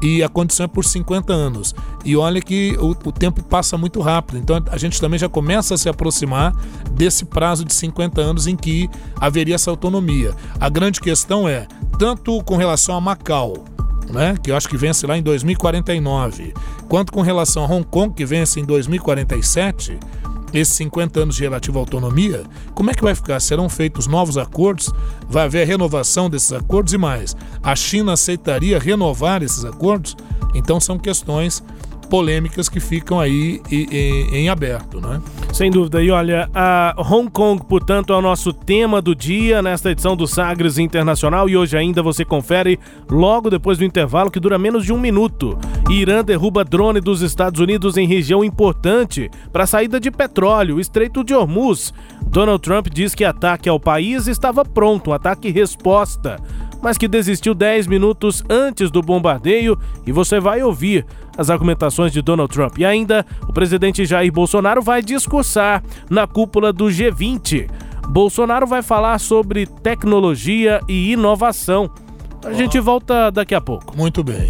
e 0.01 0.23
a 0.23 0.29
condição 0.29 0.63
é 0.63 0.67
por 0.67 0.83
50 0.83 1.31
anos. 1.31 1.75
E 2.03 2.17
olha 2.17 2.41
que 2.41 2.75
o, 2.79 2.89
o 3.07 3.11
tempo 3.11 3.43
passa 3.43 3.77
muito 3.77 4.01
rápido, 4.01 4.39
então 4.39 4.59
a 4.71 4.77
gente 4.79 4.99
também 4.99 5.19
já 5.19 5.29
começa 5.29 5.75
a 5.75 5.77
se 5.77 5.87
aproximar 5.87 6.55
desse 6.93 7.23
prazo 7.23 7.63
de 7.63 7.73
50 7.75 8.19
anos 8.19 8.47
em 8.47 8.55
que 8.55 8.89
haveria 9.21 9.53
essa 9.53 9.69
autonomia. 9.69 10.33
A 10.59 10.69
grande 10.69 10.99
questão 10.99 11.47
é, 11.47 11.67
tanto 11.99 12.43
com 12.45 12.57
relação 12.57 12.95
a 12.95 13.01
Macau, 13.01 13.63
né, 14.09 14.35
que 14.41 14.51
eu 14.51 14.57
acho 14.57 14.67
que 14.67 14.77
vence 14.77 15.05
lá 15.05 15.17
em 15.17 15.23
2049, 15.23 16.53
quanto 16.87 17.11
com 17.11 17.21
relação 17.21 17.63
a 17.63 17.67
Hong 17.67 17.85
Kong, 17.85 18.13
que 18.13 18.25
vence 18.25 18.59
em 18.59 18.65
2047, 18.65 19.97
esses 20.53 20.73
50 20.75 21.19
anos 21.21 21.35
de 21.35 21.43
relativa 21.43 21.79
autonomia, 21.79 22.43
como 22.73 22.89
é 22.89 22.93
que 22.93 23.03
vai 23.03 23.13
ficar? 23.13 23.39
Serão 23.39 23.69
feitos 23.69 24.07
novos 24.07 24.37
acordos? 24.37 24.91
Vai 25.27 25.45
haver 25.45 25.67
renovação 25.67 26.29
desses 26.29 26.51
acordos 26.51 26.93
e 26.93 26.97
mais? 26.97 27.35
A 27.61 27.75
China 27.75 28.13
aceitaria 28.13 28.79
renovar 28.79 29.43
esses 29.43 29.63
acordos? 29.63 30.17
Então 30.55 30.79
são 30.79 30.97
questões 30.97 31.63
polêmicas 32.09 32.67
que 32.67 32.79
ficam 32.79 33.19
aí 33.19 33.61
e- 33.71 33.87
e- 34.31 34.37
em 34.37 34.49
aberto, 34.49 34.99
né? 34.99 35.21
Sem 35.53 35.69
dúvida. 35.69 36.01
E 36.01 36.09
olha, 36.11 36.49
a 36.53 36.95
Hong 36.97 37.29
Kong, 37.29 37.63
portanto, 37.67 38.11
é 38.13 38.15
o 38.17 38.21
nosso 38.21 38.51
tema 38.51 39.01
do 39.01 39.15
dia 39.15 39.61
nesta 39.61 39.91
edição 39.91 40.15
do 40.15 40.27
Sagres 40.27 40.77
Internacional. 40.77 41.47
E 41.47 41.55
hoje 41.55 41.77
ainda 41.77 42.01
você 42.01 42.25
confere 42.25 42.79
logo 43.09 43.49
depois 43.49 43.77
do 43.77 43.83
intervalo, 43.85 44.31
que 44.31 44.39
dura 44.39 44.57
menos 44.57 44.83
de 44.85 44.91
um 44.93 44.99
minuto. 44.99 45.57
Irã 45.89 46.23
derruba 46.23 46.63
drone 46.63 46.99
dos 46.99 47.21
Estados 47.21 47.59
Unidos 47.61 47.97
em 47.97 48.07
região 48.07 48.43
importante 48.43 49.29
para 49.51 49.67
saída 49.67 49.99
de 49.99 50.09
petróleo, 50.11 50.79
Estreito 50.79 51.23
de 51.23 51.33
Hormuz. 51.33 51.93
Donald 52.27 52.61
Trump 52.61 52.87
diz 52.93 53.15
que 53.15 53.25
ataque 53.25 53.67
ao 53.67 53.79
país 53.79 54.27
estava 54.27 54.63
pronto, 54.63 55.09
um 55.09 55.13
ataque 55.13 55.49
resposta 55.49 56.37
mas 56.81 56.97
que 56.97 57.07
desistiu 57.07 57.53
10 57.53 57.87
minutos 57.87 58.43
antes 58.49 58.89
do 58.91 59.01
bombardeio 59.01 59.77
e 60.05 60.11
você 60.11 60.39
vai 60.39 60.63
ouvir 60.63 61.05
as 61.37 61.49
argumentações 61.49 62.11
de 62.11 62.21
Donald 62.21 62.53
Trump. 62.53 62.77
E 62.77 62.85
ainda, 62.85 63.25
o 63.47 63.53
presidente 63.53 64.05
Jair 64.05 64.31
Bolsonaro 64.31 64.81
vai 64.81 65.01
discursar 65.01 65.83
na 66.09 66.27
cúpula 66.27 66.73
do 66.73 66.85
G20. 66.85 67.69
Bolsonaro 68.09 68.65
vai 68.65 68.81
falar 68.81 69.19
sobre 69.19 69.65
tecnologia 69.65 70.81
e 70.87 71.11
inovação. 71.11 71.89
A 72.43 72.53
gente 72.53 72.79
volta 72.79 73.29
daqui 73.29 73.53
a 73.53 73.61
pouco. 73.61 73.95
Muito 73.95 74.23
bem. 74.23 74.49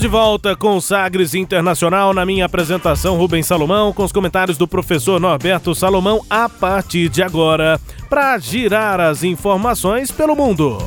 Estamos 0.00 0.12
de 0.16 0.18
volta 0.18 0.56
com 0.56 0.76
o 0.76 0.80
Sagres 0.80 1.34
Internacional 1.34 2.14
na 2.14 2.24
minha 2.24 2.46
apresentação 2.46 3.18
Rubens 3.18 3.44
Salomão 3.44 3.92
com 3.92 4.02
os 4.02 4.10
comentários 4.10 4.56
do 4.56 4.66
professor 4.66 5.20
Norberto 5.20 5.74
Salomão 5.74 6.24
a 6.30 6.48
partir 6.48 7.10
de 7.10 7.22
agora 7.22 7.78
para 8.08 8.38
girar 8.38 8.98
as 8.98 9.22
informações 9.22 10.10
pelo 10.10 10.34
mundo. 10.34 10.78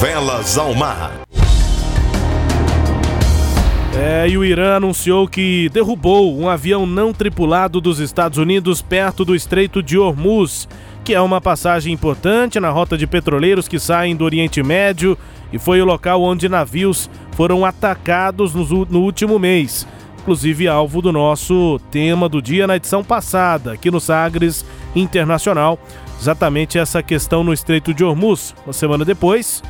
Velas 0.00 0.56
ao 0.56 0.74
mar. 0.74 1.22
É, 3.94 4.26
e 4.28 4.38
o 4.38 4.44
Irã 4.44 4.76
anunciou 4.76 5.28
que 5.28 5.68
derrubou 5.68 6.36
um 6.38 6.48
avião 6.48 6.86
não 6.86 7.12
tripulado 7.12 7.80
dos 7.80 7.98
Estados 8.00 8.38
Unidos 8.38 8.80
perto 8.80 9.24
do 9.24 9.34
Estreito 9.34 9.82
de 9.82 9.98
Hormuz, 9.98 10.66
que 11.04 11.14
é 11.14 11.20
uma 11.20 11.40
passagem 11.40 11.92
importante 11.92 12.58
na 12.58 12.70
rota 12.70 12.96
de 12.96 13.06
petroleiros 13.06 13.68
que 13.68 13.78
saem 13.78 14.16
do 14.16 14.24
Oriente 14.24 14.62
Médio 14.62 15.16
e 15.52 15.58
foi 15.58 15.82
o 15.82 15.84
local 15.84 16.22
onde 16.22 16.48
navios 16.48 17.10
foram 17.32 17.64
atacados 17.66 18.54
nos 18.54 18.70
u- 18.70 18.86
no 18.88 19.00
último 19.00 19.38
mês. 19.38 19.86
Inclusive, 20.20 20.68
alvo 20.68 21.02
do 21.02 21.12
nosso 21.12 21.80
tema 21.90 22.28
do 22.28 22.40
dia 22.40 22.66
na 22.66 22.76
edição 22.76 23.02
passada, 23.04 23.72
aqui 23.72 23.90
no 23.90 24.00
Sagres 24.00 24.64
Internacional. 24.94 25.78
Exatamente 26.18 26.78
essa 26.78 27.02
questão 27.02 27.42
no 27.44 27.52
Estreito 27.52 27.92
de 27.92 28.04
Hormuz. 28.04 28.54
Uma 28.64 28.72
semana 28.72 29.04
depois, 29.04 29.62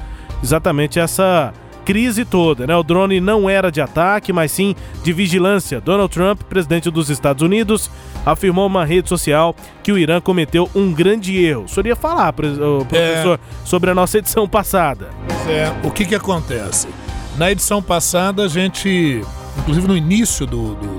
exatamente 0.42 1.00
essa 1.00 1.52
crise 1.84 2.24
toda, 2.24 2.66
né? 2.66 2.76
O 2.76 2.82
drone 2.82 3.20
não 3.20 3.48
era 3.50 3.70
de 3.70 3.80
ataque, 3.80 4.32
mas 4.32 4.52
sim 4.52 4.74
de 5.02 5.12
vigilância. 5.12 5.80
Donald 5.80 6.12
Trump, 6.12 6.42
presidente 6.42 6.90
dos 6.90 7.10
Estados 7.10 7.42
Unidos, 7.42 7.90
afirmou 8.24 8.66
uma 8.66 8.84
rede 8.84 9.08
social 9.08 9.54
que 9.82 9.90
o 9.92 9.98
Irã 9.98 10.20
cometeu 10.20 10.68
um 10.74 10.92
grande 10.92 11.36
erro. 11.44 11.64
O 11.64 11.68
senhor 11.68 11.86
ia 11.86 11.96
falar, 11.96 12.32
professor, 12.32 13.38
sobre 13.64 13.90
a 13.90 13.94
nossa 13.94 14.18
edição 14.18 14.48
passada. 14.48 15.10
É, 15.48 15.72
o 15.86 15.90
que 15.90 16.04
que 16.04 16.14
acontece? 16.14 16.88
Na 17.36 17.50
edição 17.50 17.82
passada, 17.82 18.44
a 18.44 18.48
gente, 18.48 19.22
inclusive 19.58 19.88
no 19.88 19.96
início 19.96 20.46
do, 20.46 20.74
do- 20.74 20.98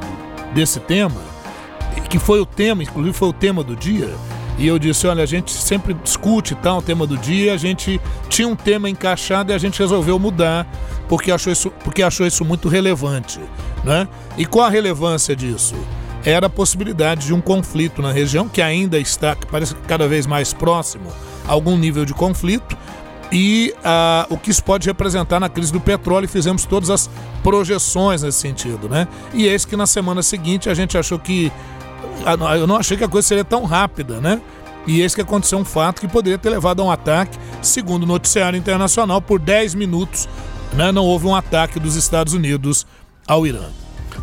desse 0.53 0.79
tema, 0.79 1.21
que 2.09 2.19
foi 2.19 2.39
o 2.39 2.45
tema, 2.45 2.83
inclusive 2.83 3.15
foi 3.15 3.27
o 3.29 3.33
tema 3.33 3.63
do 3.63 3.75
dia, 3.75 4.09
E 4.57 4.67
eu 4.67 4.77
disse, 4.77 5.07
olha, 5.07 5.23
a 5.23 5.25
gente 5.25 5.51
sempre 5.51 5.93
discute 5.95 6.53
tal, 6.55 6.77
o 6.77 6.81
tema 6.81 7.07
do 7.07 7.17
dia, 7.17 7.53
a 7.53 7.57
gente 7.57 7.99
tinha 8.29 8.47
um 8.47 8.55
tema 8.55 8.89
encaixado 8.89 9.51
e 9.51 9.55
a 9.55 9.57
gente 9.57 9.79
resolveu 9.79 10.19
mudar 10.19 10.67
porque 11.07 11.31
achou 11.31 11.51
isso, 11.51 11.71
porque 11.83 12.01
achou 12.01 12.25
isso 12.25 12.45
muito 12.45 12.67
relevante. 12.67 13.39
Né? 13.83 14.07
E 14.37 14.45
qual 14.45 14.65
a 14.65 14.69
relevância 14.69 15.35
disso? 15.35 15.75
Era 16.25 16.47
a 16.47 16.49
possibilidade 16.49 17.25
de 17.25 17.33
um 17.33 17.41
conflito 17.41 18.01
na 18.01 18.11
região, 18.11 18.47
que 18.47 18.61
ainda 18.61 18.97
está, 18.97 19.35
que 19.35 19.45
parece 19.45 19.75
cada 19.87 20.07
vez 20.07 20.25
mais 20.25 20.53
próximo 20.53 21.11
a 21.47 21.51
algum 21.51 21.77
nível 21.77 22.05
de 22.05 22.13
conflito, 22.13 22.77
e 23.31 23.73
ah, 23.83 24.25
o 24.29 24.37
que 24.37 24.49
isso 24.49 24.63
pode 24.63 24.87
representar 24.87 25.39
na 25.39 25.49
crise 25.49 25.73
do 25.73 25.81
petróleo, 25.81 26.25
e 26.25 26.27
fizemos 26.27 26.65
todas 26.65 26.89
as 26.89 27.09
projeções 27.41 28.23
nesse 28.23 28.39
sentido. 28.39 28.87
Né? 28.87 29.07
E 29.33 29.47
eis 29.47 29.65
que 29.65 29.75
na 29.75 29.85
semana 29.85 30.23
seguinte 30.23 30.69
a 30.69 30.73
gente 30.73 30.97
achou 30.97 31.19
que 31.19 31.51
eu 32.57 32.67
não 32.67 32.77
achei 32.77 32.95
que 32.97 33.03
a 33.03 33.07
coisa 33.07 33.27
seria 33.27 33.43
tão 33.43 33.63
rápida, 33.63 34.19
né? 34.19 34.41
E 34.85 35.01
esse 35.01 35.15
que 35.15 35.21
aconteceu 35.21 35.57
um 35.57 35.65
fato 35.65 36.01
que 36.01 36.07
poderia 36.07 36.37
ter 36.37 36.49
levado 36.49 36.81
a 36.81 36.85
um 36.85 36.91
ataque, 36.91 37.37
segundo 37.61 38.03
o 38.03 38.05
noticiário 38.05 38.57
internacional, 38.57 39.21
por 39.21 39.39
10 39.39 39.75
minutos, 39.75 40.27
né? 40.73 40.91
Não 40.91 41.05
houve 41.05 41.25
um 41.25 41.35
ataque 41.35 41.79
dos 41.79 41.95
Estados 41.95 42.33
Unidos 42.33 42.85
ao 43.27 43.47
Irã. 43.47 43.69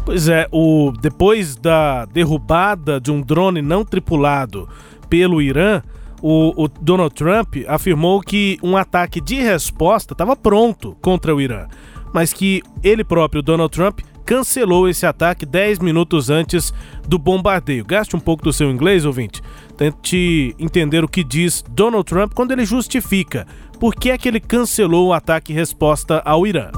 Pois 0.05 0.28
é, 0.28 0.47
o 0.53 0.93
depois 1.01 1.57
da 1.57 2.05
derrubada 2.07 3.01
de 3.01 3.11
um 3.11 3.20
drone 3.20 3.62
não 3.62 3.84
tripulado 3.84 4.68
pelo 5.09 5.43
Irã, 5.43 5.82
o, 6.22 6.64
o 6.64 6.68
Donald 6.68 7.14
Trump 7.14 7.57
afirmou 7.66 8.20
que 8.20 8.59
um 8.62 8.76
ataque 8.76 9.20
de 9.20 9.36
resposta 9.36 10.12
estava 10.12 10.36
pronto 10.36 10.97
contra 11.01 11.34
o 11.34 11.41
Irã, 11.41 11.66
mas 12.12 12.32
que 12.32 12.62
ele 12.82 13.03
próprio, 13.03 13.43
Donald 13.43 13.72
Trump, 13.72 14.01
cancelou 14.25 14.89
esse 14.89 15.07
ataque 15.07 15.45
10 15.45 15.79
minutos 15.81 16.31
antes 16.31 16.73
do 17.07 17.18
bombardeio. 17.18 17.85
Gaste 17.85 18.16
um 18.16 18.21
pouco 18.21 18.45
do 18.45 18.53
seu 18.53 18.71
inglês, 18.71 19.05
ouvinte. 19.05 19.43
Tente 19.77 20.55
entender 20.59 21.03
o 21.03 21.09
que 21.09 21.25
diz 21.25 21.64
Donald 21.71 22.05
Trump 22.05 22.33
quando 22.35 22.53
ele 22.53 22.64
justifica 22.64 23.47
por 23.79 23.95
que 23.95 24.11
é 24.11 24.18
que 24.18 24.29
ele 24.29 24.41
cancelou 24.41 25.09
o 25.09 25.12
ataque 25.12 25.53
resposta 25.53 26.21
ao 26.25 26.47
Irã. 26.47 26.71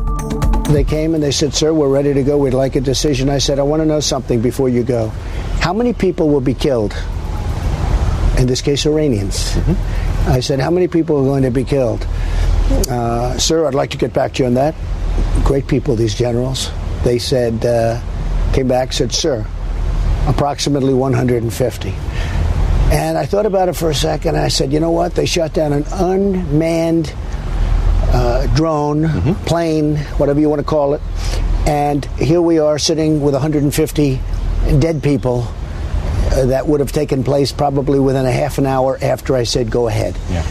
They 0.72 0.84
came 0.84 1.14
and 1.14 1.20
they 1.20 1.32
said, 1.32 1.52
"Sir, 1.52 1.72
we're 1.72 1.92
ready 1.92 2.14
to 2.14 2.22
go. 2.22 2.36
We'd 2.38 2.54
like 2.54 2.78
a 2.78 2.80
decision." 2.80 3.28
I 3.28 3.40
said, 3.40 3.58
"I 3.58 3.62
want 3.62 3.82
to 3.82 3.86
know 3.86 4.00
something 4.00 4.40
before 4.40 4.70
you 4.70 4.84
go. 4.84 5.12
How 5.60 5.74
many 5.74 5.92
people 5.92 6.28
will 6.28 6.40
be 6.40 6.54
killed?" 6.54 6.94
In 8.38 8.46
this 8.46 8.62
case, 8.62 8.88
Iranians. 8.88 9.54
Mm 9.54 9.62
-hmm. 9.62 10.38
I 10.38 10.40
said, 10.42 10.60
"How 10.60 10.70
many 10.70 10.88
people 10.88 11.16
are 11.16 11.26
going 11.26 11.44
to 11.44 11.50
be 11.50 11.64
killed?" 11.64 12.06
Uh, 12.88 13.36
sir, 13.36 13.66
I'd 13.68 13.74
like 13.74 13.88
to 13.88 13.98
get 13.98 14.12
back 14.12 14.32
to 14.32 14.42
you 14.42 14.48
on 14.48 14.54
that. 14.54 14.74
Great 15.44 15.66
people, 15.66 15.96
these 15.96 16.14
generals. 16.16 16.70
They 17.04 17.18
said, 17.18 17.64
uh, 17.64 18.00
came 18.52 18.68
back, 18.68 18.92
said, 18.92 19.12
sir, 19.12 19.46
approximately 20.26 20.94
150. 20.94 21.88
And 22.92 23.16
I 23.16 23.24
thought 23.24 23.46
about 23.46 23.68
it 23.68 23.72
for 23.74 23.90
a 23.90 23.94
second. 23.94 24.34
And 24.34 24.44
I 24.44 24.48
said, 24.48 24.72
you 24.72 24.78
know 24.78 24.90
what? 24.90 25.14
They 25.14 25.26
shot 25.26 25.54
down 25.54 25.72
an 25.72 25.84
unmanned 25.92 27.12
uh, 28.12 28.46
drone, 28.54 29.04
mm-hmm. 29.04 29.32
plane, 29.44 29.96
whatever 30.18 30.40
you 30.40 30.48
want 30.48 30.60
to 30.60 30.66
call 30.66 30.94
it. 30.94 31.00
And 31.66 32.04
here 32.04 32.42
we 32.42 32.58
are 32.58 32.78
sitting 32.78 33.22
with 33.22 33.34
150 33.34 34.20
dead 34.78 35.02
people 35.02 35.42
uh, 36.32 36.46
that 36.46 36.66
would 36.66 36.80
have 36.80 36.92
taken 36.92 37.24
place 37.24 37.52
probably 37.52 37.98
within 37.98 38.26
a 38.26 38.32
half 38.32 38.58
an 38.58 38.66
hour 38.66 38.98
after 39.00 39.34
I 39.34 39.44
said 39.44 39.70
go 39.70 39.88
ahead. 39.88 40.16
Yeah. 40.30 40.44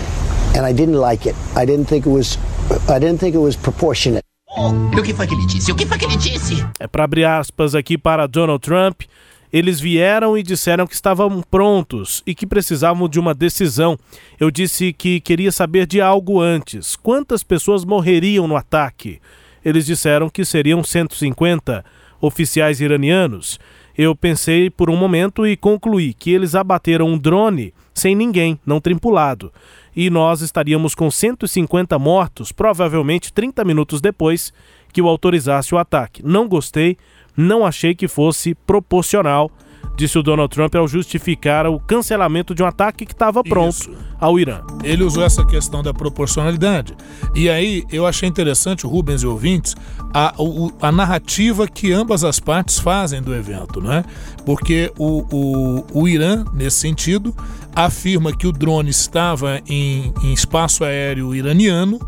And 0.55 0.65
I 0.65 0.73
didn't 0.73 0.95
like 0.95 1.25
it. 1.25 1.35
I 1.55 1.65
didn't 1.65 1.85
think 1.85 2.05
it 2.05 2.09
was 2.09 2.37
I 2.89 2.99
didn't 2.99 3.19
think 3.19 3.35
it 3.35 3.39
was 3.39 3.55
proportionate. 3.55 4.23
O 4.57 5.01
que 5.01 5.13
foi 5.13 5.27
que 5.27 5.33
ele 5.33 5.45
disse? 5.45 5.71
O 5.71 5.75
que 5.75 5.85
foi 5.85 5.97
que 5.97 6.05
ele 6.05 6.17
disse? 6.17 6.65
É 6.77 6.85
para 6.85 7.05
abrir 7.05 7.23
aspas 7.23 7.73
aqui 7.73 7.97
para 7.97 8.27
Donald 8.27 8.61
Trump. 8.61 9.03
Eles 9.51 9.79
vieram 9.79 10.37
e 10.37 10.43
disseram 10.43 10.85
que 10.85 10.93
estavam 10.93 11.41
prontos 11.41 12.21
e 12.25 12.35
que 12.35 12.45
precisavam 12.45 13.07
de 13.07 13.19
uma 13.19 13.33
decisão. 13.33 13.97
Eu 14.39 14.51
disse 14.51 14.91
que 14.91 15.21
queria 15.21 15.51
saber 15.51 15.87
de 15.87 16.01
algo 16.01 16.41
antes. 16.41 16.95
Quantas 16.97 17.43
pessoas 17.43 17.85
morreriam 17.85 18.47
no 18.47 18.57
ataque? 18.57 19.19
Eles 19.63 19.85
disseram 19.85 20.29
que 20.29 20.43
seriam 20.43 20.83
150 20.83 21.83
oficiais 22.19 22.81
iranianos. 22.81 23.59
Eu 23.97 24.15
pensei 24.15 24.69
por 24.69 24.89
um 24.89 24.95
momento 24.95 25.45
e 25.45 25.57
concluí 25.57 26.13
que 26.13 26.31
eles 26.31 26.55
abateram 26.55 27.07
um 27.07 27.17
drone 27.17 27.73
sem 27.93 28.15
ninguém, 28.15 28.59
não 28.65 28.79
tripulado 28.79 29.51
e 29.95 30.09
nós 30.09 30.41
estaríamos 30.41 30.95
com 30.95 31.09
150 31.11 31.97
mortos, 31.99 32.51
provavelmente 32.51 33.33
30 33.33 33.63
minutos 33.63 34.01
depois 34.01 34.53
que 34.93 35.01
o 35.01 35.07
autorizasse 35.07 35.73
o 35.73 35.77
ataque. 35.77 36.23
Não 36.25 36.47
gostei, 36.47 36.97
não 37.35 37.65
achei 37.65 37.93
que 37.93 38.07
fosse 38.07 38.55
proporcional, 38.55 39.51
disse 39.95 40.17
o 40.17 40.23
Donald 40.23 40.53
Trump 40.53 40.73
ao 40.75 40.87
justificar 40.87 41.67
o 41.67 41.79
cancelamento 41.79 42.55
de 42.55 42.63
um 42.63 42.65
ataque 42.65 43.05
que 43.05 43.13
estava 43.13 43.43
pronto 43.43 43.75
Isso. 43.75 43.91
ao 44.19 44.39
Irã. 44.39 44.61
Ele 44.83 45.03
usou 45.03 45.23
essa 45.23 45.45
questão 45.45 45.83
da 45.83 45.93
proporcionalidade. 45.93 46.95
E 47.35 47.49
aí 47.49 47.83
eu 47.91 48.05
achei 48.05 48.27
interessante, 48.27 48.85
Rubens 48.85 49.21
e 49.21 49.27
ouvintes, 49.27 49.75
a, 50.13 50.33
a, 50.81 50.91
narrativa 50.91 51.67
que 51.67 51.91
ambas 51.91 52.23
as 52.23 52.39
partes 52.39 52.79
fazem 52.79 53.21
do 53.21 53.33
evento, 53.33 53.79
né? 53.79 54.03
Porque 54.45 54.91
o, 54.97 55.23
o, 55.31 56.01
o 56.01 56.07
Irã, 56.07 56.43
nesse 56.53 56.77
sentido, 56.77 57.35
afirma 57.75 58.35
que 58.35 58.47
o 58.47 58.51
drone 58.51 58.89
estava 58.89 59.61
em, 59.67 60.13
em 60.23 60.33
espaço 60.33 60.83
aéreo 60.83 61.33
iraniano 61.33 61.99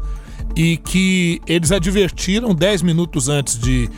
e 0.55 0.78
que 0.78 1.41
eles 1.47 1.71
advertiram 1.71 2.53
10 2.53 2.82
minutos 2.82 3.30
antes 3.30 3.57
de, 3.57 3.89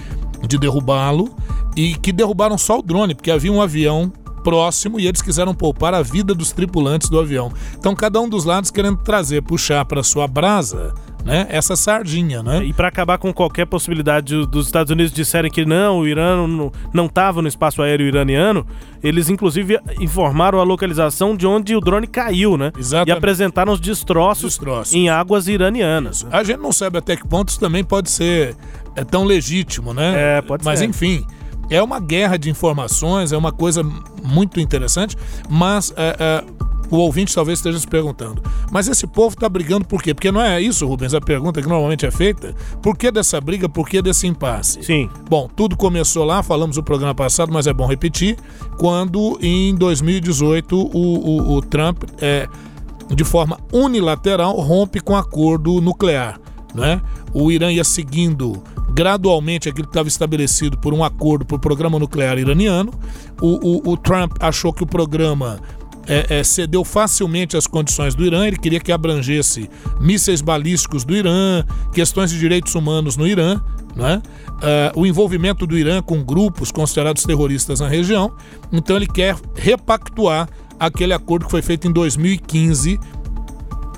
de 0.48 0.58
derrubá-lo 0.58 1.36
e 1.76 1.96
que 1.96 2.12
derrubaram 2.12 2.58
só 2.58 2.80
o 2.80 2.82
drone, 2.82 3.16
porque 3.16 3.32
havia 3.32 3.52
um 3.52 3.62
avião 3.62 4.12
próximo 4.44 5.00
e 5.00 5.08
eles 5.08 5.24
quiseram 5.24 5.56
poupar 5.56 5.94
a 5.96 6.04
vida 6.04 6.36
dos 6.36 6.52
tripulantes 6.52 7.10
do 7.10 7.20
avião. 7.20 7.52
Então, 7.78 7.96
cada 7.96 8.22
um 8.22 8.30
dos 8.30 8.46
lados 8.46 8.70
querendo 8.70 8.98
trazer, 8.98 9.42
puxar 9.42 9.84
para 9.86 10.04
sua 10.04 10.28
brasa 10.28 10.94
né, 11.26 11.48
essa 11.50 11.76
sardinha, 11.76 12.44
né? 12.44 12.64
E 12.64 12.72
para 12.72 12.88
acabar 12.88 13.18
com 13.18 13.34
qualquer 13.34 13.66
possibilidade 13.66 14.46
dos 14.46 14.68
Estados 14.68 14.92
Unidos 14.92 15.12
disserem 15.12 15.50
que 15.50 15.66
não, 15.66 16.02
o 16.02 16.08
Irã 16.08 16.46
não 16.94 17.06
estava 17.08 17.42
no 17.42 17.48
espaço 17.48 17.82
aéreo 17.82 18.06
iraniano, 18.06 18.66
eles 19.04 19.28
inclusive 19.28 19.80
informaram 20.00 20.60
a 20.60 20.64
localização 20.64 21.36
de 21.36 21.48
onde 21.48 21.76
o 21.76 21.82
drone 21.82 22.06
caiu, 22.06 22.56
né? 22.56 22.72
Exatamente. 22.78 23.10
E 23.10 23.18
apresentaram 23.18 23.74
os 23.74 23.80
destroços, 23.80 24.54
destroços. 24.54 24.94
em 24.94 25.10
águas 25.10 25.48
iranianas. 25.48 26.26
A 26.32 26.44
gente 26.44 26.60
não 26.60 26.72
sabe 26.72 27.00
até 27.00 27.16
que 27.16 27.28
ponto 27.28 27.50
isso 27.50 27.60
também 27.60 27.84
pode 27.84 28.12
ser 28.12 28.56
é 28.96 29.04
tão 29.04 29.24
legítimo, 29.24 29.94
né? 29.94 30.38
É, 30.38 30.42
pode 30.42 30.64
Mas 30.64 30.80
ser. 30.80 30.86
enfim, 30.86 31.26
é 31.70 31.82
uma 31.82 32.00
guerra 32.00 32.38
de 32.38 32.50
informações, 32.50 33.32
é 33.32 33.38
uma 33.38 33.52
coisa 33.52 33.84
muito 34.24 34.60
interessante, 34.60 35.18
mas 35.50 35.94
é, 35.98 36.16
é, 36.20 36.44
o 36.90 36.98
ouvinte 36.98 37.34
talvez 37.34 37.60
esteja 37.60 37.80
se 37.80 37.88
perguntando: 37.88 38.42
mas 38.72 38.88
esse 38.88 39.08
povo 39.08 39.34
está 39.34 39.50
brigando 39.50 39.86
por 39.86 40.02
quê? 40.02 40.14
Porque 40.14 40.32
não 40.32 40.42
é 40.42 40.62
isso, 40.62 40.86
Rubens, 40.88 41.14
a 41.14 41.22
pergunta 41.22 41.62
que 41.62 41.68
normalmente 41.68 42.06
é 42.06 42.12
feita. 42.12 42.54
Por 42.82 42.98
que 42.98 43.12
dessa 43.12 43.40
briga? 43.42 43.68
Por 43.68 43.88
que 43.88 44.02
desse 44.02 44.28
impasse? 44.28 44.84
Sim. 44.84 45.10
Bom, 45.30 45.50
tudo 45.54 45.76
começou 45.76 46.24
lá, 46.24 46.44
falamos 46.44 46.78
no 46.78 46.84
programa 46.84 47.16
passado, 47.16 47.52
mas 47.52 47.68
é 47.68 47.74
bom 47.74 47.88
repetir, 47.88 48.38
quando 48.78 49.38
em 49.42 49.76
2018 49.76 50.78
o, 50.78 50.90
o, 50.94 51.56
o 51.56 51.62
Trump, 51.62 52.04
é, 52.22 52.48
de 53.10 53.24
forma 53.24 53.58
unilateral, 53.72 54.56
rompe 54.60 55.00
com 55.00 55.16
acordo 55.16 55.82
nuclear. 55.82 56.40
Né? 56.74 57.02
O 57.34 57.52
Irã 57.52 57.72
ia 57.72 57.86
seguindo 57.86 58.62
gradualmente 58.96 59.68
aquilo 59.68 59.86
que 59.86 59.92
estava 59.92 60.08
estabelecido 60.08 60.78
por 60.78 60.94
um 60.94 61.04
acordo 61.04 61.46
por 61.46 61.60
programa 61.60 62.00
nuclear 62.00 62.38
iraniano. 62.38 62.94
O, 63.42 63.90
o, 63.90 63.94
o 63.94 63.98
Trump 63.98 64.32
achou 64.40 64.72
que 64.72 64.82
o 64.82 64.88
programa 64.88 65.60
é, 66.08 66.40
é, 66.40 66.44
cedeu 66.44 66.84
facilmente 66.86 67.58
às 67.58 67.68
condições 67.68 68.16
do 68.16 68.24
Irã, 68.24 68.48
ele 68.48 68.58
queria 68.58 68.80
que 68.80 68.92
abrangesse 68.92 69.70
mísseis 70.00 70.42
balísticos 70.42 71.04
do 71.04 71.16
Irã, 71.16 71.66
questões 71.92 72.32
de 72.32 72.40
direitos 72.40 72.74
humanos 72.74 73.18
no 73.18 73.28
Irã, 73.28 73.62
né? 73.96 74.22
Uh, 74.96 75.02
o 75.02 75.06
envolvimento 75.06 75.66
do 75.66 75.78
Irã 75.78 76.02
com 76.02 76.24
grupos 76.24 76.72
considerados 76.72 77.24
terroristas 77.24 77.80
na 77.80 77.88
região. 77.88 78.34
Então 78.72 78.96
ele 78.96 79.08
quer 79.08 79.36
repactuar 79.56 80.50
aquele 80.80 81.14
acordo 81.14 81.46
que 81.46 81.52
foi 81.52 81.62
feito 81.62 81.88
em 81.88 81.92
2015 81.92 83.00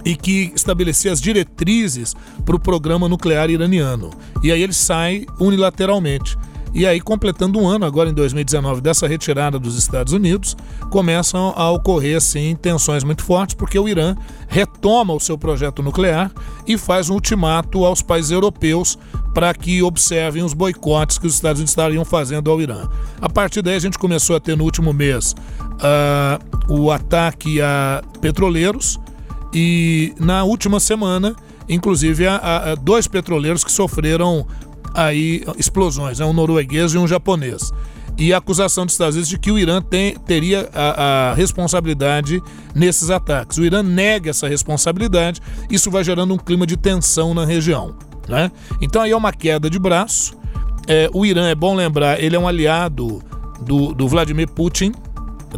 e 0.06 0.16
que 0.16 0.52
estabelecia 0.56 1.12
as 1.12 1.22
diretrizes 1.22 2.16
para 2.46 2.56
o 2.56 2.60
programa 2.60 3.08
nuclear 3.08 3.50
iraniano. 3.50 4.10
E 4.44 4.52
aí 4.52 4.62
ele 4.62 4.74
sai 4.74 5.26
unilateralmente. 5.40 6.38
E 6.74 6.86
aí, 6.86 7.00
completando 7.00 7.60
um 7.60 7.68
ano, 7.68 7.86
agora 7.86 8.10
em 8.10 8.14
2019, 8.14 8.82
dessa 8.82 9.08
retirada 9.08 9.58
dos 9.58 9.76
Estados 9.78 10.14
Unidos, 10.14 10.56
começam 10.92 11.54
a 11.56 11.72
ocorrer, 11.72 12.18
assim, 12.18 12.56
tensões 12.56 13.04
muito 13.04 13.24
fortes, 13.24 13.56
porque 13.56 13.80
o 13.80 13.88
Irã 13.88 14.16
retoma 14.48 15.14
o 15.14 15.20
seu 15.20 15.38
projeto 15.38 15.82
nuclear 15.82 16.32
e 16.68 16.78
faz 16.78 17.10
um 17.10 17.16
ultimato 17.16 17.84
aos 17.84 18.02
países 18.02 18.32
europeus 18.32 18.98
para 19.34 19.54
que 19.54 19.82
observem 19.82 20.44
os 20.44 20.54
boicotes 20.54 21.18
que 21.18 21.26
os 21.26 21.36
Estados 21.36 21.60
Unidos 21.60 21.72
estariam 21.72 22.06
fazendo 22.06 22.52
ao 22.52 22.62
Irã. 22.62 22.88
A 23.20 23.30
partir 23.30 23.62
daí, 23.62 23.76
a 23.76 23.80
gente 23.80 23.98
começou 23.98 24.36
a 24.36 24.40
ter 24.40 24.56
no 24.56 24.64
último 24.64 24.94
mês 24.94 25.36
uh, 25.74 26.74
o 26.74 26.92
ataque 26.92 27.62
a 27.62 28.04
petroleiros 28.22 29.00
e 29.60 30.14
na 30.20 30.44
última 30.44 30.80
semana, 30.80 31.36
inclusive, 31.68 32.28
há, 32.28 32.36
há 32.38 32.76
dois 32.76 33.08
petroleiros 33.08 33.64
que 33.64 33.72
sofreram 33.72 34.46
aí 34.94 35.44
explosões, 35.58 36.20
né? 36.20 36.26
um 36.28 36.32
norueguês 36.32 36.94
e 36.94 36.98
um 37.00 37.08
japonês. 37.08 37.74
e 38.20 38.32
a 38.32 38.38
acusação 38.38 38.86
dos 38.86 38.94
Estados 38.94 39.16
Unidos 39.16 39.30
de 39.30 39.40
que 39.40 39.52
o 39.52 39.58
Irã 39.58 39.82
tem, 39.82 40.14
teria 40.14 40.70
a, 40.72 41.32
a, 41.32 41.34
responsabilidade 41.34 42.40
nesses 42.76 43.10
ataques. 43.10 43.58
O 43.58 43.66
Irã 43.66 43.82
nega 43.82 44.30
essa 44.30 44.48
responsabilidade, 44.48 45.42
isso 45.72 45.90
vai 45.90 46.04
gerando 46.04 46.36
um 46.36 46.38
clima 46.38 46.68
de 46.68 46.78
tensão 46.78 47.34
na 47.34 47.44
região. 47.44 47.96
Né? 48.28 48.52
Então 48.80 49.02
aí 49.02 49.10
é 49.10 49.18
uma 49.18 49.34
queda 49.34 49.72
de 49.72 49.80
braço. 49.80 50.38
É, 50.88 51.10
o 51.12 51.26
Irã, 51.26 51.48
é 51.48 51.56
bom 51.56 51.74
lembrar, 51.76 52.22
ele 52.22 52.36
é 52.36 52.40
um 52.40 52.48
aliado 52.48 53.24
do, 53.60 53.92
do 53.92 54.08
Vladimir 54.08 54.52
Putin, 54.52 54.92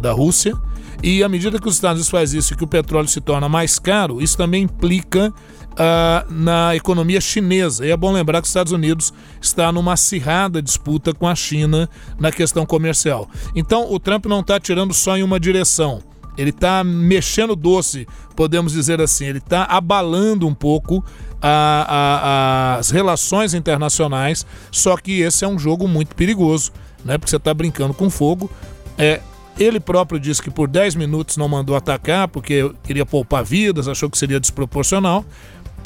da 0.00 0.12
Rússia, 0.12 0.56
e 1.02 1.24
à 1.24 1.28
medida 1.28 1.58
que 1.58 1.68
os 1.68 1.74
Estados 1.74 1.98
Unidos 1.98 2.10
faz 2.10 2.34
isso 2.34 2.52
e 2.52 2.56
que 2.56 2.64
o 2.64 2.66
petróleo 2.66 3.08
se 3.08 3.20
torna 3.20 3.48
mais 3.48 3.78
caro, 3.78 4.20
isso 4.20 4.36
também 4.36 4.64
implica 4.64 5.32
uh, 5.70 6.32
na 6.32 6.76
economia 6.76 7.20
chinesa. 7.20 7.86
E 7.86 7.90
é 7.90 7.96
bom 7.96 8.12
lembrar 8.12 8.40
que 8.40 8.44
os 8.44 8.50
Estados 8.50 8.72
Unidos 8.72 9.12
está 9.40 9.72
numa 9.72 9.94
acirrada 9.94 10.60
disputa 10.60 11.14
com 11.14 11.26
a 11.26 11.34
China 11.34 11.88
na 12.18 12.30
questão 12.30 12.66
comercial. 12.66 13.28
Então 13.54 13.90
o 13.90 13.98
Trump 13.98 14.26
não 14.26 14.40
está 14.40 14.60
tirando 14.60 14.92
só 14.92 15.16
em 15.16 15.22
uma 15.22 15.40
direção. 15.40 16.02
Ele 16.36 16.50
está 16.50 16.82
mexendo 16.84 17.56
doce, 17.56 18.06
podemos 18.36 18.72
dizer 18.72 19.00
assim. 19.00 19.26
Ele 19.26 19.38
está 19.38 19.64
abalando 19.64 20.46
um 20.46 20.54
pouco 20.54 21.04
a, 21.42 21.86
a, 21.88 22.78
as 22.78 22.90
relações 22.90 23.52
internacionais. 23.52 24.46
Só 24.70 24.96
que 24.96 25.20
esse 25.20 25.44
é 25.44 25.48
um 25.48 25.58
jogo 25.58 25.88
muito 25.88 26.14
perigoso, 26.14 26.72
né? 27.04 27.18
Porque 27.18 27.30
você 27.30 27.36
está 27.36 27.52
brincando 27.52 27.92
com 27.92 28.08
fogo. 28.08 28.50
É, 28.96 29.20
ele 29.58 29.78
próprio 29.78 30.18
disse 30.18 30.42
que 30.42 30.50
por 30.50 30.68
10 30.68 30.94
minutos 30.94 31.36
não 31.36 31.48
mandou 31.48 31.76
atacar 31.76 32.28
porque 32.28 32.72
queria 32.84 33.04
poupar 33.04 33.44
vidas, 33.44 33.88
achou 33.88 34.08
que 34.08 34.18
seria 34.18 34.40
desproporcional. 34.40 35.24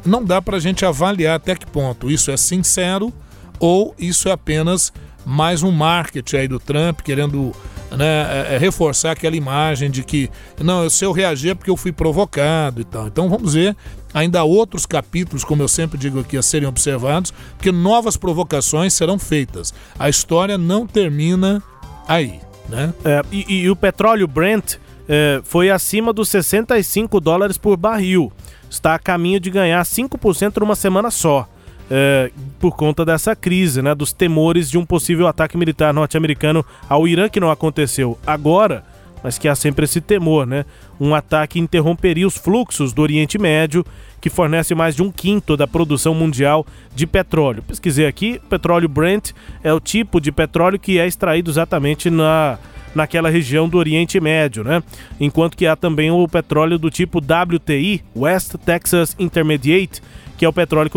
Não 0.05 0.23
dá 0.23 0.41
para 0.41 0.57
a 0.57 0.61
gente 0.61 0.85
avaliar 0.85 1.37
até 1.37 1.55
que 1.55 1.67
ponto 1.67 2.11
isso 2.11 2.31
é 2.31 2.37
sincero 2.37 3.13
ou 3.59 3.95
isso 3.99 4.29
é 4.29 4.33
apenas 4.33 4.93
mais 5.25 5.63
um 5.63 5.71
marketing 5.71 6.37
aí 6.37 6.49
do 6.49 6.61
Trump 6.61 7.01
querendo 7.01 7.53
né, 7.91 8.49
é, 8.51 8.55
é 8.55 8.59
reforçar 8.59 9.13
aquela 9.13 9.37
imagem 9.37 9.91
de 9.91 10.03
que 10.03 10.31
não, 10.61 10.89
se 10.91 11.05
eu 11.05 11.13
reagir 11.13 11.51
é 11.51 11.55
porque 11.55 11.71
eu 11.71 11.77
fui 11.77 11.93
provocado 11.93 12.81
e 12.81 12.85
tal. 12.85 13.07
Então 13.07 13.29
vamos 13.29 13.55
ver. 13.55 13.77
Ainda 14.13 14.41
há 14.41 14.45
outros 14.45 14.87
capítulos, 14.87 15.43
como 15.43 15.63
eu 15.63 15.67
sempre 15.67 15.99
digo 15.99 16.21
aqui, 16.21 16.37
a 16.37 16.43
serem 16.43 16.69
observados, 16.69 17.33
porque 17.57 17.73
novas 17.73 18.17
provocações 18.17 18.95
serão 18.95 19.19
feitas. 19.19 19.75
A 19.99 20.09
história 20.09 20.57
não 20.57 20.87
termina 20.87 21.61
aí. 22.07 22.41
Né? 22.69 22.93
É, 23.05 23.23
e, 23.31 23.63
e, 23.63 23.71
o 23.71 23.77
petróleo 23.77 24.27
Brent 24.27 24.77
é, 25.09 25.41
foi 25.45 25.71
acima 25.71 26.13
dos 26.13 26.29
65 26.29 27.21
dólares 27.21 27.59
por 27.59 27.77
barril. 27.77 28.33
Está 28.71 28.95
a 28.95 28.99
caminho 28.99 29.39
de 29.39 29.51
ganhar 29.51 29.83
5% 29.83 30.59
numa 30.59 30.75
semana 30.75 31.11
só. 31.11 31.49
É, 31.91 32.31
por 32.59 32.75
conta 32.75 33.05
dessa 33.05 33.37
crise, 33.37 33.83
né, 33.83 33.95
dos 33.95 34.11
temores 34.11 34.71
de 34.71 34.79
um 34.79 34.87
possível 34.87 35.27
ataque 35.27 35.57
militar 35.57 35.93
norte-americano 35.93 36.65
ao 36.89 37.07
Irã, 37.07 37.29
que 37.29 37.39
não 37.39 37.51
aconteceu 37.51 38.19
agora, 38.27 38.83
mas 39.23 39.37
que 39.37 39.47
há 39.49 39.55
sempre 39.55 39.85
esse 39.85 40.01
temor, 40.01 40.47
né? 40.47 40.65
Um 40.99 41.15
ataque 41.15 41.59
interromperia 41.59 42.27
os 42.27 42.37
fluxos 42.37 42.93
do 42.93 43.03
Oriente 43.03 43.39
Médio, 43.39 43.85
que 44.25 44.31
fornece 44.31 44.75
mais 44.75 44.97
de 44.97 45.03
um 45.03 45.13
quinto 45.13 45.55
da 45.55 45.67
produção 45.67 46.15
mundial 46.15 46.67
de 46.95 47.07
petróleo. 47.07 47.63
Pesquisei 47.63 48.07
aqui, 48.07 48.41
petróleo 48.49 48.89
Brent 48.89 49.33
é 49.63 49.71
o 49.71 49.79
tipo 49.79 50.19
de 50.19 50.33
petróleo 50.33 50.79
que 50.79 50.99
é 50.99 51.07
extraído 51.07 51.51
exatamente 51.51 52.09
na 52.09 52.59
naquela 52.95 53.29
região 53.29 53.69
do 53.69 53.77
Oriente 53.77 54.19
Médio, 54.21 54.65
né? 54.65 54.83
Enquanto 55.21 55.59
que 55.59 55.67
há 55.67 55.77
também 55.77 56.11
o 56.11 56.27
petróleo 56.27 56.79
do 56.79 56.91
tipo 56.91 57.19
WTI, 57.19 58.03
West 58.17 58.55
Texas 58.65 59.15
Intermediate, 59.19 60.01
que 60.39 60.47
é 60.47 60.49
o 60.49 60.53
petróleo 60.55 60.91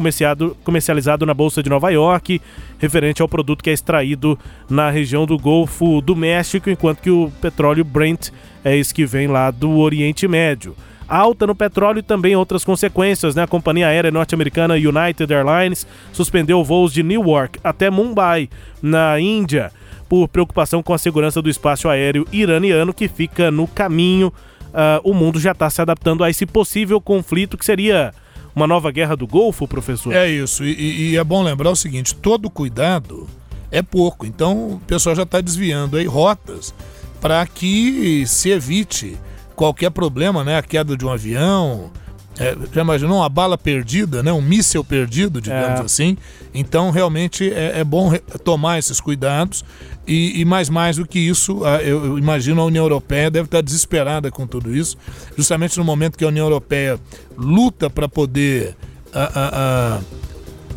comercializado 0.63 1.25
na 1.25 1.34
Bolsa 1.34 1.61
de 1.61 1.69
Nova 1.69 1.89
York, 1.89 2.39
referente 2.80 3.21
ao 3.21 3.28
produto 3.28 3.61
que 3.61 3.69
é 3.69 3.73
extraído 3.73 4.39
na 4.69 4.89
região 4.89 5.25
do 5.25 5.38
Golfo 5.38 5.99
do 5.99 6.15
México, 6.15 6.69
enquanto 6.69 7.01
que 7.01 7.09
o 7.09 7.30
petróleo 7.41 7.84
Brent 7.84 8.30
é 8.63 8.78
esse 8.78 8.93
que 8.93 9.05
vem 9.05 9.28
lá 9.28 9.51
do 9.51 9.80
Oriente 9.80 10.30
Médio. 10.30 10.73
Alta 11.08 11.47
no 11.47 11.55
petróleo 11.55 11.99
e 11.99 12.03
também 12.03 12.36
outras 12.36 12.66
consequências, 12.66 13.36
né? 13.36 13.43
A 13.43 13.47
companhia 13.47 13.88
aérea 13.88 14.12
norte-americana 14.12 14.76
United 14.76 15.34
Airlines 15.34 15.88
suspendeu 16.12 16.64
voos 16.64 16.91
de 16.91 17.03
Newark 17.03 17.60
até 17.64 17.89
Mumbai, 17.89 18.49
na 18.82 19.20
Índia, 19.20 19.72
por 20.10 20.28
preocupação 20.28 20.84
com 20.84 20.93
a 20.93 20.97
segurança 20.97 21.41
do 21.41 21.49
espaço 21.49 21.88
aéreo 21.88 22.26
iraniano 22.32 22.93
que 22.93 23.08
fica 23.08 23.49
no 23.49 23.68
caminho. 23.68 24.34
Uh, 24.68 25.10
o 25.10 25.14
mundo 25.14 25.39
já 25.39 25.53
está 25.53 25.70
se 25.70 25.82
adaptando 25.82 26.24
a 26.24 26.30
esse 26.30 26.45
possível 26.45 26.99
conflito 26.99 27.58
que 27.58 27.66
seria 27.66 28.14
uma 28.53 28.68
nova 28.68 28.91
guerra 28.91 29.16
do 29.16 29.26
Golfo, 29.26 29.68
professor? 29.68 30.14
É 30.14 30.28
isso. 30.28 30.66
E, 30.66 31.12
e 31.12 31.18
é 31.18 31.24
bom 31.24 31.43
lembrar 31.43 31.70
o 31.70 31.76
seguinte: 31.76 32.16
todo 32.16 32.49
cuidado 32.49 33.28
é 33.72 33.82
pouco. 33.82 34.26
Então 34.26 34.74
o 34.74 34.82
pessoal 34.86 35.16
já 35.16 35.24
está 35.24 35.39
desviando 35.39 35.95
aí 35.97 36.05
rotas 36.05 36.74
para 37.22 37.45
que 37.45 38.26
se 38.28 38.49
evite 38.49 39.18
qualquer 39.58 39.89
problema, 39.89 40.43
né? 40.43 40.58
A 40.58 40.62
queda 40.62 40.95
de 40.95 41.03
um 41.03 41.10
avião. 41.10 41.91
É, 42.39 42.55
já 42.72 42.82
imaginou 42.82 43.18
uma 43.18 43.30
bala 43.30 43.58
perdida, 43.58 44.22
né? 44.22 44.32
um 44.32 44.39
míssil 44.39 44.84
perdido, 44.84 45.41
digamos 45.41 45.80
é. 45.80 45.84
assim. 45.84 46.16
Então, 46.53 46.91
realmente 46.91 47.51
é, 47.51 47.80
é 47.80 47.84
bom 47.84 48.14
tomar 48.43 48.78
esses 48.78 49.01
cuidados. 49.01 49.66
E, 50.05 50.39
e, 50.39 50.45
mais 50.45 50.70
mais 50.70 50.97
do 50.97 51.05
que 51.05 51.18
isso, 51.20 51.66
eu, 51.84 52.05
eu, 52.05 52.18
imagino 52.18 52.62
a 52.62 52.66
União 52.66 52.86
Europeia 52.86 53.32
deve 53.32 53.45
estar 53.45 53.62
desesperada 53.62 54.32
com 54.32 54.47
tudo 54.47 54.74
isso, 54.74 54.95
justamente 55.36 55.78
no 55.78 55.84
momento 55.84 56.18
que 56.18 56.24
a 56.24 56.28
União 56.30 56.45
Europeia 56.45 56.97
luta 57.36 57.89
para 57.89 58.08
poder 58.08 58.74
a, 59.12 59.24
a, 59.24 59.95
a, 59.95 59.99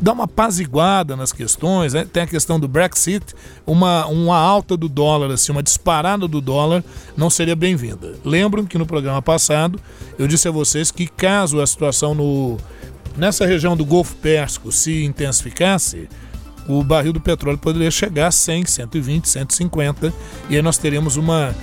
dar 0.00 0.12
uma 0.12 0.24
apaziguada 0.24 1.14
nas 1.14 1.32
questões. 1.32 1.92
Né? 1.92 2.06
Tem 2.10 2.22
a 2.22 2.26
questão 2.26 2.58
do 2.58 2.66
Brexit, 2.66 3.34
uma, 3.66 4.06
uma 4.06 4.36
alta 4.36 4.76
do 4.76 4.88
dólar, 4.88 5.30
assim, 5.30 5.52
uma 5.52 5.62
disparada 5.62 6.26
do 6.26 6.40
dólar 6.40 6.82
não 7.16 7.28
seria 7.28 7.54
bem-vinda. 7.54 8.14
Lembram 8.24 8.64
que 8.64 8.78
no 8.78 8.86
programa 8.86 9.20
passado 9.20 9.78
eu 10.18 10.26
disse 10.26 10.48
a 10.48 10.50
vocês 10.50 10.90
que 10.90 11.06
caso 11.06 11.60
a 11.60 11.66
situação 11.66 12.14
no, 12.14 12.56
nessa 13.16 13.46
região 13.46 13.76
do 13.76 13.84
Golfo 13.84 14.16
Pérsico 14.16 14.72
se 14.72 15.04
intensificasse, 15.04 16.08
o 16.68 16.82
barril 16.82 17.12
do 17.12 17.20
petróleo 17.20 17.58
poderia 17.58 17.90
chegar 17.90 18.28
a 18.28 18.30
100, 18.30 18.66
120, 18.66 19.28
150 19.28 20.12
e 20.48 20.56
aí 20.56 20.62
nós 20.62 20.78
teremos 20.78 21.16
uma 21.16 21.54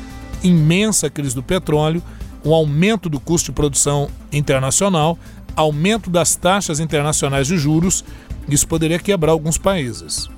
imensa 0.44 1.10
crise 1.10 1.34
do 1.34 1.42
petróleo, 1.42 2.04
um 2.44 2.54
aumento 2.54 3.10
do 3.10 3.20
custo 3.20 3.48
de 3.48 3.52
produção 3.54 4.10
internacional, 4.32 5.18
aumento 5.56 6.10
das 6.10 6.36
taxas 6.36 6.80
internacionais 6.80 7.48
de 7.48 7.58
juros, 7.58 8.06
isso 8.48 8.68
poderia 8.68 9.00
quebrar 9.00 9.32
alguns 9.32 9.58
países. 9.58 10.30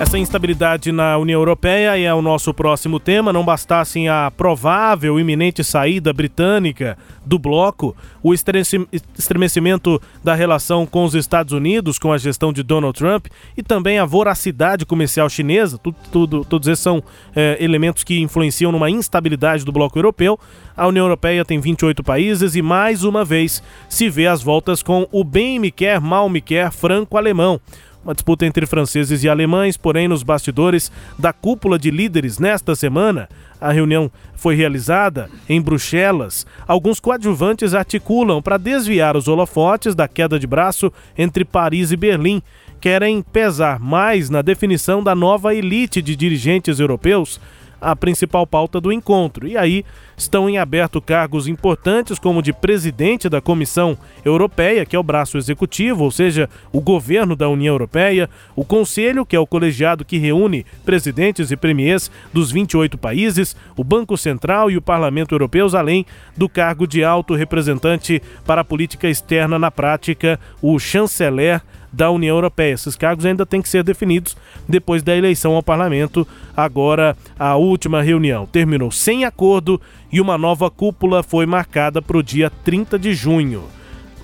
Essa 0.00 0.18
instabilidade 0.18 0.90
na 0.90 1.16
União 1.16 1.40
Europeia 1.40 1.96
é 1.96 2.12
o 2.12 2.20
nosso 2.20 2.52
próximo 2.52 2.98
tema. 2.98 3.32
Não 3.32 3.44
bastassem 3.44 4.08
a 4.08 4.30
provável 4.30 5.20
iminente 5.20 5.62
saída 5.62 6.12
britânica 6.12 6.98
do 7.24 7.38
bloco, 7.38 7.94
o 8.20 8.34
estremecimento 8.34 10.02
da 10.24 10.34
relação 10.34 10.84
com 10.86 11.04
os 11.04 11.14
Estados 11.14 11.52
Unidos, 11.52 11.98
com 11.98 12.12
a 12.12 12.18
gestão 12.18 12.52
de 12.52 12.64
Donald 12.64 12.98
Trump, 12.98 13.26
e 13.56 13.62
também 13.62 13.98
a 13.98 14.04
voracidade 14.04 14.84
comercial 14.84 15.28
chinesa, 15.28 15.78
tudo, 15.78 15.96
tudo 16.10 16.44
todos 16.44 16.66
esses 16.66 16.82
são 16.82 17.02
é, 17.34 17.56
elementos 17.60 18.02
que 18.02 18.20
influenciam 18.20 18.72
numa 18.72 18.90
instabilidade 18.90 19.64
do 19.64 19.70
bloco 19.70 19.96
europeu. 19.96 20.38
A 20.76 20.86
União 20.88 21.04
Europeia 21.04 21.44
tem 21.44 21.60
28 21.60 22.02
países 22.02 22.56
e, 22.56 22.62
mais 22.62 23.04
uma 23.04 23.24
vez, 23.24 23.62
se 23.88 24.08
vê 24.08 24.26
às 24.26 24.42
voltas 24.42 24.82
com 24.82 25.06
o 25.12 25.22
bem 25.22 25.60
me 25.60 25.70
quer, 25.70 26.00
mal 26.00 26.28
me 26.28 26.40
quer 26.40 26.72
franco-alemão 26.72 27.60
uma 28.04 28.14
disputa 28.14 28.44
entre 28.44 28.66
franceses 28.66 29.22
e 29.22 29.28
alemães, 29.28 29.76
porém, 29.76 30.08
nos 30.08 30.22
bastidores 30.22 30.90
da 31.18 31.32
cúpula 31.32 31.78
de 31.78 31.90
líderes 31.90 32.38
nesta 32.38 32.74
semana, 32.74 33.28
a 33.60 33.70
reunião 33.70 34.10
foi 34.34 34.56
realizada 34.56 35.30
em 35.48 35.60
Bruxelas. 35.60 36.44
Alguns 36.66 36.98
coadjuvantes 36.98 37.74
articulam 37.74 38.42
para 38.42 38.58
desviar 38.58 39.16
os 39.16 39.28
holofotes 39.28 39.94
da 39.94 40.08
queda 40.08 40.38
de 40.38 40.46
braço 40.46 40.92
entre 41.16 41.44
Paris 41.44 41.92
e 41.92 41.96
Berlim. 41.96 42.42
Querem 42.80 43.22
pesar 43.22 43.78
mais 43.78 44.28
na 44.28 44.42
definição 44.42 45.00
da 45.00 45.14
nova 45.14 45.54
elite 45.54 46.02
de 46.02 46.16
dirigentes 46.16 46.80
europeus 46.80 47.40
a 47.82 47.96
principal 47.96 48.46
pauta 48.46 48.80
do 48.80 48.92
encontro. 48.92 49.46
E 49.46 49.56
aí 49.56 49.84
estão 50.16 50.48
em 50.48 50.56
aberto 50.56 51.02
cargos 51.02 51.48
importantes, 51.48 52.18
como 52.18 52.40
de 52.40 52.52
presidente 52.52 53.28
da 53.28 53.40
Comissão 53.40 53.98
Europeia, 54.24 54.86
que 54.86 54.94
é 54.94 54.98
o 54.98 55.02
braço 55.02 55.36
executivo, 55.36 56.04
ou 56.04 56.10
seja, 56.10 56.48
o 56.72 56.80
governo 56.80 57.34
da 57.34 57.48
União 57.48 57.74
Europeia, 57.74 58.30
o 58.54 58.64
Conselho, 58.64 59.26
que 59.26 59.34
é 59.34 59.40
o 59.40 59.46
colegiado 59.46 60.04
que 60.04 60.16
reúne 60.16 60.64
presidentes 60.84 61.50
e 61.50 61.56
premiers 61.56 62.10
dos 62.32 62.52
28 62.52 62.96
países, 62.96 63.56
o 63.76 63.82
Banco 63.82 64.16
Central 64.16 64.70
e 64.70 64.76
o 64.76 64.82
Parlamento 64.82 65.34
Europeus, 65.34 65.74
além 65.74 66.06
do 66.36 66.48
cargo 66.48 66.86
de 66.86 67.02
alto 67.02 67.34
representante 67.34 68.22
para 68.46 68.60
a 68.60 68.64
política 68.64 69.08
externa 69.08 69.58
na 69.58 69.70
prática, 69.70 70.38
o 70.60 70.78
chanceler 70.78 71.60
da 71.92 72.10
União 72.10 72.36
Europeia. 72.36 72.72
Esses 72.74 72.96
cargos 72.96 73.26
ainda 73.26 73.44
têm 73.44 73.60
que 73.60 73.68
ser 73.68 73.84
definidos 73.84 74.36
depois 74.68 75.02
da 75.02 75.14
eleição 75.14 75.54
ao 75.54 75.62
parlamento. 75.62 76.26
Agora, 76.56 77.16
a 77.38 77.56
última 77.56 78.02
reunião 78.02 78.46
terminou 78.46 78.90
sem 78.90 79.24
acordo 79.24 79.80
e 80.10 80.20
uma 80.20 80.38
nova 80.38 80.70
cúpula 80.70 81.22
foi 81.22 81.44
marcada 81.44 82.00
para 82.00 82.16
o 82.16 82.22
dia 82.22 82.50
30 82.64 82.98
de 82.98 83.12
junho. 83.14 83.64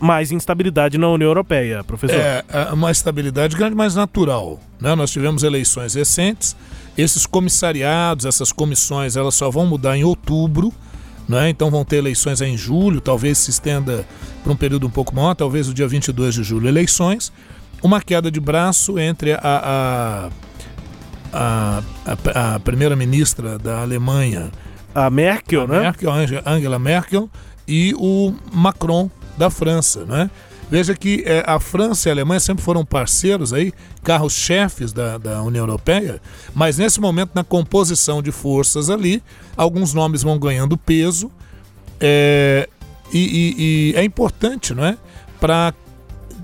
Mais 0.01 0.31
instabilidade 0.31 0.97
na 0.97 1.09
União 1.09 1.29
Europeia, 1.29 1.83
professor. 1.83 2.21
É, 2.21 2.45
é 2.49 2.73
uma 2.73 2.91
estabilidade 2.91 3.57
grande, 3.57 3.75
mais 3.75 3.97
natural. 3.97 4.61
Né? 4.81 4.95
Nós 4.95 5.11
tivemos 5.11 5.43
eleições 5.43 5.95
recentes 5.95 6.57
Esses 6.97 7.27
comissariados, 7.27 8.25
essas 8.25 8.53
comissões, 8.53 9.17
elas 9.17 9.35
só 9.35 9.51
vão 9.51 9.67
mudar 9.67 9.97
em 9.97 10.05
outubro, 10.05 10.73
né? 11.29 11.49
então 11.49 11.69
vão 11.69 11.85
ter 11.85 11.97
eleições 11.97 12.41
em 12.41 12.57
julho, 12.57 13.01
talvez 13.01 13.39
se 13.39 13.51
estenda 13.51 14.07
para 14.45 14.53
um 14.53 14.57
período 14.57 14.87
um 14.87 14.91
pouco 14.91 15.15
maior, 15.15 15.35
talvez 15.35 15.69
o 15.69 15.75
dia 15.75 15.89
22 15.89 16.35
de 16.37 16.43
julho, 16.45 16.69
eleições. 16.69 17.33
Uma 17.83 18.01
queda 18.01 18.31
de 18.31 18.41
braço 18.41 18.99
entre 18.99 19.33
a, 19.33 19.41
a, 19.43 20.31
a, 21.33 22.55
a 22.55 22.61
primeira-ministra 22.61 23.59
da 23.59 23.81
Alemanha, 23.81 24.51
a 24.95 25.09
Merkel, 25.11 25.63
a 25.63 25.67
né? 25.67 25.81
Merkel, 25.81 26.13
Angela 26.45 26.79
Merkel, 26.79 27.31
e 27.67 27.95
o 27.97 28.35
Macron 28.53 29.11
da 29.37 29.51
França, 29.51 30.05
né? 30.05 30.31
Veja 30.71 30.95
que 30.95 31.23
é, 31.25 31.43
a 31.47 31.59
França 31.59 32.09
e 32.09 32.11
a 32.11 32.15
Alemanha 32.15 32.41
sempre 32.41 32.63
foram 32.63 32.85
parceiros 32.85 33.55
aí, 33.55 33.73
carros-chefes 34.03 34.93
da, 34.93 35.17
da 35.17 35.43
União 35.43 35.63
Europeia, 35.63 36.21
mas 36.55 36.77
nesse 36.77 37.01
momento, 37.01 37.31
na 37.35 37.43
composição 37.43 38.21
de 38.21 38.31
forças 38.31 38.91
ali, 38.91 39.23
alguns 39.57 39.95
nomes 39.95 40.23
vão 40.23 40.39
ganhando 40.39 40.77
peso 40.77 41.31
é, 41.99 42.69
e, 43.13 43.19
e, 43.19 43.93
e 43.93 43.97
é 43.97 44.05
importante, 44.05 44.75
não 44.75 44.85
é? 44.85 44.99
Para 45.41 45.73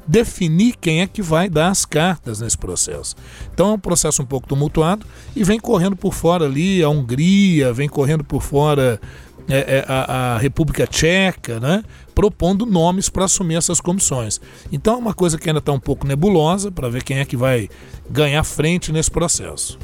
definir 0.07 0.77
quem 0.81 1.01
é 1.01 1.07
que 1.07 1.23
vai 1.23 1.49
dar 1.49 1.69
as 1.69 1.85
cartas 1.85 2.41
nesse 2.41 2.59
processo. 2.59 3.17
Então 3.53 3.71
é 3.71 3.73
um 3.75 3.79
processo 3.79 4.23
um 4.23 4.27
pouco 4.27 4.47
tumultuado 4.47 5.07
e 5.35 5.45
vem 5.45 5.59
correndo 5.59 5.97
por 5.97 6.13
fora 6.13 6.45
ali 6.45 6.83
a 6.83 6.89
Hungria, 6.89 7.73
vem 7.73 7.89
correndo 7.89 8.25
por 8.25 8.43
fora 8.43 9.01
é, 9.49 9.57
é, 9.57 9.85
a, 9.87 10.35
a, 10.35 10.39
República 10.39 10.87
Tcheca, 10.87 11.61
né, 11.61 11.83
propondo 12.15 12.65
nomes 12.65 13.09
para 13.09 13.27
assumir 13.27 13.57
essas 13.57 13.81
comissões. 13.81 14.41
Então 14.73 14.95
é 14.95 14.97
uma 14.97 15.15
coisa 15.15 15.39
que 15.39 15.49
ainda 15.49 15.59
está 15.59 15.73
um 15.73 15.81
pouco 15.81 16.07
nebulosa 16.07 16.71
para 16.71 16.89
ver 16.89 17.03
quem 17.03 17.19
é 17.19 17.25
que 17.25 17.37
vai 17.37 17.69
ganhar 18.09 18.43
frente 18.45 18.93
nesse 18.93 19.11
processo. 19.11 19.79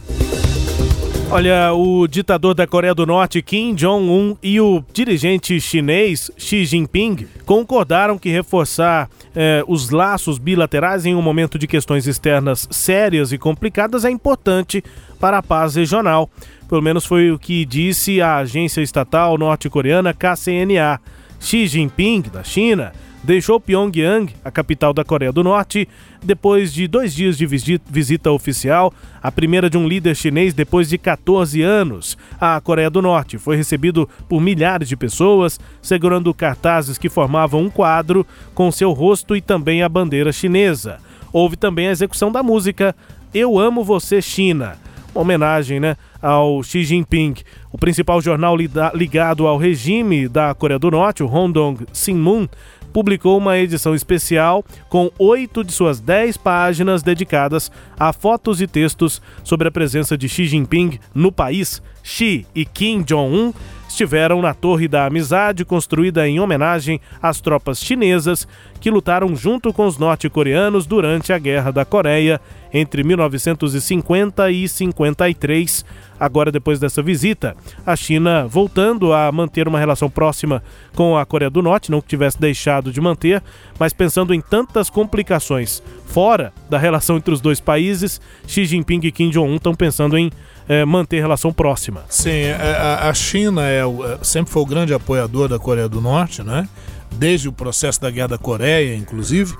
Olha, 1.33 1.73
o 1.73 2.09
ditador 2.09 2.55
da 2.55 2.66
Coreia 2.66 2.93
do 2.93 3.07
Norte, 3.07 3.41
Kim 3.41 3.73
Jong-un, 3.73 4.37
e 4.43 4.61
o 4.61 4.83
dirigente 4.93 5.61
chinês, 5.61 6.29
Xi 6.37 6.64
Jinping, 6.64 7.29
concordaram 7.47 8.18
que 8.18 8.29
reforçar 8.29 9.09
eh, 9.35 9.62
os 9.66 9.91
laços 9.91 10.39
bilaterais 10.39 11.07
em 11.07 11.14
um 11.14 11.22
momento 11.22 11.59
de 11.59 11.66
questões 11.66 12.07
externas 12.07 12.66
sérias 12.70 13.33
e 13.33 13.39
complicadas 13.39 14.05
é 14.05 14.11
importante 14.11 14.83
para 15.18 15.39
a 15.39 15.43
paz 15.43 15.76
regional. 15.76 16.28
Pelo 16.68 16.83
menos 16.83 17.05
foi 17.05 17.31
o 17.31 17.39
que 17.39 17.64
disse 17.64 18.20
a 18.20 18.37
agência 18.37 18.81
estatal 18.81 19.37
norte-coreana 19.37 20.14
KCNA. 20.14 21.01
Xi 21.41 21.66
Jinping, 21.66 22.22
da 22.33 22.45
China, 22.45 22.93
deixou 23.23 23.61
Pyongyang, 23.61 24.35
a 24.45 24.51
capital 24.51 24.93
da 24.93 25.05
Coreia 25.05 25.33
do 25.33 25.45
Norte, 25.45 25.89
depois 26.23 26.73
de 26.73 26.87
dois 26.89 27.14
dias 27.14 27.37
de 27.37 27.47
visita 27.47 28.31
oficial, 28.31 28.93
a 29.23 29.31
primeira 29.31 29.68
de 29.68 29.77
um 29.77 29.87
líder 29.87 30.14
chinês 30.14 30.55
depois 30.55 30.89
de 30.89 30.99
14 30.99 31.62
anos. 31.62 32.16
A 32.41 32.61
Coreia 32.61 32.91
do 32.91 33.03
Norte 33.03 33.39
foi 33.39 33.57
recebido 33.57 34.09
por 34.29 34.41
milhares 34.41 34.89
de 34.89 34.97
pessoas, 34.97 35.61
segurando 35.83 36.33
cartazes 36.35 36.99
que 36.99 37.09
formavam 37.09 37.62
um 37.62 37.71
quadro 37.71 38.27
com 38.55 38.73
seu 38.73 38.93
rosto 38.93 39.37
e 39.37 39.41
também 39.41 39.83
a 39.83 39.89
bandeira 39.89 40.33
chinesa. 40.33 40.99
Houve 41.33 41.57
também 41.57 41.89
a 41.89 41.93
execução 41.93 42.33
da 42.33 42.43
música 42.43 42.95
Eu 43.33 43.59
Amo 43.59 43.85
Você 43.85 44.21
China, 44.21 44.77
uma 45.14 45.23
homenagem 45.23 45.79
né, 45.79 45.97
ao 46.21 46.62
Xi 46.62 46.85
Jinping. 46.85 47.35
O 47.73 47.79
principal 47.79 48.21
jornal 48.21 48.57
ligado 48.95 49.47
ao 49.47 49.57
regime 49.57 50.29
da 50.29 50.55
Coreia 50.55 50.79
do 50.79 50.91
Norte, 50.91 51.23
o 51.23 51.33
Hondong 51.33 51.87
Sinmun, 51.93 52.49
publicou 52.93 53.39
uma 53.39 53.57
edição 53.57 53.95
especial 53.95 54.64
com 54.89 55.11
oito 55.18 55.62
de 55.62 55.73
suas 55.73 56.01
dez 56.01 56.37
páginas 56.37 57.03
dedicadas 57.03 57.71
a 57.99 58.12
fotos 58.12 58.61
e 58.61 58.66
textos 58.66 59.23
sobre 59.45 59.68
a 59.68 59.71
presença 59.71 60.18
de 60.18 60.29
Xi 60.29 60.47
Jinping 60.47 60.99
no 61.14 61.31
país. 61.31 61.83
Xi 62.03 62.47
e 62.55 62.64
Kim 62.64 63.03
Jong-un 63.03 63.53
estiveram 63.91 64.41
na 64.41 64.55
Torre 64.55 64.86
da 64.86 65.05
Amizade, 65.05 65.64
construída 65.64 66.26
em 66.26 66.41
homenagem 66.41 67.01
às 67.20 67.41
tropas 67.41 67.80
chinesas 67.80 68.47
que 68.80 68.91
lutaram 68.91 69.34
junto 69.36 69.72
com 69.72 69.86
os 69.86 69.99
norte-coreanos 69.99 70.86
durante 70.86 71.32
a 71.32 71.38
Guerra 71.38 71.70
da 71.70 71.84
Coreia 71.84 72.41
entre 72.72 73.03
1950 73.03 74.51
e 74.51 74.68
53. 74.68 75.84
Agora, 76.18 76.53
depois 76.53 76.78
dessa 76.78 77.03
visita, 77.03 77.57
a 77.84 77.97
China 77.97 78.47
voltando 78.47 79.12
a 79.12 79.30
manter 79.32 79.66
uma 79.66 79.78
relação 79.78 80.09
próxima 80.09 80.62
com 80.95 81.16
a 81.16 81.26
Coreia 81.26 81.51
do 81.51 81.61
Norte, 81.62 81.91
não 81.91 82.01
que 82.01 82.09
tivesse 82.09 82.41
deixado 82.41 82.93
de 82.93 83.01
manter, 83.01 83.43
mas 83.78 83.93
pensando 83.93 84.32
em 84.32 84.41
tantas 84.41 84.88
complicações 84.88 85.82
fora 86.07 86.53
da 86.68 86.78
relação 86.78 87.16
entre 87.16 87.34
os 87.34 87.41
dois 87.41 87.61
países, 87.61 88.20
Xi 88.47 88.64
Jinping 88.64 89.01
e 89.03 89.12
Kim 89.12 89.30
Jong-un 89.30 89.57
estão 89.57 89.74
pensando 89.74 90.16
em 90.16 90.30
é, 90.71 90.85
manter 90.85 91.18
relação 91.18 91.53
próxima. 91.53 92.05
Sim, 92.09 92.31
é, 92.31 92.55
a, 92.55 93.09
a 93.09 93.12
China 93.12 93.66
é, 93.66 93.81
é, 93.81 94.18
sempre 94.23 94.53
foi 94.53 94.62
o 94.62 94.66
grande 94.66 94.95
apoiador 94.95 95.49
da 95.49 95.59
Coreia 95.59 95.89
do 95.89 96.01
Norte, 96.01 96.45
né? 96.45 96.68
Desde 97.11 97.49
o 97.49 97.53
processo 97.53 98.01
da 98.01 98.09
Guerra 98.09 98.29
da 98.29 98.39
Coreia, 98.39 98.95
inclusive. 98.95 99.53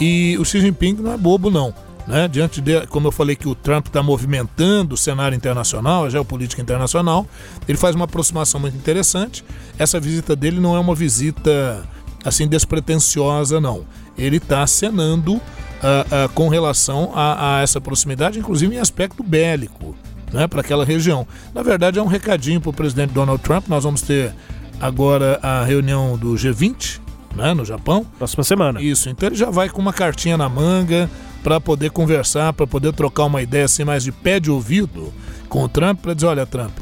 E 0.00 0.36
o 0.40 0.44
Xi 0.44 0.60
Jinping 0.60 0.94
não 0.94 1.12
é 1.12 1.16
bobo, 1.16 1.52
não. 1.52 1.72
Né? 2.04 2.26
Diante 2.26 2.60
de, 2.60 2.84
como 2.88 3.06
eu 3.06 3.12
falei, 3.12 3.36
que 3.36 3.48
o 3.48 3.54
Trump 3.54 3.86
está 3.86 4.02
movimentando 4.02 4.96
o 4.96 4.98
cenário 4.98 5.36
internacional, 5.36 6.04
a 6.04 6.10
geopolítica 6.10 6.60
internacional, 6.60 7.24
ele 7.68 7.78
faz 7.78 7.94
uma 7.94 8.06
aproximação 8.06 8.58
muito 8.58 8.76
interessante. 8.76 9.44
Essa 9.78 10.00
visita 10.00 10.34
dele 10.34 10.58
não 10.58 10.74
é 10.74 10.80
uma 10.80 10.96
visita 10.96 11.84
assim 12.24 12.48
despretensiosa, 12.48 13.60
não. 13.60 13.84
Ele 14.18 14.38
está 14.38 14.64
acenando 14.64 15.34
uh, 15.34 15.38
uh, 15.38 16.28
com 16.34 16.48
relação 16.48 17.12
a, 17.14 17.58
a, 17.58 17.62
essa 17.62 17.80
proximidade, 17.80 18.40
inclusive 18.40 18.74
em 18.74 18.80
aspecto 18.80 19.22
bélico 19.22 19.94
né, 20.36 20.46
para 20.46 20.60
aquela 20.60 20.84
região. 20.84 21.26
Na 21.54 21.62
verdade, 21.62 21.98
é 21.98 22.02
um 22.02 22.06
recadinho 22.06 22.60
para 22.60 22.70
o 22.70 22.72
presidente 22.72 23.12
Donald 23.12 23.42
Trump. 23.42 23.66
Nós 23.68 23.84
vamos 23.84 24.02
ter 24.02 24.34
agora 24.78 25.40
a 25.42 25.64
reunião 25.64 26.16
do 26.18 26.34
G20 26.34 27.00
né, 27.34 27.54
no 27.54 27.64
Japão. 27.64 28.04
Próxima 28.18 28.44
semana. 28.44 28.82
Isso, 28.82 29.08
então 29.08 29.28
ele 29.28 29.36
já 29.36 29.50
vai 29.50 29.70
com 29.70 29.80
uma 29.80 29.94
cartinha 29.94 30.36
na 30.36 30.48
manga 30.48 31.10
para 31.42 31.58
poder 31.58 31.90
conversar, 31.90 32.52
para 32.52 32.66
poder 32.66 32.92
trocar 32.92 33.24
uma 33.24 33.40
ideia 33.40 33.64
assim 33.64 33.84
mais 33.84 34.04
de 34.04 34.12
pé 34.12 34.38
de 34.38 34.50
ouvido 34.50 35.12
com 35.48 35.64
o 35.64 35.68
Trump, 35.68 36.00
para 36.00 36.12
dizer, 36.12 36.26
olha 36.26 36.44
Trump, 36.44 36.72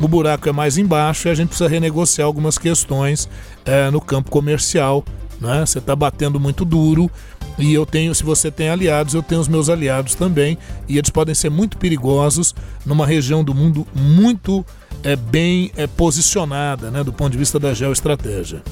o 0.00 0.08
buraco 0.08 0.48
é 0.48 0.52
mais 0.52 0.78
embaixo 0.78 1.28
e 1.28 1.30
a 1.30 1.34
gente 1.34 1.48
precisa 1.48 1.68
renegociar 1.68 2.26
algumas 2.26 2.56
questões 2.56 3.28
é, 3.64 3.90
no 3.90 4.00
campo 4.00 4.30
comercial. 4.30 5.04
Né? 5.42 5.66
Você 5.66 5.78
está 5.78 5.96
batendo 5.96 6.38
muito 6.38 6.64
duro 6.64 7.10
e 7.58 7.74
eu 7.74 7.84
tenho, 7.84 8.14
se 8.14 8.22
você 8.22 8.50
tem 8.50 8.70
aliados, 8.70 9.12
eu 9.12 9.22
tenho 9.22 9.40
os 9.40 9.48
meus 9.48 9.68
aliados 9.68 10.14
também. 10.14 10.56
E 10.88 10.96
eles 10.96 11.10
podem 11.10 11.34
ser 11.34 11.50
muito 11.50 11.76
perigosos 11.76 12.54
numa 12.86 13.04
região 13.04 13.42
do 13.42 13.52
mundo 13.52 13.86
muito 13.92 14.64
é, 15.02 15.16
bem 15.16 15.72
é, 15.76 15.86
posicionada, 15.88 16.90
né, 16.90 17.02
do 17.02 17.12
ponto 17.12 17.32
de 17.32 17.38
vista 17.38 17.58
da 17.58 17.74
geoestratégia. 17.74 18.62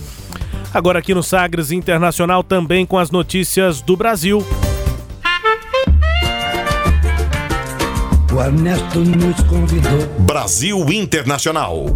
Agora 0.72 1.00
aqui 1.00 1.12
no 1.12 1.22
Sagres 1.22 1.72
Internacional 1.72 2.44
também 2.44 2.86
com 2.86 2.96
as 2.96 3.10
notícias 3.10 3.82
do 3.82 3.96
Brasil. 3.96 4.46
O 8.32 8.40
Ernesto 8.40 9.00
nos 9.00 9.42
convidou. 9.42 10.06
Brasil 10.20 10.78
Internacional. 10.92 11.86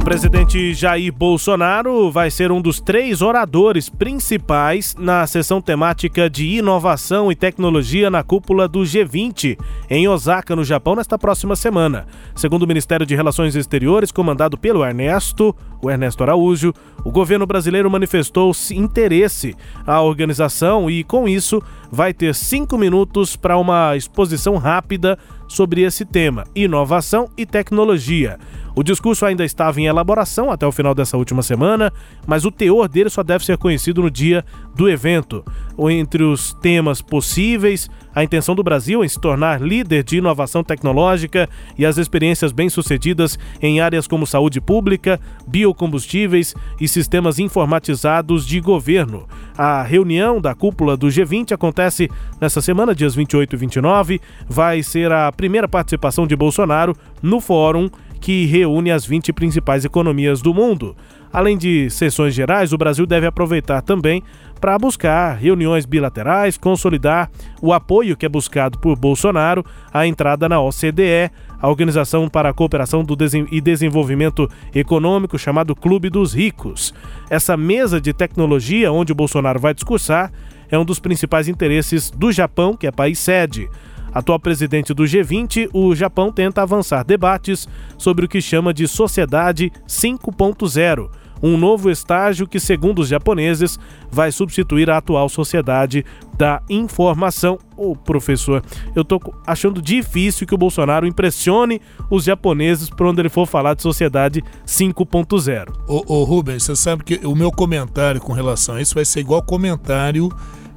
O 0.00 0.02
presidente 0.10 0.72
Jair 0.72 1.12
Bolsonaro 1.12 2.10
vai 2.10 2.30
ser 2.30 2.50
um 2.50 2.60
dos 2.60 2.80
três 2.80 3.20
oradores 3.20 3.90
principais 3.90 4.96
na 4.98 5.26
sessão 5.26 5.60
temática 5.60 6.28
de 6.28 6.56
inovação 6.56 7.30
e 7.30 7.36
tecnologia 7.36 8.08
na 8.10 8.22
cúpula 8.22 8.66
do 8.66 8.80
G20, 8.80 9.58
em 9.90 10.08
Osaka, 10.08 10.56
no 10.56 10.64
Japão, 10.64 10.96
nesta 10.96 11.18
próxima 11.18 11.54
semana. 11.54 12.06
Segundo 12.34 12.62
o 12.62 12.66
Ministério 12.66 13.04
de 13.04 13.14
Relações 13.14 13.54
Exteriores, 13.54 14.10
comandado 14.10 14.56
pelo 14.56 14.82
Ernesto, 14.82 15.54
o 15.82 15.90
Ernesto 15.90 16.22
Araújo, 16.22 16.72
o 17.04 17.10
governo 17.10 17.46
brasileiro 17.46 17.90
manifestou 17.90 18.52
interesse 18.72 19.54
à 19.86 20.00
organização 20.00 20.90
e, 20.90 21.04
com 21.04 21.28
isso, 21.28 21.62
vai 21.92 22.14
ter 22.14 22.34
cinco 22.34 22.78
minutos 22.78 23.36
para 23.36 23.58
uma 23.58 23.94
exposição 23.94 24.56
rápida 24.56 25.18
sobre 25.46 25.82
esse 25.82 26.04
tema: 26.04 26.44
inovação 26.54 27.28
e 27.36 27.44
tecnologia. 27.44 28.38
O 28.74 28.82
discurso 28.82 29.26
ainda 29.26 29.44
estava 29.44 29.80
em 29.80 29.86
elaboração 29.86 30.50
até 30.50 30.66
o 30.66 30.72
final 30.72 30.94
dessa 30.94 31.16
última 31.16 31.42
semana, 31.42 31.92
mas 32.26 32.44
o 32.44 32.50
teor 32.50 32.88
dele 32.88 33.10
só 33.10 33.22
deve 33.22 33.44
ser 33.44 33.56
conhecido 33.58 34.02
no 34.02 34.10
dia 34.10 34.44
do 34.74 34.88
evento. 34.88 35.44
Entre 35.78 36.22
os 36.22 36.52
temas 36.54 37.02
possíveis, 37.02 37.90
a 38.14 38.22
intenção 38.22 38.54
do 38.54 38.62
Brasil 38.62 39.04
em 39.04 39.08
se 39.08 39.20
tornar 39.20 39.60
líder 39.60 40.02
de 40.04 40.18
inovação 40.18 40.62
tecnológica 40.62 41.48
e 41.78 41.86
as 41.86 41.96
experiências 41.96 42.52
bem-sucedidas 42.52 43.38
em 43.62 43.80
áreas 43.80 44.06
como 44.06 44.26
saúde 44.26 44.60
pública, 44.60 45.20
biocombustíveis 45.46 46.54
e 46.80 46.86
sistemas 46.86 47.38
informatizados 47.38 48.46
de 48.46 48.60
governo. 48.60 49.26
A 49.56 49.82
reunião 49.82 50.40
da 50.40 50.54
cúpula 50.54 50.96
do 50.96 51.08
G20 51.08 51.52
acontece 51.52 52.10
nessa 52.40 52.60
semana, 52.60 52.94
dias 52.94 53.14
28 53.14 53.54
e 53.54 53.58
29. 53.58 54.20
Vai 54.48 54.82
ser 54.82 55.12
a 55.12 55.30
primeira 55.32 55.68
participação 55.68 56.26
de 56.26 56.36
Bolsonaro 56.36 56.96
no 57.22 57.40
fórum 57.40 57.88
que 58.20 58.44
reúne 58.46 58.90
as 58.90 59.06
20 59.06 59.32
principais 59.32 59.84
economias 59.84 60.42
do 60.42 60.52
mundo. 60.52 60.94
Além 61.32 61.56
de 61.56 61.88
sessões 61.90 62.34
gerais, 62.34 62.72
o 62.72 62.78
Brasil 62.78 63.06
deve 63.06 63.26
aproveitar 63.26 63.82
também 63.82 64.22
para 64.60 64.78
buscar 64.78 65.34
reuniões 65.34 65.86
bilaterais, 65.86 66.58
consolidar 66.58 67.30
o 67.62 67.72
apoio 67.72 68.16
que 68.16 68.26
é 68.26 68.28
buscado 68.28 68.78
por 68.78 68.96
Bolsonaro 68.96 69.64
à 69.92 70.06
entrada 70.06 70.48
na 70.48 70.60
OCDE, 70.60 71.30
a 71.60 71.68
Organização 71.68 72.28
para 72.28 72.48
a 72.48 72.52
Cooperação 72.52 73.06
e 73.50 73.60
Desenvolvimento 73.60 74.48
Econômico, 74.74 75.38
chamado 75.38 75.74
Clube 75.74 76.10
dos 76.10 76.34
Ricos. 76.34 76.92
Essa 77.30 77.56
mesa 77.56 78.00
de 78.00 78.12
tecnologia 78.12 78.92
onde 78.92 79.12
o 79.12 79.14
Bolsonaro 79.14 79.60
vai 79.60 79.72
discursar 79.72 80.32
é 80.70 80.78
um 80.78 80.84
dos 80.84 80.98
principais 80.98 81.48
interesses 81.48 82.10
do 82.10 82.30
Japão, 82.30 82.76
que 82.76 82.86
é 82.86 82.92
país 82.92 83.18
sede. 83.18 83.68
Atual 84.12 84.38
presidente 84.38 84.92
do 84.92 85.04
G20, 85.04 85.70
o 85.72 85.94
Japão 85.94 86.32
tenta 86.32 86.62
avançar 86.62 87.04
debates 87.04 87.68
sobre 87.96 88.24
o 88.24 88.28
que 88.28 88.40
chama 88.40 88.74
de 88.74 88.88
Sociedade 88.88 89.72
5.0 89.86 91.10
um 91.42 91.56
novo 91.56 91.90
estágio 91.90 92.46
que, 92.46 92.60
segundo 92.60 93.00
os 93.00 93.08
japoneses, 93.08 93.78
vai 94.10 94.30
substituir 94.30 94.90
a 94.90 94.98
atual 94.98 95.28
sociedade 95.28 96.04
da 96.36 96.62
informação. 96.68 97.58
Ô, 97.76 97.92
oh, 97.92 97.96
professor, 97.96 98.62
eu 98.94 99.04
tô 99.04 99.20
achando 99.46 99.80
difícil 99.80 100.46
que 100.46 100.54
o 100.54 100.58
Bolsonaro 100.58 101.06
impressione 101.06 101.80
os 102.10 102.24
japoneses 102.24 102.90
por 102.90 103.06
onde 103.06 103.22
ele 103.22 103.28
for 103.28 103.46
falar 103.46 103.74
de 103.74 103.82
sociedade 103.82 104.42
5.0. 104.66 105.72
Ô, 105.88 106.04
ô 106.06 106.24
Rubens, 106.24 106.64
você 106.64 106.76
sabe 106.76 107.04
que 107.04 107.26
o 107.26 107.34
meu 107.34 107.50
comentário 107.50 108.20
com 108.20 108.32
relação 108.32 108.74
a 108.74 108.82
isso 108.82 108.94
vai 108.94 109.04
ser 109.04 109.20
igual 109.20 109.42
comentário 109.42 110.30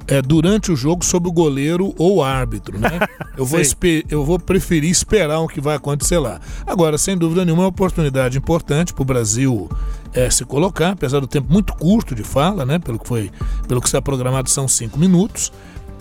é, 0.06 0.20
durante 0.20 0.70
o 0.70 0.76
jogo 0.76 1.04
sobre 1.04 1.28
o 1.28 1.32
goleiro 1.32 1.94
ou 1.98 2.16
o 2.16 2.22
árbitro, 2.22 2.78
né? 2.78 2.90
Eu 3.36 3.44
vou, 3.44 3.60
eu 4.08 4.24
vou 4.24 4.38
preferir 4.38 4.88
esperar 4.88 5.40
o 5.40 5.48
que 5.48 5.60
vai 5.60 5.74
acontecer 5.74 6.18
lá. 6.18 6.40
Agora, 6.64 6.96
sem 6.96 7.18
dúvida 7.18 7.44
nenhuma, 7.44 7.62
é 7.62 7.64
uma 7.64 7.68
oportunidade 7.68 8.38
importante 8.38 8.94
para 8.94 9.02
o 9.02 9.04
Brasil 9.04 9.68
é, 10.12 10.30
se 10.30 10.44
colocar, 10.44 10.90
apesar 10.90 11.18
do 11.18 11.26
tempo 11.26 11.52
muito 11.52 11.74
curto 11.74 12.14
de 12.14 12.22
fala, 12.22 12.64
né? 12.64 12.78
Pelo 12.78 12.96
que 12.96 13.08
foi, 13.08 13.32
pelo 13.66 13.80
que 13.80 13.88
está 13.88 14.00
programado 14.00 14.48
são 14.48 14.68
cinco 14.68 15.00
minutos. 15.00 15.52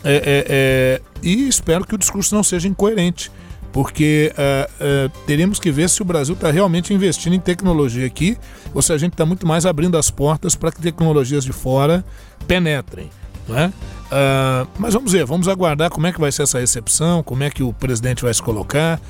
É, 0.03 0.15
é, 0.15 0.21
é, 0.47 1.01
e 1.23 1.47
espero 1.47 1.87
que 1.87 1.95
o 1.95 1.97
discurso 1.97 2.35
não 2.35 2.43
seja 2.43 2.67
incoerente, 2.67 3.31
porque 3.71 4.31
é, 4.37 5.09
teremos 5.25 5.59
que 5.59 5.71
ver 5.71 5.89
se 5.89 6.03
o 6.03 6.05
Brasil 6.05 6.35
está 6.35 6.51
realmente 6.51 6.93
investindo 6.93 7.33
em 7.33 7.39
tecnologia 7.39 8.05
aqui, 8.05 8.37
ou 8.75 8.81
se 8.83 8.93
a 8.93 8.97
gente 8.97 9.13
está 9.13 9.25
muito 9.25 9.47
mais 9.47 9.65
abrindo 9.65 9.97
as 9.97 10.11
portas 10.11 10.55
para 10.55 10.71
que 10.71 10.79
tecnologias 10.79 11.43
de 11.43 11.51
fora 11.51 12.05
penetrem. 12.45 13.09
Né? 13.47 13.73
Uh, 14.05 14.67
mas 14.77 14.93
vamos 14.93 15.11
ver, 15.11 15.25
vamos 15.25 15.47
aguardar 15.47 15.89
como 15.89 16.07
é 16.07 16.13
que 16.13 16.19
vai 16.19 16.31
ser 16.31 16.43
essa 16.43 16.59
recepção, 16.59 17.23
como 17.23 17.43
é 17.43 17.49
que 17.49 17.63
o 17.63 17.73
presidente 17.73 18.23
vai 18.23 18.33
se 18.33 18.41
colocar, 18.41 19.01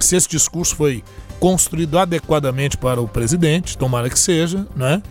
se 0.00 0.16
esse 0.16 0.28
discurso 0.28 0.76
foi 0.76 1.02
construído 1.40 1.98
adequadamente 1.98 2.76
para 2.76 3.00
o 3.00 3.08
presidente, 3.08 3.78
tomara 3.78 4.10
que 4.10 4.18
seja, 4.18 4.66
né? 4.74 5.02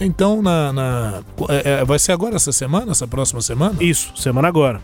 Então, 0.00 0.42
na, 0.42 0.72
na 0.72 1.22
é, 1.48 1.80
é, 1.80 1.84
vai 1.84 1.98
ser 1.98 2.12
agora 2.12 2.34
essa 2.34 2.50
semana, 2.50 2.92
essa 2.92 3.06
próxima 3.06 3.40
semana? 3.40 3.76
Isso, 3.80 4.12
semana 4.16 4.48
agora. 4.48 4.80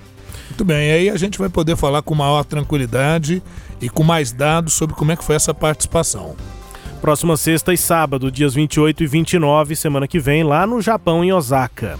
Muito 0.48 0.64
bem, 0.64 0.90
aí 0.90 1.11
a 1.11 1.16
gente 1.16 1.38
vai 1.38 1.48
poder 1.48 1.76
falar 1.76 2.03
com 2.03 2.14
maior 2.14 2.44
tranquilidade 2.44 3.42
e 3.80 3.88
com 3.88 4.03
mais 4.03 4.32
dados 4.32 4.74
sobre 4.74 4.94
como 4.94 5.12
é 5.12 5.16
que 5.16 5.24
foi 5.24 5.36
essa 5.36 5.55
participação. 5.55 6.36
Próxima 7.01 7.36
sexta 7.36 7.72
e 7.72 7.78
sábado, 7.78 8.30
dias 8.30 8.55
28 8.55 9.03
e 9.03 9.07
29, 9.07 9.74
semana 9.74 10.07
que 10.07 10.18
vem, 10.18 10.42
lá 10.44 10.66
no 10.66 10.80
Japão, 10.82 11.24
em 11.24 11.32
Osaka. 11.32 11.98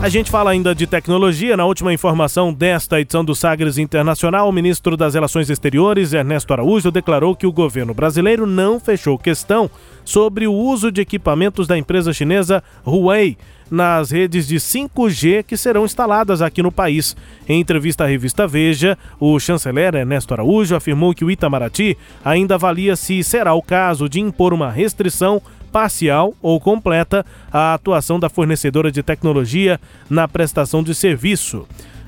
A 0.00 0.08
gente 0.08 0.30
fala 0.30 0.52
ainda 0.52 0.76
de 0.76 0.86
tecnologia. 0.86 1.56
Na 1.56 1.66
última 1.66 1.92
informação 1.92 2.54
desta 2.54 3.00
edição 3.00 3.24
do 3.24 3.34
Sagres 3.34 3.78
Internacional, 3.78 4.48
o 4.48 4.52
ministro 4.52 4.96
das 4.96 5.14
Relações 5.14 5.50
Exteriores, 5.50 6.12
Ernesto 6.12 6.52
Araújo, 6.52 6.92
declarou 6.92 7.34
que 7.34 7.48
o 7.48 7.52
governo 7.52 7.92
brasileiro 7.92 8.46
não 8.46 8.78
fechou 8.78 9.18
questão 9.18 9.68
sobre 10.04 10.46
o 10.46 10.52
uso 10.52 10.92
de 10.92 11.00
equipamentos 11.00 11.66
da 11.66 11.76
empresa 11.76 12.12
chinesa 12.12 12.62
Huawei 12.86 13.36
nas 13.68 14.12
redes 14.12 14.46
de 14.46 14.56
5G 14.56 15.42
que 15.42 15.56
serão 15.56 15.84
instaladas 15.84 16.40
aqui 16.40 16.62
no 16.62 16.70
país. 16.70 17.16
Em 17.48 17.60
entrevista 17.60 18.04
à 18.04 18.06
revista 18.06 18.46
Veja, 18.46 18.96
o 19.18 19.38
chanceler 19.40 19.96
Ernesto 19.96 20.32
Araújo 20.32 20.76
afirmou 20.76 21.12
que 21.12 21.24
o 21.24 21.30
Itamaraty 21.30 21.98
ainda 22.24 22.54
avalia 22.54 22.94
se 22.94 23.22
será 23.24 23.52
o 23.52 23.60
caso 23.60 24.08
de 24.08 24.20
impor 24.20 24.54
uma 24.54 24.70
restrição 24.70 25.42
parcial 25.68 26.34
ou 26.42 26.58
completa 26.58 27.24
a 27.52 27.74
atuação 27.74 28.18
da 28.18 28.28
fornecedora 28.28 28.90
de 28.90 29.02
tecnologia 29.02 29.80
na 30.08 30.26
prestação 30.26 30.82
de 30.82 30.94
serviço. 30.94 31.66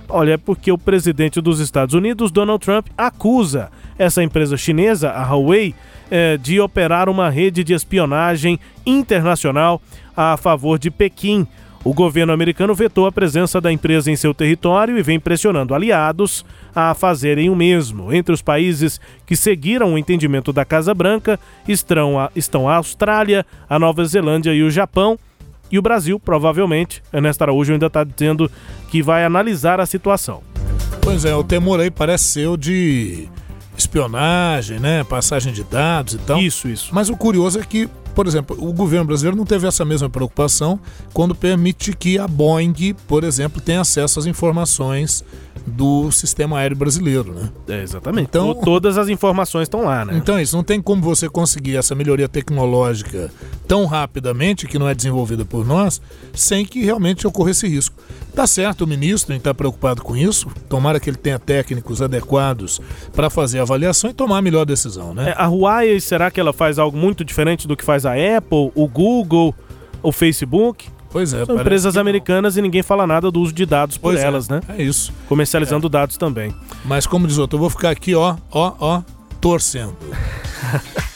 Olha, 0.09 0.33
é 0.33 0.37
porque 0.37 0.73
o 0.73 0.79
presidente 0.79 1.41
dos 1.41 1.61
Estados 1.61 1.95
Unidos, 1.95 2.33
Donald 2.33 2.65
Trump, 2.65 2.89
acusa 2.99 3.71
essa 3.97 4.23
empresa 4.23 4.57
chinesa, 4.57 5.11
a 5.11 5.23
Huawei, 5.23 5.75
eh, 6.11 6.37
de 6.37 6.61
operar 6.61 7.09
uma 7.09 7.31
rede 7.31 7.63
de 7.63 7.73
espionagem 7.73 8.59
internacional 8.85 9.81
a 10.17 10.37
favor 10.37 10.79
de 10.79 10.91
Pequim, 10.91 11.47
o 11.83 11.95
governo 11.95 12.33
americano 12.33 12.75
vetou 12.75 13.07
a 13.07 13.13
presença 13.13 13.61
da 13.61 13.73
empresa 13.73 14.11
em 14.11 14.17
seu 14.17 14.35
território 14.35 14.99
e 14.99 15.03
vem 15.03 15.19
pressionando 15.19 15.75
aliados 15.75 16.45
a 16.75 16.95
fazerem 16.95 17.49
o 17.49 17.57
mesmo. 17.57 18.13
Entre 18.13 18.35
os 18.35 18.43
países 18.43 19.01
que 19.25 19.35
seguiram 19.35 19.95
o 19.95 19.99
entendimento 19.99 20.53
da 20.53 20.65
Casa 20.65 20.93
Branca 20.93 21.41
estão 21.67 22.19
a, 22.19 22.31
estão 22.37 22.69
a 22.69 22.77
Austrália, 22.77 23.47
a 23.69 23.79
Nova 23.79 24.05
Zelândia 24.05 24.53
e 24.53 24.63
o 24.63 24.71
Japão. 24.71 25.19
E 25.71 25.79
o 25.79 25.83
Brasil, 25.83 26.21
provavelmente, 26.21 27.03
Ernesto 27.13 27.45
Araújo 27.45 27.73
ainda 27.73 27.87
está 27.87 28.05
dizendo 28.05 28.51
que 28.91 29.03
vai 29.03 29.25
analisar 29.25 29.81
a 29.81 29.87
situação. 29.87 30.43
Pois 31.01 31.25
é, 31.25 31.35
o 31.35 31.45
temor 31.45 31.81
aí 31.81 31.91
parece 31.91 32.25
ser 32.25 32.49
o 32.49 32.57
de 32.57 33.29
espionagem, 33.79 34.79
né? 34.79 35.03
Passagem 35.05 35.53
de 35.53 35.65
dados 35.65 36.15
e 36.15 36.19
tal. 36.19 36.39
Isso, 36.39 36.69
isso. 36.69 36.91
Mas 36.93 37.09
o 37.09 37.17
curioso 37.17 37.59
é 37.59 37.63
que 37.63 37.89
por 38.21 38.27
exemplo, 38.27 38.55
o 38.61 38.71
governo 38.71 39.07
brasileiro 39.07 39.35
não 39.35 39.47
teve 39.47 39.67
essa 39.67 39.83
mesma 39.83 40.11
preocupação 40.11 40.79
quando 41.11 41.35
permite 41.35 41.97
que 41.97 42.19
a 42.19 42.29
Boeing, 42.29 42.95
por 43.09 43.25
exemplo, 43.25 43.63
tenha 43.63 43.81
acesso 43.81 44.19
às 44.19 44.27
informações 44.27 45.25
do 45.67 46.11
sistema 46.11 46.59
aéreo 46.59 46.77
brasileiro, 46.77 47.33
né? 47.33 47.51
É, 47.69 47.83
exatamente. 47.83 48.29
Então, 48.29 48.55
todas 48.55 48.99
as 48.99 49.09
informações 49.09 49.65
estão 49.65 49.83
lá, 49.83 50.05
né? 50.05 50.15
Então, 50.17 50.41
isso 50.41 50.57
não 50.57 50.65
tem 50.65 50.81
como 50.81 51.03
você 51.03 51.29
conseguir 51.29 51.77
essa 51.77 51.95
melhoria 51.95 52.29
tecnológica 52.29 53.31
tão 53.67 53.87
rapidamente, 53.87 54.67
que 54.67 54.79
não 54.79 54.89
é 54.89 54.95
desenvolvida 54.95 55.45
por 55.45 55.67
nós, 55.67 56.01
sem 56.35 56.65
que 56.65 56.85
realmente 56.85 57.27
ocorra 57.27 57.51
esse 57.51 57.69
risco. 57.69 57.97
Tá 58.35 58.47
certo 58.47 58.83
o 58.83 58.87
ministro 58.87 59.35
em 59.35 59.39
estar 59.39 59.55
preocupado 59.55 60.03
com 60.03 60.17
isso, 60.17 60.49
tomara 60.69 60.99
que 60.99 61.11
ele 61.11 61.17
tenha 61.17 61.39
técnicos 61.39 62.01
adequados 62.01 62.81
para 63.13 63.31
fazer 63.31 63.59
a 63.59 63.63
avaliação 63.63 64.11
e 64.11 64.15
tomar 64.15 64.39
a 64.39 64.43
melhor 64.43 64.65
decisão, 64.65 65.15
né? 65.15 65.31
É, 65.31 65.35
a 65.37 65.47
Huawei, 65.47 66.01
será 66.01 66.31
que 66.31 66.41
ela 66.41 66.53
faz 66.53 66.79
algo 66.79 66.97
muito 66.97 67.25
diferente 67.25 67.69
do 67.69 67.77
que 67.77 67.85
faz 67.85 68.07
a 68.07 68.13
Apple, 68.13 68.73
o 68.75 68.89
Google, 68.89 69.55
o 70.03 70.13
Facebook? 70.13 70.89
Pois 71.11 71.33
é, 71.33 71.45
São 71.45 71.59
empresas 71.59 71.97
americanas 71.97 72.57
e 72.57 72.63
ninguém 72.63 72.83
fala 72.83 73.07
nada 73.07 73.31
do 73.31 73.41
uso 73.41 73.53
de 73.53 73.67
dados 73.67 73.99
por 73.99 74.13
pois 74.13 74.21
é, 74.21 74.27
elas, 74.27 74.49
é, 74.49 74.55
né? 74.55 74.61
É 74.79 74.83
isso. 74.83 75.13
Comercializando 75.29 75.89
é. 75.89 75.91
dados 75.91 76.17
também. 76.17 76.55
Mas 76.85 77.07
como 77.07 77.27
diz 77.27 77.37
outro, 77.37 77.57
eu 77.57 77.61
vou 77.61 77.71
ficar 77.71 77.91
aqui, 77.91 78.15
ó, 78.15 78.37
ó, 78.51 78.75
ó, 78.79 79.03
torcendo. 79.41 79.97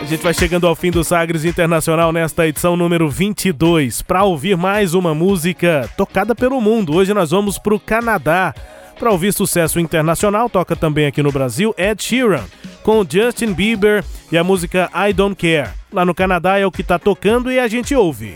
A 0.00 0.04
gente 0.04 0.24
vai 0.24 0.34
chegando 0.34 0.66
ao 0.66 0.74
fim 0.74 0.90
do 0.90 1.02
Sagres 1.02 1.44
Internacional 1.44 2.12
nesta 2.12 2.46
edição 2.46 2.76
número 2.76 3.08
22. 3.08 4.02
Para 4.02 4.24
ouvir 4.24 4.56
mais 4.58 4.92
uma 4.92 5.14
música 5.14 5.88
tocada 5.96 6.34
pelo 6.34 6.60
mundo, 6.60 6.92
hoje 6.94 7.14
nós 7.14 7.30
vamos 7.30 7.56
para 7.56 7.74
o 7.74 7.80
Canadá. 7.80 8.52
Para 8.98 9.10
ouvir 9.10 9.32
sucesso 9.32 9.80
internacional, 9.80 10.50
toca 10.50 10.76
também 10.76 11.06
aqui 11.06 11.22
no 11.22 11.32
Brasil 11.32 11.74
Ed 11.78 12.02
Sheeran, 12.02 12.44
com 12.82 13.06
Justin 13.08 13.54
Bieber 13.54 14.04
e 14.30 14.36
a 14.36 14.44
música 14.44 14.90
I 14.94 15.14
Don't 15.14 15.34
Care. 15.34 15.81
Lá 15.92 16.06
no 16.06 16.14
Canadá 16.14 16.58
é 16.58 16.64
o 16.64 16.70
que 16.70 16.80
está 16.80 16.98
tocando 16.98 17.52
e 17.52 17.58
a 17.58 17.68
gente 17.68 17.94
ouve. 17.94 18.34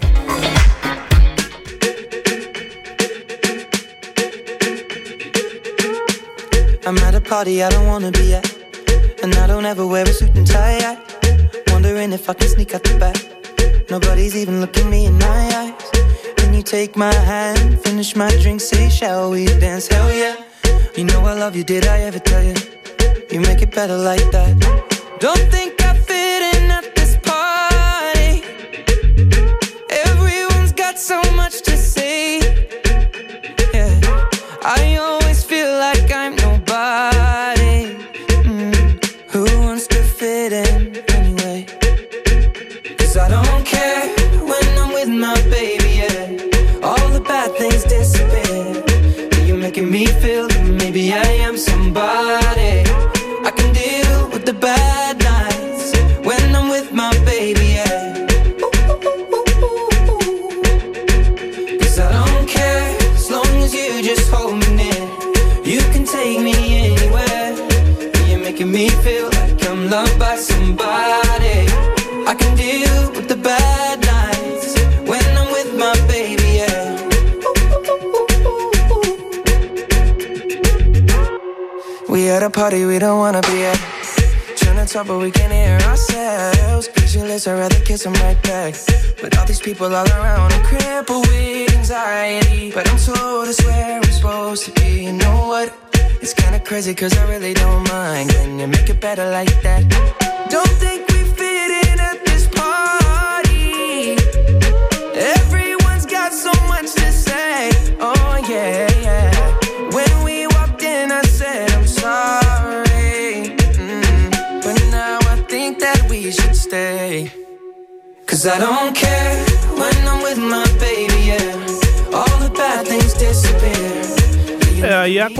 I'm 6.86 6.98
at 6.98 7.16
a 7.16 7.20
party 7.20 7.62
I 7.62 7.68
don't 7.70 7.86
wanna 7.88 8.10
be 8.12 8.34
at 8.34 8.46
And 9.22 9.34
I 9.34 9.46
don't 9.46 9.64
ever 9.64 9.86
wear 9.86 10.04
a 10.04 10.12
suit 10.12 10.36
and 10.36 10.46
tie. 10.46 10.98
Wondering 11.72 12.12
if 12.12 12.28
I 12.28 12.34
can 12.34 12.48
sneak 12.48 12.74
out 12.74 12.84
the 12.84 12.94
back. 12.98 13.16
Nobody's 13.90 14.36
even 14.36 14.60
looking 14.60 14.90
me 14.90 15.06
in 15.06 15.18
my 15.18 15.72
eyes. 15.72 15.90
Can 16.36 16.52
you 16.52 16.62
take 16.62 16.94
my 16.94 17.14
hand, 17.14 17.80
finish 17.80 18.14
my 18.14 18.30
drink, 18.42 18.60
say 18.60 18.90
shall 18.90 19.30
we 19.30 19.46
dance, 19.46 19.88
hell 19.88 20.12
yeah. 20.12 20.36
You 20.94 21.04
know 21.04 21.24
I 21.24 21.32
love 21.32 21.56
you, 21.56 21.64
did 21.64 21.86
I 21.86 22.00
ever 22.00 22.18
tell 22.18 22.44
you? 22.44 22.54
You 23.30 23.40
make 23.40 23.62
it 23.62 23.74
better 23.74 23.96
like 23.96 24.30
that. 24.30 24.54
Don't 25.18 25.50
think 25.50 25.82
I 25.82 25.85
people 89.86 89.96
all 89.96 90.20
around, 90.20 90.52
I'm 90.52 90.64
crippled 90.64 91.26
with 91.28 91.76
anxiety. 91.76 92.72
But 92.72 92.88
I'm 92.90 92.98
told 92.98 93.48
it's 93.48 93.64
where 93.64 93.96
I'm 93.96 94.12
supposed 94.12 94.64
to 94.66 94.72
be. 94.72 95.04
You 95.04 95.12
know 95.12 95.46
what? 95.46 95.72
It's 96.22 96.34
kinda 96.34 96.60
crazy, 96.60 96.94
cause 96.94 97.16
I 97.16 97.28
really 97.28 97.54
don't 97.54 97.88
mind. 97.88 98.30
Can 98.30 98.58
you 98.58 98.66
make 98.66 98.88
it 98.88 99.00
better 99.00 99.30
like 99.30 99.54
that? 99.62 99.65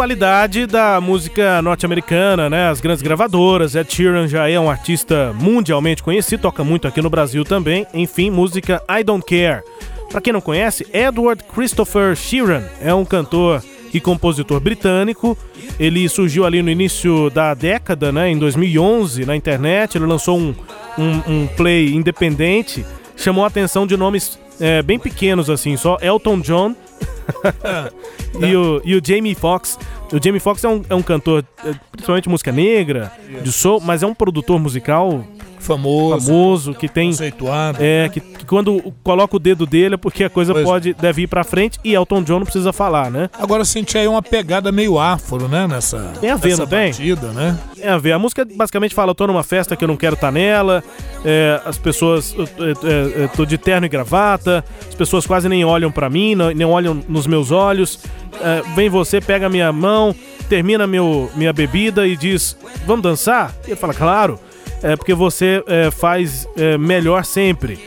Qualidade 0.07 0.67
da 0.67 1.01
música 1.01 1.61
norte-americana, 1.61 2.49
né? 2.49 2.69
As 2.69 2.81
grandes 2.81 3.03
gravadoras. 3.03 3.75
Ed 3.75 3.93
Sheeran 3.93 4.29
já 4.29 4.49
é 4.49 4.59
um 4.59 4.71
artista 4.71 5.35
mundialmente 5.35 6.01
conhecido, 6.01 6.43
toca 6.43 6.63
muito 6.63 6.87
aqui 6.87 7.03
no 7.03 7.11
Brasil 7.11 7.45
também. 7.45 7.85
Enfim, 7.93 8.31
música 8.31 8.81
I 8.89 9.03
Don't 9.03 9.27
Care. 9.27 9.65
Pra 10.09 10.21
quem 10.21 10.33
não 10.33 10.41
conhece, 10.41 10.87
Edward 10.93 11.43
Christopher 11.53 12.15
Sheeran 12.15 12.63
é 12.81 12.95
um 12.95 13.05
cantor 13.05 13.61
e 13.93 13.99
compositor 13.99 14.61
britânico. 14.61 15.37
Ele 15.77 16.09
surgiu 16.09 16.47
ali 16.47 16.63
no 16.63 16.71
início 16.71 17.29
da 17.31 17.53
década, 17.53 18.13
né? 18.13 18.31
Em 18.31 18.39
2011, 18.39 19.27
na 19.27 19.35
internet. 19.35 19.99
Ele 19.99 20.07
lançou 20.07 20.39
um, 20.39 20.55
um, 20.97 21.33
um 21.33 21.47
play 21.49 21.93
independente. 21.93 22.87
Chamou 23.17 23.43
a 23.43 23.49
atenção 23.49 23.85
de 23.85 23.97
nomes 23.97 24.39
é, 24.61 24.83
bem 24.83 25.01
pequenos, 25.01 25.51
assim, 25.51 25.77
só 25.77 25.99
Elton 26.01 26.39
John 26.39 26.77
e, 28.41 28.57
o, 28.57 28.83
e 28.85 28.95
o 28.95 29.01
Jamie 29.05 29.35
Foxx. 29.35 29.79
O 30.13 30.23
Jamie 30.23 30.41
Foxx 30.41 30.65
é 30.65 30.69
um, 30.69 30.83
é 30.89 30.95
um 30.95 31.03
cantor, 31.03 31.45
é, 31.65 31.75
principalmente 31.91 32.29
música 32.29 32.53
negra, 32.53 33.13
de 33.43 33.51
soul, 33.51 33.81
mas 33.81 34.03
é 34.03 34.07
um 34.07 34.15
produtor 34.15 34.59
musical 34.61 35.25
famoso, 35.59 36.27
famoso 36.27 36.75
que 36.75 36.89
tem 36.89 37.11
conceituado. 37.11 37.79
é 37.81 38.09
que, 38.09 38.21
que 38.21 38.45
quando 38.47 38.93
coloca 39.03 39.37
o 39.37 39.39
dedo 39.39 39.67
dele 39.67 39.95
é 39.95 39.99
porque 39.99 40.25
a 40.25 40.31
coisa 40.31 40.53
Pois 40.53 40.65
pode 40.65 40.95
deve 40.95 41.23
ir 41.23 41.27
pra 41.27 41.43
frente 41.45 41.79
e 41.85 41.95
Elton 41.95 42.23
John 42.23 42.39
não 42.39 42.45
precisa 42.47 42.73
falar, 42.73 43.11
né? 43.11 43.29
Agora 43.39 43.63
eu 43.63 43.65
senti 43.67 43.99
aí 43.99 44.07
uma 44.07 44.23
pegada 44.23 44.71
meio 44.71 44.99
afro, 44.99 45.49
né? 45.49 45.67
Nessa, 45.67 46.13
Tem 46.21 46.31
a 46.31 46.37
ver, 46.37 46.51
nessa 46.51 46.63
não 46.63 46.69
tem? 46.69 46.91
batida, 46.91 47.29
né? 47.33 47.59
É 47.81 47.89
a 47.91 47.99
ver. 47.99 48.13
A 48.13 48.19
música 48.19 48.45
basicamente 48.45 48.95
fala: 48.95 49.11
eu 49.11 49.15
tô 49.15 49.27
numa 49.27 49.43
festa 49.43 49.77
que 49.77 49.85
eu 49.85 49.89
não 49.89 49.97
quero 49.97 50.15
estar 50.15 50.31
nela, 50.33 50.83
é, 51.25 51.61
as 51.65 51.79
pessoas. 51.79 52.35
É, 52.35 53.25
é, 53.25 53.29
tô 53.29 53.45
de 53.45 53.59
terno 53.59 53.87
e 53.87 53.89
gravata, 53.89 54.65
as 54.89 54.95
pessoas 54.95 55.27
quase 55.27 55.49
nem 55.49 55.65
olham 55.65 55.91
pra 55.91 56.09
mim, 56.09 56.35
não, 56.35 56.51
nem 56.51 56.67
olham 56.67 57.03
nos 57.09 57.27
meus 57.27 57.51
olhos. 57.51 57.99
É, 58.41 58.63
vem 58.75 58.89
você, 58.89 59.21
pega 59.21 59.49
minha 59.49 59.73
mão, 59.73 60.15
termina 60.49 60.87
meu, 60.87 61.31
minha 61.35 61.53
bebida 61.53 62.07
e 62.07 62.17
diz: 62.17 62.57
vamos 62.87 63.03
dançar? 63.03 63.55
E 63.67 63.71
ele 63.71 63.77
fala: 63.77 63.95
claro, 63.95 64.39
é 64.83 64.97
porque 64.97 65.15
você 65.15 65.63
é, 65.67 65.91
faz 65.91 66.49
é, 66.57 66.77
melhor 66.79 67.25
sempre. 67.25 67.79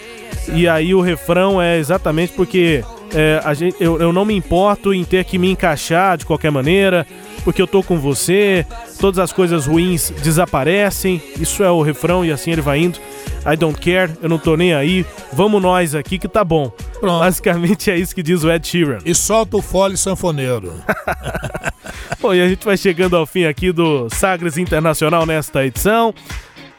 E 0.54 0.68
aí 0.68 0.94
o 0.94 1.02
refrão 1.02 1.62
é 1.62 1.78
exatamente 1.78 2.34
porque 2.34 2.84
é, 3.14 3.42
a 3.44 3.54
gente, 3.54 3.76
eu, 3.80 4.00
eu 4.00 4.14
não 4.14 4.26
me 4.26 4.36
importo 4.36 4.94
em 4.94 5.04
ter 5.04 5.24
que 5.26 5.38
me 5.38 5.50
encaixar 5.52 6.18
de 6.18 6.26
qualquer 6.26 6.52
maneira, 6.52 7.06
porque 7.44 7.62
eu 7.62 7.68
tô 7.68 7.82
com 7.82 7.98
você, 7.98 8.66
todas 9.00 9.20
as 9.20 9.32
coisas 9.32 9.66
ruins 9.66 10.12
desaparecem. 10.24 11.22
Isso 11.40 11.64
é 11.64 11.72
o 11.72 11.82
refrão 11.82 12.24
e 12.24 12.32
assim 12.32 12.52
ele 12.52 12.62
vai 12.62 12.80
indo. 12.80 13.00
I 13.52 13.56
don't 13.56 13.80
care, 13.80 14.12
eu 14.22 14.30
não 14.30 14.38
tô 14.38 14.56
nem 14.56 14.74
aí. 14.74 15.06
Vamos 15.32 15.62
nós 15.62 15.96
aqui 15.96 16.20
que 16.20 16.28
tá 16.28 16.44
bom. 16.44 16.72
Pronto. 17.00 17.20
Basicamente 17.20 17.90
é 17.90 17.98
isso 17.98 18.14
que 18.14 18.22
diz 18.22 18.44
o 18.44 18.52
Ed 18.52 18.68
Sheeran. 18.68 19.00
E 19.06 19.16
solta 19.16 19.58
o 19.58 19.62
fole 19.62 19.96
sanfoneiro. 19.98 20.74
Bom, 22.22 22.34
e 22.34 22.42
a 22.42 22.50
gente 22.50 22.66
vai 22.66 22.76
chegando 22.76 23.16
ao 23.16 23.26
fim 23.26 23.46
aqui 23.46 23.72
do 23.72 24.10
Sagres 24.10 24.58
Internacional 24.58 25.26
nesta 25.26 25.66
edição. 25.66 26.14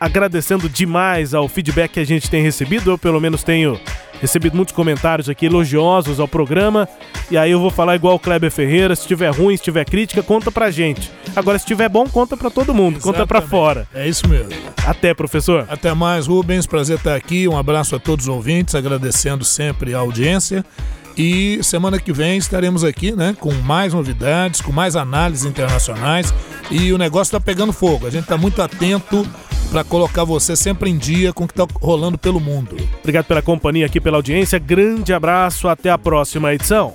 Agradecendo 0.00 0.66
demais 0.68 1.34
ao 1.34 1.46
feedback 1.46 1.92
que 1.92 2.00
a 2.00 2.06
gente 2.06 2.30
tem 2.30 2.42
recebido. 2.42 2.90
Eu, 2.90 2.96
pelo 2.96 3.20
menos, 3.20 3.42
tenho 3.42 3.78
recebido 4.20 4.56
muitos 4.56 4.74
comentários 4.74 5.28
aqui 5.28 5.46
elogiosos 5.46 6.18
ao 6.18 6.26
programa. 6.26 6.88
E 7.30 7.36
aí 7.36 7.50
eu 7.50 7.60
vou 7.60 7.70
falar 7.70 7.96
igual 7.96 8.14
o 8.14 8.18
Kleber 8.18 8.50
Ferreira: 8.50 8.96
se 8.96 9.06
tiver 9.06 9.30
ruim, 9.30 9.56
se 9.56 9.62
tiver 9.62 9.84
crítica, 9.84 10.22
conta 10.22 10.50
pra 10.50 10.70
gente. 10.70 11.10
Agora, 11.36 11.58
se 11.58 11.66
tiver 11.66 11.88
bom, 11.88 12.06
conta 12.08 12.36
pra 12.36 12.50
todo 12.50 12.74
mundo, 12.74 12.98
conta 12.98 13.26
pra 13.26 13.38
Exatamente. 13.38 13.50
fora. 13.50 13.88
É 13.94 14.08
isso 14.08 14.26
mesmo. 14.26 14.50
Até, 14.86 15.12
professor. 15.12 15.66
Até 15.68 15.92
mais, 15.92 16.26
Rubens. 16.26 16.66
Prazer 16.66 16.96
estar 16.96 17.14
aqui. 17.14 17.46
Um 17.46 17.56
abraço 17.56 17.94
a 17.94 17.98
todos 17.98 18.26
os 18.26 18.34
ouvintes, 18.34 18.74
agradecendo 18.74 19.44
sempre 19.44 19.94
a 19.94 19.98
audiência. 19.98 20.64
E 21.16 21.62
semana 21.62 21.98
que 21.98 22.12
vem 22.12 22.38
estaremos 22.38 22.84
aqui, 22.84 23.12
né, 23.12 23.36
com 23.38 23.52
mais 23.52 23.92
novidades, 23.92 24.60
com 24.60 24.72
mais 24.72 24.96
análises 24.96 25.44
internacionais. 25.44 26.32
E 26.70 26.92
o 26.92 26.98
negócio 26.98 27.30
está 27.36 27.40
pegando 27.40 27.72
fogo. 27.72 28.06
A 28.06 28.10
gente 28.10 28.24
está 28.24 28.36
muito 28.36 28.62
atento 28.62 29.26
para 29.70 29.84
colocar 29.84 30.24
você 30.24 30.56
sempre 30.56 30.90
em 30.90 30.98
dia 30.98 31.32
com 31.32 31.44
o 31.44 31.46
que 31.46 31.52
está 31.52 31.66
rolando 31.80 32.18
pelo 32.18 32.40
mundo. 32.40 32.76
Obrigado 33.00 33.26
pela 33.26 33.42
companhia 33.42 33.86
aqui, 33.86 34.00
pela 34.00 34.18
audiência. 34.18 34.58
Grande 34.58 35.12
abraço, 35.12 35.68
até 35.68 35.90
a 35.90 35.98
próxima 35.98 36.52
edição. 36.52 36.94